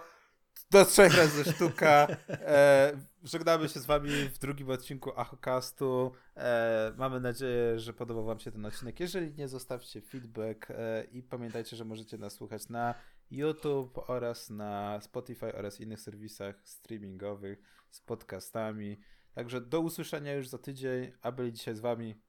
[0.70, 2.06] do trzech razy sztuka.
[2.28, 2.92] E,
[3.24, 6.12] żegnamy się z wami w drugim odcinku Achocastu.
[6.36, 9.00] E, mamy nadzieję, że podobał wam się ten odcinek.
[9.00, 12.94] Jeżeli nie, zostawcie feedback e, i pamiętajcie, że możecie nas słuchać na
[13.32, 19.00] YouTube oraz na Spotify oraz innych serwisach streamingowych z podcastami.
[19.34, 22.20] Także do usłyszenia już za tydzień, a byli dzisiaj z wami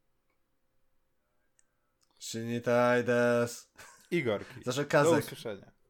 [2.20, 3.70] Shinitai des.
[4.12, 4.62] Igorki.
[5.12, 5.83] Do usłyszenia.